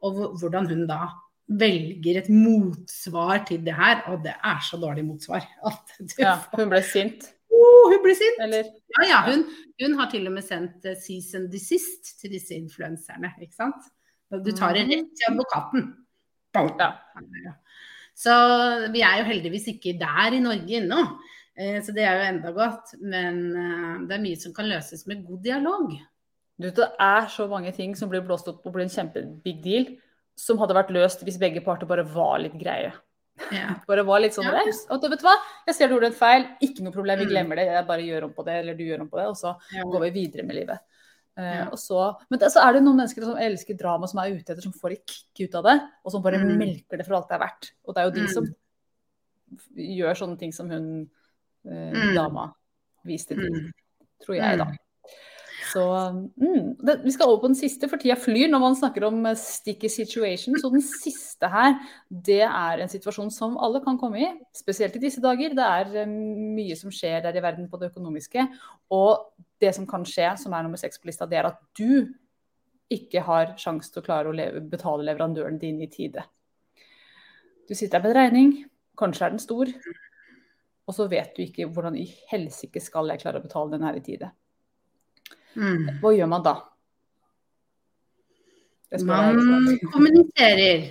Og 0.07 0.39
hvordan 0.39 0.69
hun 0.71 0.85
da 0.87 1.09
velger 1.49 2.21
et 2.21 2.29
motsvar 2.33 3.45
til 3.49 3.63
det 3.65 3.75
her. 3.77 4.03
Og 4.13 4.23
det 4.25 4.35
er 4.37 4.61
så 4.65 4.79
dårlig 4.81 5.05
motsvar. 5.09 5.47
Ja, 6.21 6.37
hun 6.55 6.69
ble 6.73 6.83
sint, 6.85 7.29
oh, 7.49 7.89
hun 7.93 8.03
ble 8.05 8.15
sint! 8.19 8.43
eller? 8.45 8.69
Ja, 8.99 9.07
ja, 9.09 9.21
hun, 9.31 9.47
hun 9.81 9.97
har 10.01 10.11
til 10.13 10.29
og 10.29 10.35
med 10.37 10.45
sendt 10.47 10.85
uh, 10.85 10.97
'season 10.99 11.49
desist 11.53 12.19
til 12.21 12.35
disse 12.37 12.55
influenserne. 12.55 13.33
Ikke 13.41 13.57
sant? 13.57 13.89
Du 14.29 14.53
tar 14.53 14.77
det 14.77 14.85
rett 14.91 15.09
til 15.17 15.31
advokaten. 15.31 15.89
Ja. 16.57 17.53
Så 18.19 18.35
vi 18.93 19.01
er 19.01 19.21
jo 19.21 19.29
heldigvis 19.29 19.69
ikke 19.73 19.97
der 20.01 20.37
i 20.37 20.43
Norge 20.45 20.81
ennå. 20.83 21.01
Uh, 21.59 21.81
Så 21.85 21.93
det 21.97 22.05
er 22.05 22.19
jo 22.19 22.29
enda 22.29 22.53
godt. 22.53 22.95
Men 23.01 23.41
uh, 23.57 24.07
det 24.09 24.17
er 24.17 24.25
mye 24.25 24.37
som 24.37 24.55
kan 24.55 24.69
løses 24.69 25.07
med 25.07 25.25
god 25.27 25.43
dialog. 25.45 25.97
Du, 26.59 26.69
det 26.75 26.89
er 26.99 27.29
så 27.31 27.47
mange 27.47 27.73
ting 27.73 27.97
som 27.97 28.11
blir 28.11 28.25
blåst 28.27 28.49
opp 28.51 28.67
og 28.67 28.73
blir 28.75 28.89
en 28.89 28.91
kjempebig 28.91 29.53
deal, 29.63 29.85
som 30.39 30.59
hadde 30.63 30.77
vært 30.77 30.93
løst 30.95 31.25
hvis 31.27 31.39
begge 31.41 31.61
parter 31.67 31.89
bare 31.91 32.05
var 32.07 32.39
litt 32.43 32.55
greie. 32.61 32.93
Ja. 33.55 33.75
Bare 33.89 34.03
var 34.07 34.19
litt 34.23 34.35
sånn 34.35 34.49
Ja. 34.49 34.57
raus. 34.59 34.81
Og 34.91 35.01
du 35.03 35.09
hva, 35.09 35.35
jeg 35.67 35.75
ser 35.77 35.89
du 35.89 35.95
gjorde 35.95 36.09
en 36.11 36.17
feil, 36.19 36.47
ikke 36.61 36.83
noe 36.83 36.93
problem, 36.95 37.19
vi 37.21 37.27
Mm. 37.27 37.31
glemmer 37.31 37.57
det. 37.61 37.67
Jeg 37.71 37.87
bare 37.87 38.03
gjør 38.03 38.25
om 38.25 38.33
på 38.35 38.45
det, 38.45 38.55
eller 38.63 38.75
du 38.75 38.83
gjør 38.85 39.01
om 39.05 39.09
på 39.09 39.17
det, 39.21 39.27
og 39.31 39.37
så 39.39 39.53
Ja. 39.75 39.83
går 39.85 40.01
vi 40.07 40.11
videre 40.11 40.45
med 40.47 40.57
livet. 40.57 40.79
Og 41.71 41.79
så, 41.79 42.17
men 42.31 42.39
det, 42.41 42.49
så 42.51 42.59
er 42.67 42.73
det 42.73 42.83
noen 42.83 42.97
mennesker 42.99 43.23
som 43.23 43.37
elsker 43.39 43.79
drama, 43.79 44.09
som 44.09 44.19
er 44.19 44.35
ute 44.35 44.51
etter, 44.51 44.61
som 44.61 44.73
får 44.73 44.91
et 44.97 45.07
kick 45.07 45.49
ut 45.49 45.55
av 45.55 45.63
det, 45.65 45.81
og 46.05 46.11
som 46.11 46.21
bare 46.23 46.39
Mm. 46.39 46.59
melker 46.59 46.99
det 46.99 47.07
for 47.07 47.15
alt 47.15 47.29
det 47.29 47.37
er 47.39 47.45
verdt. 47.47 47.71
Og 47.87 47.95
det 47.95 48.01
er 48.03 48.05
jo 48.11 48.11
de 48.11 48.27
Mm. 48.27 48.35
som 48.35 48.55
gjør 49.77 50.17
sånne 50.19 50.39
ting 50.39 50.53
som 50.53 50.69
hun 50.69 51.09
uh, 51.65 51.71
Mm. 51.93 52.15
dama 52.15 52.53
viste 53.07 53.35
til, 53.37 53.51
Mm. 53.51 53.73
tror 54.25 54.35
jeg, 54.37 54.59
da. 54.59 54.65
Så 55.69 55.83
mm, 56.41 56.77
det, 56.81 57.01
Vi 57.05 57.13
skal 57.13 57.29
over 57.29 57.43
på 57.43 57.51
den 57.51 57.59
siste, 57.59 57.89
for 57.91 58.01
tida 58.01 58.17
flyr 58.19 58.49
når 58.51 58.63
man 58.63 58.77
snakker 58.79 59.05
om 59.09 59.21
eh, 59.29 59.39
sticky 59.39 59.91
situation. 59.93 60.57
Så 60.61 60.71
den 60.73 60.85
siste 60.85 61.51
her, 61.53 61.77
det 62.09 62.41
er 62.47 62.83
en 62.83 62.93
situasjon 62.93 63.31
som 63.35 63.59
alle 63.61 63.83
kan 63.85 63.99
komme 64.01 64.23
i. 64.23 64.31
Spesielt 64.57 64.97
i 64.97 65.03
disse 65.03 65.23
dager. 65.25 65.57
Det 65.57 65.67
er 65.67 66.01
eh, 66.05 66.15
mye 66.57 66.79
som 66.79 66.95
skjer 66.95 67.21
der 67.27 67.37
i 67.37 67.45
verden 67.45 67.69
på 67.69 67.81
det 67.81 67.91
økonomiske. 67.93 68.47
Og 68.95 69.45
det 69.61 69.75
som 69.77 69.87
kan 69.91 70.07
skje, 70.09 70.31
som 70.41 70.57
er 70.57 70.65
nummer 70.65 70.81
seks 70.81 71.01
på 71.01 71.11
lista, 71.11 71.29
det 71.29 71.43
er 71.43 71.51
at 71.51 71.61
du 71.79 72.09
ikke 72.89 73.21
har 73.27 73.53
sjanse 73.61 73.93
til 73.93 74.01
å 74.01 74.07
klare 74.07 74.31
å 74.31 74.37
leve, 74.37 74.65
betale 74.65 75.05
leverandøren 75.05 75.61
din 75.61 75.83
i 75.85 75.91
tide. 75.93 76.25
Du 77.69 77.75
sitter 77.77 77.99
der 77.99 78.07
med 78.07 78.15
en 78.15 78.23
regning, 78.23 78.53
kanskje 78.97 79.27
er 79.27 79.35
den 79.35 79.43
stor, 79.43 79.69
og 80.89 80.97
så 80.97 81.05
vet 81.11 81.35
du 81.37 81.43
ikke 81.45 81.69
hvordan 81.69 81.99
i 82.01 82.07
helsike 82.31 82.81
skal 82.81 83.11
jeg 83.13 83.21
klare 83.21 83.43
å 83.43 83.45
betale 83.45 83.75
den 83.75 83.85
her 83.85 83.99
i 83.99 84.05
tide. 84.05 84.31
Mm. 85.57 85.87
Hva 86.03 86.13
gjør 86.17 86.29
man 86.31 86.43
da? 86.45 86.57
Man 89.05 89.79
kommuniserer. 89.93 90.89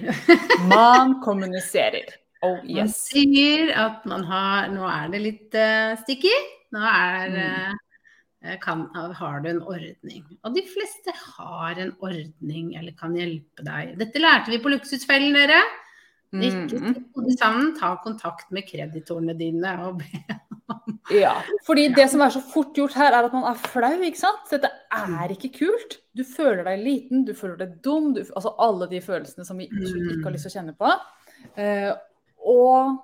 Man 0.69 1.15
kommuniserer. 1.25 2.05
Oh 2.45 2.59
Man 2.69 2.91
sier 2.93 3.71
at 3.73 4.03
man 4.05 4.21
har 4.29 4.67
Nå 4.69 4.85
er 4.85 5.07
det 5.09 5.21
litt 5.23 5.57
uh, 5.57 5.95
sticky. 6.03 6.33
Nå 6.75 6.83
er 6.85 7.31
Mm. 7.33 7.77
eh, 8.45 8.57
kan, 8.61 8.83
har 8.93 9.39
du 9.41 9.49
en 9.49 9.61
ordning. 9.65 10.21
Og 10.45 10.53
de 10.55 10.61
fleste 10.69 11.11
har 11.17 11.79
en 11.81 11.95
ordning 12.05 12.75
eller 12.77 12.93
kan 12.99 13.15
hjelpe 13.17 13.65
deg. 13.65 13.95
Dette 13.99 14.21
lærte 14.21 14.53
vi 14.53 14.59
på 14.61 14.69
Luksusfellen, 14.71 15.33
dere. 15.33 15.57
Ikke 16.37 16.77
Mm. 16.77 16.93
stikk 16.93 17.15
hodet 17.17 17.39
sammen, 17.39 17.73
ta 17.79 17.95
kontakt 18.03 18.51
med 18.51 18.67
kreditorene 18.69 19.33
dine 19.39 19.73
og 19.87 19.97
be 20.03 20.37
Ja, 21.13 21.33
fordi 21.67 21.87
det 21.95 22.09
som 22.11 22.21
er 22.25 22.33
så 22.33 22.41
fort 22.43 22.75
gjort 22.77 22.97
her, 22.99 23.13
er 23.15 23.27
at 23.27 23.35
man 23.35 23.47
er 23.47 23.59
flau, 23.61 23.93
ikke 24.03 24.19
sant? 24.19 24.45
Dette 24.51 24.71
er 24.91 25.33
ikke 25.33 25.53
kult. 25.55 25.99
Du 26.17 26.23
føler 26.27 26.63
deg 26.67 26.83
liten, 26.83 27.25
du 27.27 27.33
føler 27.37 27.59
deg 27.61 27.77
dum, 27.85 28.13
du, 28.15 28.23
altså 28.27 28.55
alle 28.63 28.89
de 28.91 29.01
følelsene 29.03 29.45
som 29.47 29.59
vi 29.59 29.69
ikke 29.69 30.23
har 30.25 30.35
lyst 30.35 30.47
til 30.49 30.53
å 30.53 30.57
kjenne 30.57 30.75
på. 30.77 30.93
Uh, 31.57 31.93
og 32.47 32.97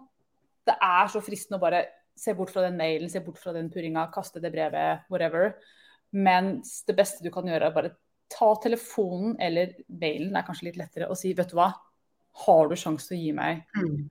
det 0.67 0.75
er 0.75 1.11
så 1.11 1.21
fristende 1.23 1.59
å 1.59 1.63
bare 1.63 1.83
se 2.17 2.33
bort 2.37 2.51
fra 2.53 2.65
den 2.65 2.77
mailen, 2.77 3.09
se 3.09 3.21
bort 3.25 3.39
fra 3.41 3.53
den 3.55 3.71
purringa, 3.73 4.05
kaste 4.13 4.41
det 4.43 4.51
brevet, 4.53 5.07
whatever. 5.11 5.55
Mens 6.13 6.81
det 6.87 6.95
beste 6.97 7.23
du 7.25 7.31
kan 7.33 7.47
gjøre, 7.49 7.69
er 7.71 7.75
bare 7.75 7.95
ta 8.33 8.51
telefonen 8.63 9.35
eller 9.41 9.73
mailen, 9.87 10.35
er 10.35 10.45
kanskje 10.47 10.69
litt 10.69 10.77
lettere, 10.79 11.09
og 11.09 11.17
si 11.19 11.33
vet 11.37 11.51
du 11.51 11.57
hva, 11.57 11.71
har 12.45 12.69
du 12.69 12.75
sjanse 12.79 13.09
til 13.09 13.17
å 13.17 13.21
gi 13.21 13.31
meg 13.37 13.63
Mm. 13.77 14.09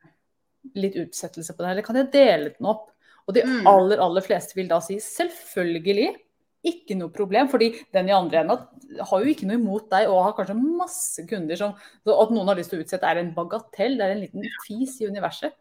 litt 0.79 0.95
utsettelse 0.95 1.57
på 1.57 1.63
det, 1.65 1.71
eller 1.73 1.83
kan 1.87 1.97
jeg 1.99 2.13
dele 2.13 2.53
den 2.55 2.69
opp? 2.71 2.92
Og 3.29 3.35
de 3.35 3.43
Mm. 3.45 3.67
aller, 3.67 3.99
aller 4.03 4.21
fleste 4.25 4.55
vil 4.55 4.69
da 4.69 4.81
si 4.81 4.97
selvfølgelig, 4.99 6.17
ikke 6.65 6.95
noe 6.95 7.11
problem, 7.11 7.49
fordi 7.51 7.73
den 7.93 8.09
i 8.09 8.13
andre 8.15 8.39
enden 8.45 8.59
har 9.03 9.19
jo 9.25 9.27
ikke 9.33 9.47
noe 9.49 9.59
imot 9.59 9.89
deg 9.91 10.07
og 10.09 10.23
har 10.23 10.33
kanskje 10.37 10.55
masse 10.79 11.25
kunder 11.27 11.57
som 11.59 11.73
så 12.07 12.23
At 12.23 12.31
noen 12.31 12.47
har 12.47 12.55
lyst 12.55 12.71
til 12.71 12.79
å 12.79 12.85
utsette 12.85 13.03
er 13.03 13.19
en 13.19 13.35
bagatell, 13.35 13.97
det 13.99 14.05
er 14.07 14.13
en 14.15 14.21
liten 14.21 14.45
fis 14.67 15.01
i 15.01 15.07
universet 15.11 15.53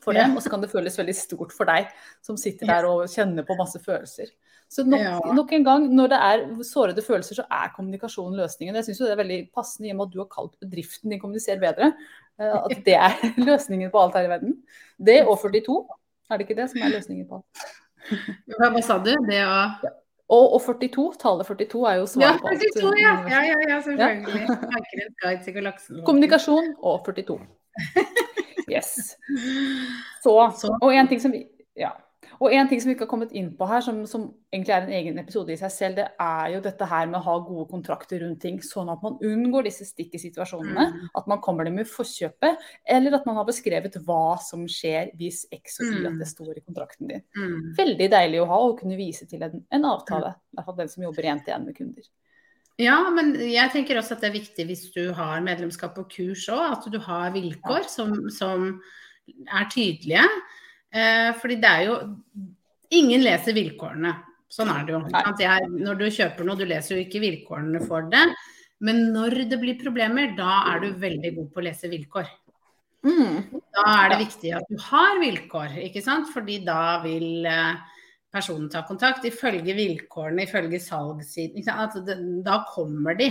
for 0.00 0.12
dem, 0.14 0.36
og 0.36 0.42
så 0.42 0.50
kan 0.50 0.60
det 0.62 0.70
føles 0.70 0.96
veldig 0.96 1.14
stort 1.14 1.50
for 1.52 1.66
deg 1.66 1.88
som 2.22 2.36
sitter 2.36 2.66
der 2.70 2.84
og 2.86 3.08
kjenner 3.10 3.42
på 3.44 3.56
masse 3.58 3.80
følelser. 3.82 4.30
Så 4.70 4.84
nok, 4.86 5.00
nok 5.34 5.52
en 5.52 5.64
gang, 5.64 5.88
når 5.96 6.08
det 6.08 6.18
er 6.22 6.62
sårede 6.62 7.02
følelser, 7.02 7.34
så 7.34 7.44
er 7.50 7.72
kommunikasjon 7.74 8.36
løsningen. 8.36 8.74
Jeg 8.76 8.84
syns 8.84 8.98
det 8.98 9.10
er 9.10 9.16
veldig 9.24 9.50
passende 9.52 9.88
i 9.88 9.90
og 9.92 9.96
med 9.96 10.06
at 10.06 10.12
du 10.12 10.18
har 10.20 10.28
kalt 10.28 10.54
bedriften 10.60 11.10
din 11.10 11.18
Kommuniser 11.18 11.58
bedre. 11.58 11.94
eh, 12.38 12.52
At 12.52 12.84
det 12.84 12.94
er 12.94 13.16
løsningen 13.48 13.90
på 13.90 13.98
alt 13.98 14.14
her 14.14 14.24
i 14.28 14.28
verden. 14.28 14.62
Det 15.02 15.26
og 15.26 15.38
42, 15.40 15.88
er 16.30 16.38
det 16.40 16.48
ikke 16.48 16.58
det 16.60 16.68
som 16.72 16.82
er 16.82 16.92
løsningen 16.96 17.28
på 17.28 17.40
alt? 17.40 17.68
Hva, 18.58 18.82
sa 18.84 18.98
du? 19.04 19.12
Det 19.28 19.40
å 19.44 19.56
Og, 20.28 20.54
og 20.54 20.60
42, 20.60 21.04
tallet 21.20 21.48
42 21.48 21.84
er 21.88 21.94
jo 22.00 22.02
Ja, 22.04 22.08
svaret 22.12 22.42
på 22.42 22.50
alt. 22.50 22.64
42, 22.76 22.90
ja. 23.00 23.12
ja, 23.32 23.42
ja, 23.48 23.60
ja 23.70 23.78
selvfølgelig. 23.84 25.42
Til 25.46 25.54
galaksen. 25.56 26.02
Kommunikasjon 26.04 26.74
og 26.82 27.04
42. 27.06 27.38
Yes. 28.68 29.16
Så, 30.20 30.32
Så- 30.60 30.74
og 30.82 30.90
en 30.92 31.08
ting 31.08 31.20
som 31.22 31.32
vi 31.32 31.46
ja. 31.76 31.94
Og 32.38 32.52
en 32.54 32.68
ting 32.70 32.80
som 32.80 32.90
vi 32.90 32.94
ikke 32.94 33.06
har 33.06 33.10
kommet 33.10 33.32
inn 33.36 33.48
på 33.58 33.66
her, 33.66 33.82
som, 33.82 33.96
som 34.06 34.28
egentlig 34.52 34.74
er 34.74 34.84
en 34.86 34.92
egen 34.94 35.16
episode 35.18 35.50
i 35.50 35.58
seg 35.58 35.72
selv, 35.74 35.96
det 35.98 36.04
er 36.22 36.52
jo 36.54 36.60
dette 36.62 36.86
her 36.86 37.08
med 37.10 37.18
å 37.18 37.24
ha 37.24 37.34
gode 37.42 37.66
kontrakter 37.72 38.22
rundt 38.22 38.40
ting, 38.44 38.60
sånn 38.62 38.92
at 38.92 39.02
man 39.02 39.16
unngår 39.24 39.66
disse 39.66 39.86
stikkesituasjonene. 39.88 40.84
Mm. 40.92 41.08
At 41.18 41.26
man 41.30 41.42
kommer 41.44 41.66
dem 41.66 41.80
i 41.82 41.86
forkjøpet, 41.88 42.62
eller 42.94 43.18
at 43.18 43.26
man 43.26 43.40
har 43.40 43.48
beskrevet 43.48 43.98
hva 44.06 44.36
som 44.44 44.62
skjer 44.70 45.10
hvis 45.18 45.44
X 45.50 45.80
og 45.82 45.90
Y 45.90 45.98
at 46.04 46.12
Mm. 46.14 46.20
det 46.22 46.28
står 46.30 46.52
i 46.56 46.62
kontrakten 46.62 47.10
din. 47.10 47.24
Mm. 47.36 47.74
Veldig 47.76 48.08
deilig 48.14 48.40
å 48.42 48.46
ha 48.52 48.60
å 48.68 48.76
kunne 48.78 48.96
vise 48.96 49.26
til 49.26 49.42
en, 49.42 49.64
en 49.70 49.84
avtale. 49.90 50.36
I 50.52 50.58
hvert 50.60 50.70
fall 50.70 50.78
den 50.78 50.88
som 50.94 51.02
jobber 51.08 51.26
én 51.28 51.42
til 51.44 51.54
én 51.54 51.66
med 51.66 51.76
kunder. 51.76 52.06
Ja, 52.78 53.10
men 53.10 53.34
jeg 53.34 53.72
tenker 53.74 53.98
også 53.98 54.14
at 54.14 54.22
det 54.22 54.28
er 54.30 54.38
viktig 54.38 54.68
hvis 54.68 54.84
du 54.94 55.12
har 55.12 55.42
medlemskap 55.42 55.98
og 55.98 56.06
kurs 56.14 56.44
òg, 56.54 56.62
at 56.76 56.86
du 56.92 57.00
har 57.02 57.32
vilkår 57.34 57.88
som, 57.90 58.14
som 58.30 58.68
er 59.26 59.66
tydelige. 59.74 60.22
Eh, 60.94 61.30
fordi 61.40 61.58
det 61.60 61.68
er 61.68 61.86
jo 61.90 61.98
Ingen 62.96 63.20
leser 63.20 63.52
vilkårene 63.52 64.14
Sånn 64.48 64.70
er 64.72 64.86
det 64.88 64.94
jo. 64.94 65.00
Jeg, 65.42 65.66
når 65.68 65.98
du 66.00 66.06
kjøper 66.08 66.46
noe, 66.48 66.56
du 66.56 66.64
leser 66.64 66.96
jo 66.96 67.02
ikke 67.02 67.20
vilkårene 67.20 67.82
for 67.84 68.06
det. 68.08 68.22
Men 68.84 69.10
når 69.12 69.42
det 69.50 69.58
blir 69.60 69.76
problemer, 69.80 70.32
da 70.38 70.62
er 70.72 70.80
du 70.84 70.86
veldig 71.02 71.34
god 71.36 71.50
på 71.52 71.60
å 71.60 71.64
lese 71.66 71.90
vilkår. 71.92 72.30
Mm. 73.04 73.60
Da 73.76 73.84
er 73.92 74.14
det 74.14 74.18
viktig 74.22 74.54
at 74.56 74.70
du 74.72 74.78
har 74.86 75.20
vilkår, 75.20 75.76
ikke 75.84 76.02
sant. 76.04 76.30
Fordi 76.32 76.62
da 76.64 76.96
vil 77.04 77.44
eh, 77.44 78.00
personen 78.32 78.70
ta 78.72 78.86
kontakt. 78.88 79.28
Ifølge 79.28 79.76
vilkårene, 79.76 80.48
ifølge 80.48 80.80
salgssiden. 80.80 82.40
Da 82.46 82.62
kommer 82.72 83.18
de 83.20 83.28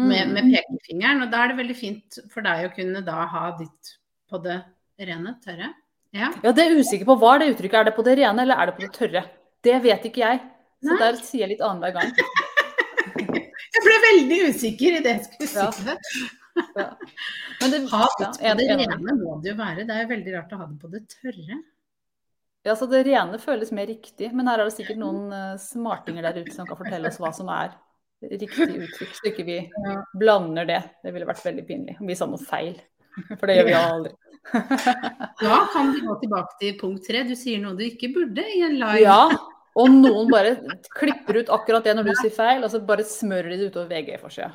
med, 0.00 0.32
med, 0.32 0.48
mm. 0.48 0.52
pekefingeren. 0.56 1.26
Og 1.26 1.32
da 1.34 1.42
er 1.42 1.52
det 1.52 1.60
veldig 1.60 1.76
fint 1.78 2.22
for 2.32 2.46
deg 2.46 2.70
å 2.70 2.74
kunne 2.74 3.04
da 3.04 3.26
ha 3.34 3.46
ditt 3.60 3.96
på 4.32 4.40
det 4.48 4.62
rene, 5.02 5.36
tørre. 5.44 5.74
Ja. 6.12 6.28
ja, 6.44 6.52
det 6.52 6.64
er 6.66 6.74
usikker 6.76 7.08
på. 7.08 7.16
Hva 7.20 7.34
er 7.34 7.42
det 7.42 7.52
uttrykket? 7.54 7.78
Er 7.78 7.88
det 7.88 7.94
på 7.96 8.04
det 8.04 8.18
rene, 8.20 8.44
eller 8.44 8.60
er 8.60 8.68
det 8.68 8.76
på 8.76 8.84
det 8.84 8.92
tørre? 8.96 9.22
Det 9.64 9.78
vet 9.84 10.04
ikke 10.10 10.22
jeg. 10.22 10.42
Så 10.82 10.92
Nei. 10.92 11.00
der 11.00 11.18
sier 11.24 11.44
jeg 11.46 11.54
litt 11.54 11.64
annenhver 11.64 11.94
gang. 11.96 12.12
jeg 13.72 13.84
ble 13.86 13.98
veldig 14.06 14.40
usikker 14.50 14.98
i 14.98 15.02
det 15.04 15.14
jeg 15.16 15.26
skulle 15.28 15.50
si. 15.52 15.88
Ja. 15.88 16.28
Ja. 16.76 16.98
Men 17.60 17.70
det, 17.72 17.78
ha 17.92 18.06
det 18.18 18.26
på 18.36 18.56
det 18.58 18.66
rene 18.76 19.14
må 19.16 19.38
det 19.40 19.52
jo 19.52 19.58
være. 19.58 19.86
Det 19.88 19.94
er 19.94 20.02
jo 20.02 20.10
veldig 20.10 20.34
rart 20.34 20.52
å 20.52 20.58
ha 20.60 20.66
det 20.68 20.80
på 20.82 20.90
det 20.92 21.02
tørre. 21.14 21.60
Ja, 22.62 22.74
så 22.78 22.86
Det 22.86 23.02
rene 23.06 23.40
føles 23.42 23.72
mer 23.74 23.88
riktig, 23.90 24.28
men 24.36 24.50
her 24.50 24.60
er 24.60 24.68
det 24.68 24.76
sikkert 24.76 25.00
noen 25.00 25.32
uh, 25.32 25.56
smartinger 25.58 26.28
der 26.28 26.42
ute 26.42 26.54
som 26.54 26.68
kan 26.68 26.78
fortelle 26.78 27.10
oss 27.10 27.18
hva 27.22 27.32
som 27.34 27.48
er 27.50 27.72
riktig 28.30 28.68
uttrykk, 28.84 29.16
så 29.16 29.30
ikke 29.32 29.46
vi 29.48 29.56
blander 30.18 30.68
det. 30.68 30.82
Det 31.02 31.14
ville 31.14 31.26
vært 31.26 31.42
veldig 31.42 31.64
pinlig 31.66 31.96
om 31.98 32.10
vi 32.10 32.18
sa 32.18 32.28
noe 32.30 32.42
feil. 32.42 32.76
For 33.32 33.48
det 33.48 33.56
gjør 33.58 33.66
vi 33.66 33.74
aldri. 33.80 34.12
Da 34.52 35.58
kan 35.72 35.92
vi 35.94 36.02
gå 36.02 36.18
tilbake 36.20 36.58
til 36.60 36.76
punkt 36.80 37.06
tre. 37.06 37.22
Du 37.28 37.36
sier 37.38 37.62
noe 37.62 37.78
du 37.78 37.84
ikke 37.86 38.10
burde 38.14 38.44
i 38.44 38.60
en 38.66 38.76
live. 38.80 39.04
Ja, 39.04 39.22
og 39.78 39.94
noen 39.94 40.28
bare 40.32 40.56
klipper 40.98 41.40
ut 41.40 41.52
akkurat 41.54 41.86
det 41.86 41.96
når 41.96 42.10
du 42.10 42.12
sier 42.18 42.34
feil, 42.34 42.60
og 42.64 42.72
så 42.72 42.82
bare 42.84 43.06
smører 43.06 43.54
de 43.54 43.62
det 43.62 43.72
utover 43.72 43.92
VG-forsida. 43.94 44.52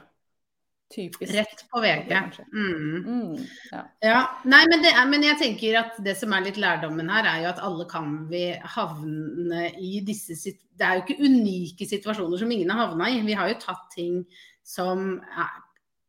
Typisk. 0.88 1.34
Rett 1.36 1.65
på 1.67 1.82
VG. 1.84 2.13
Mm. 2.54 3.04
Mm, 3.06 3.39
ja. 3.71 3.82
ja. 4.00 4.19
Nei, 4.47 4.62
men, 4.71 4.86
er, 4.88 5.02
men, 5.12 5.26
jeg 5.26 5.39
tenker 5.41 5.76
at 5.82 5.97
det 6.04 6.13
som 6.15 6.32
er 6.32 6.45
litt 6.45 6.60
lærdommen 6.62 7.12
her, 7.12 7.28
er 7.28 7.41
jo 7.43 7.50
at 7.50 7.60
alle 7.67 7.88
kan 7.91 8.13
vi 8.32 8.45
havne 8.78 9.65
i 9.84 10.00
disse 10.08 10.38
Det 10.56 10.88
er 10.88 11.00
jo 11.00 11.04
ikke 11.04 11.28
unike 11.28 11.89
situasjoner 11.89 12.39
som 12.39 12.54
ingen 12.56 12.71
har 12.71 12.86
havna 12.86 13.10
i. 13.12 13.19
Vi 13.28 13.36
har 13.36 13.52
jo 13.52 13.60
tatt 13.65 13.89
ting 13.97 14.21
som 14.63 15.17
er, 15.28 15.60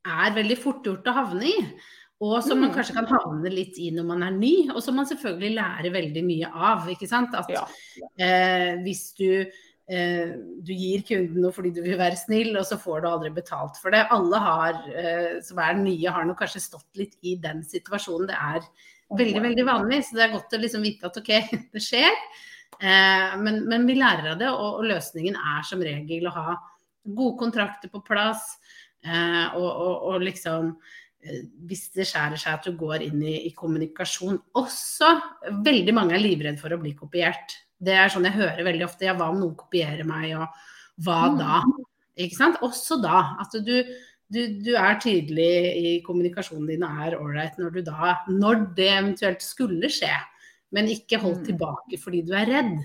er 0.07 0.37
veldig 0.39 0.59
fort 0.63 0.87
gjort 0.87 1.11
å 1.11 1.17
havne 1.25 1.51
i. 1.51 1.57
Og 2.19 2.41
som 2.43 2.59
man 2.59 2.73
mm. 2.73 2.75
kanskje 2.75 2.97
kan 2.97 3.07
havne 3.07 3.51
litt 3.53 3.77
i 3.79 3.93
når 3.95 4.07
man 4.09 4.25
er 4.27 4.35
ny, 4.35 4.55
og 4.73 4.83
som 4.83 4.97
man 4.99 5.07
selvfølgelig 5.07 5.55
lærer 5.55 5.95
veldig 5.95 6.23
mye 6.27 6.51
av. 6.51 6.89
ikke 6.91 7.07
sant? 7.07 7.37
At 7.39 7.53
ja. 7.53 7.63
eh, 8.19 8.81
hvis 8.83 9.13
du 9.19 9.47
Eh, 9.89 10.35
du 10.61 10.75
gir 10.77 11.01
kunden 11.09 11.41
noe 11.41 11.55
fordi 11.57 11.71
du 11.73 11.81
vil 11.81 11.97
være 11.97 12.19
snill, 12.21 12.53
og 12.61 12.67
så 12.69 12.77
får 12.81 13.01
du 13.01 13.09
aldri 13.09 13.31
betalt 13.33 13.79
for 13.81 13.95
det. 13.95 14.05
Alle 14.13 14.41
har, 14.45 14.83
eh, 14.93 15.39
som 15.45 15.61
er 15.65 15.79
nye, 15.81 16.13
har 16.13 16.27
nok 16.29 16.43
kanskje 16.43 16.61
stått 16.61 17.01
litt 17.01 17.17
i 17.25 17.39
den 17.41 17.63
situasjonen. 17.65 18.29
Det 18.29 18.37
er 18.37 18.67
veldig, 19.17 19.43
veldig 19.47 19.65
vanlig, 19.65 20.03
så 20.05 20.19
det 20.19 20.27
er 20.27 20.35
godt 20.35 20.53
å 20.53 20.61
liksom 20.61 20.85
vite 20.85 21.09
at 21.09 21.17
OK, 21.23 21.33
det 21.73 21.85
skjer. 21.85 22.21
Eh, 22.77 23.39
men, 23.41 23.63
men, 23.65 23.89
vi 23.89 23.97
lærer 23.97 24.35
av 24.35 24.43
det, 24.43 24.51
og, 24.53 24.83
og, 24.83 24.85
løsningen 24.93 25.41
er 25.41 25.65
som 25.65 25.81
regel 25.81 26.29
å 26.29 26.37
ha 26.37 26.59
gode 27.09 27.39
kontrakter 27.41 27.89
på 27.89 28.05
plass. 28.05 28.59
og, 29.09 29.65
og, 29.65 29.93
og 30.11 30.23
liksom 30.27 30.73
hvis 31.69 31.89
det 31.97 32.07
skjærer 32.09 32.39
seg 32.41 32.59
at 32.59 32.67
du 32.69 32.77
går 32.79 33.03
inn 33.09 33.23
i, 33.23 33.35
i 33.49 33.53
kommunikasjon. 33.57 34.39
Også 34.59 35.11
veldig 35.65 35.95
mange 35.97 36.17
er 36.17 36.23
livredde 36.23 36.61
for 36.63 36.75
å 36.75 36.81
bli 36.81 36.95
kopiert. 36.99 37.57
Det 37.79 37.95
er 37.95 38.11
sånn 38.13 38.27
jeg 38.29 38.39
hører 38.39 38.67
veldig 38.67 38.87
ofte. 38.87 39.09
Ja, 39.09 39.17
hva 39.19 39.31
om 39.33 39.41
noen 39.43 39.57
kopierer 39.59 40.07
meg, 40.07 40.35
og 40.39 41.05
hva 41.05 41.21
mm. 41.33 41.41
da? 41.41 41.61
Ikke 42.19 42.39
sant? 42.39 42.63
Også 42.67 43.01
da. 43.03 43.23
At 43.43 43.55
du, 43.67 43.77
du, 44.31 44.41
du 44.63 44.73
er 44.79 44.99
tydelig 45.03 45.53
i 45.79 45.93
kommunikasjonen 46.07 46.71
din 46.71 46.87
og 46.87 47.05
er 47.07 47.19
ålreit 47.19 47.61
når 47.61 47.77
du 47.77 47.81
da 47.87 48.17
Når 48.31 48.67
det 48.79 48.91
eventuelt 48.95 49.45
skulle 49.45 49.91
skje, 49.93 50.15
men 50.75 50.91
ikke 50.93 51.21
hold 51.23 51.41
mm. 51.43 51.47
tilbake 51.51 52.01
fordi 52.03 52.25
du 52.27 52.35
er 52.37 52.51
redd 52.51 52.77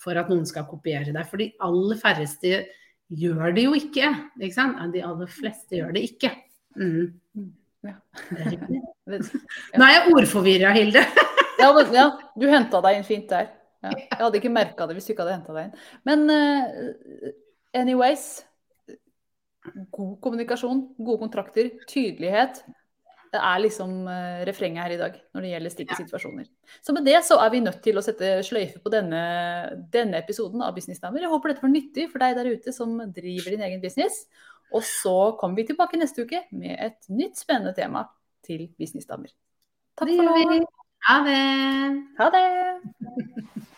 for 0.00 0.16
at 0.16 0.30
noen 0.32 0.46
skal 0.48 0.66
kopiere 0.68 1.12
deg. 1.12 1.26
For 1.28 1.42
de 1.42 1.50
aller 1.66 1.98
færreste 2.00 2.60
gjør 3.10 3.54
det 3.56 3.66
jo 3.66 3.74
ikke. 3.76 4.10
ikke 4.40 4.56
sant? 4.56 4.78
De 4.94 5.02
aller 5.04 5.30
fleste 5.30 5.78
gjør 5.78 5.96
det 5.96 6.06
ikke. 6.12 6.32
Mm. 6.78 7.50
Ja. 9.10 9.16
Nå 9.80 9.86
er 9.86 9.94
jeg 9.94 10.12
ordforvirra, 10.14 10.70
Hilde. 10.76 11.00
ja, 11.62 11.70
men, 11.74 11.94
ja, 11.96 12.04
du 12.38 12.44
henta 12.46 12.78
deg 12.84 12.98
inn 12.98 13.06
fint 13.08 13.30
der. 13.32 13.48
Ja. 13.82 13.94
Jeg 13.96 14.18
hadde 14.20 14.38
ikke 14.38 14.52
merka 14.52 14.86
det 14.86 14.94
hvis 14.98 15.08
du 15.08 15.14
ikke 15.14 15.24
hadde 15.24 15.38
henta 15.38 15.56
deg 15.56 15.70
inn. 15.70 15.86
Men 16.06 16.26
uh, 16.30 17.32
anyways 17.80 18.28
God 19.92 20.14
kommunikasjon, 20.24 20.84
gode 21.00 21.20
kontrakter, 21.20 21.72
tydelighet. 21.88 22.62
Det 23.30 23.38
er 23.38 23.60
liksom 23.62 23.92
uh, 24.08 24.40
refrenget 24.48 24.82
her 24.82 24.94
i 24.94 25.00
dag 25.00 25.18
når 25.34 25.44
det 25.44 25.50
gjelder 25.52 25.74
stikke 25.74 25.98
situasjoner. 25.98 26.48
Så 26.82 26.94
med 26.96 27.06
det 27.06 27.18
så 27.26 27.36
er 27.42 27.52
vi 27.52 27.60
nødt 27.62 27.82
til 27.84 28.00
å 28.00 28.04
sette 28.04 28.38
sløyfe 28.46 28.80
på 28.82 28.92
denne, 28.92 29.20
denne 29.92 30.18
episoden 30.18 30.64
av 30.66 30.74
Businessdamer. 30.76 31.22
Jeg 31.22 31.30
håper 31.30 31.52
dette 31.52 31.64
var 31.66 31.74
nyttig 31.74 32.08
for 32.10 32.24
deg 32.24 32.38
der 32.40 32.50
ute 32.56 32.74
som 32.74 32.96
driver 33.14 33.54
din 33.54 33.66
egen 33.68 33.84
business. 33.84 34.24
Og 34.70 34.84
så 34.86 35.14
kommer 35.40 35.60
vi 35.60 35.68
tilbake 35.70 35.98
neste 36.00 36.24
uke 36.26 36.44
med 36.54 36.76
et 36.78 37.10
nytt 37.10 37.40
spennende 37.40 37.74
tema 37.76 38.06
til 38.46 38.68
Businessdamer. 38.78 39.32
Takk 39.98 40.14
for 40.14 40.28
nå. 40.28 40.60
Ha 41.08 41.16
det. 41.24 41.40
Ha 42.20 42.30
det. 42.34 42.46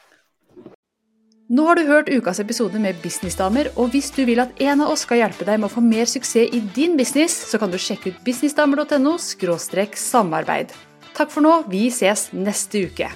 Nå 1.52 1.66
har 1.68 1.76
du 1.76 1.82
hørt 1.84 2.08
ukas 2.08 2.38
episode 2.40 2.80
med 2.80 2.96
Businessdamer, 3.02 3.68
og 3.76 3.90
hvis 3.92 4.08
du 4.16 4.22
vil 4.24 4.40
at 4.40 4.54
en 4.64 4.80
av 4.80 4.94
oss 4.94 5.02
skal 5.04 5.20
hjelpe 5.20 5.44
deg 5.44 5.60
med 5.60 5.68
å 5.68 5.74
få 5.74 5.82
mer 5.84 6.08
suksess 6.08 6.48
i 6.48 6.62
din 6.72 6.96
business, 6.96 7.34
så 7.50 7.60
kan 7.60 7.68
du 7.68 7.76
sjekke 7.76 8.14
ut 8.14 8.22
businessdamer.no 8.24 9.18
samarbeid. 9.20 10.72
Takk 11.12 11.28
for 11.34 11.44
nå, 11.44 11.58
vi 11.68 11.90
ses 11.92 12.30
neste 12.32 12.86
uke. 12.88 13.10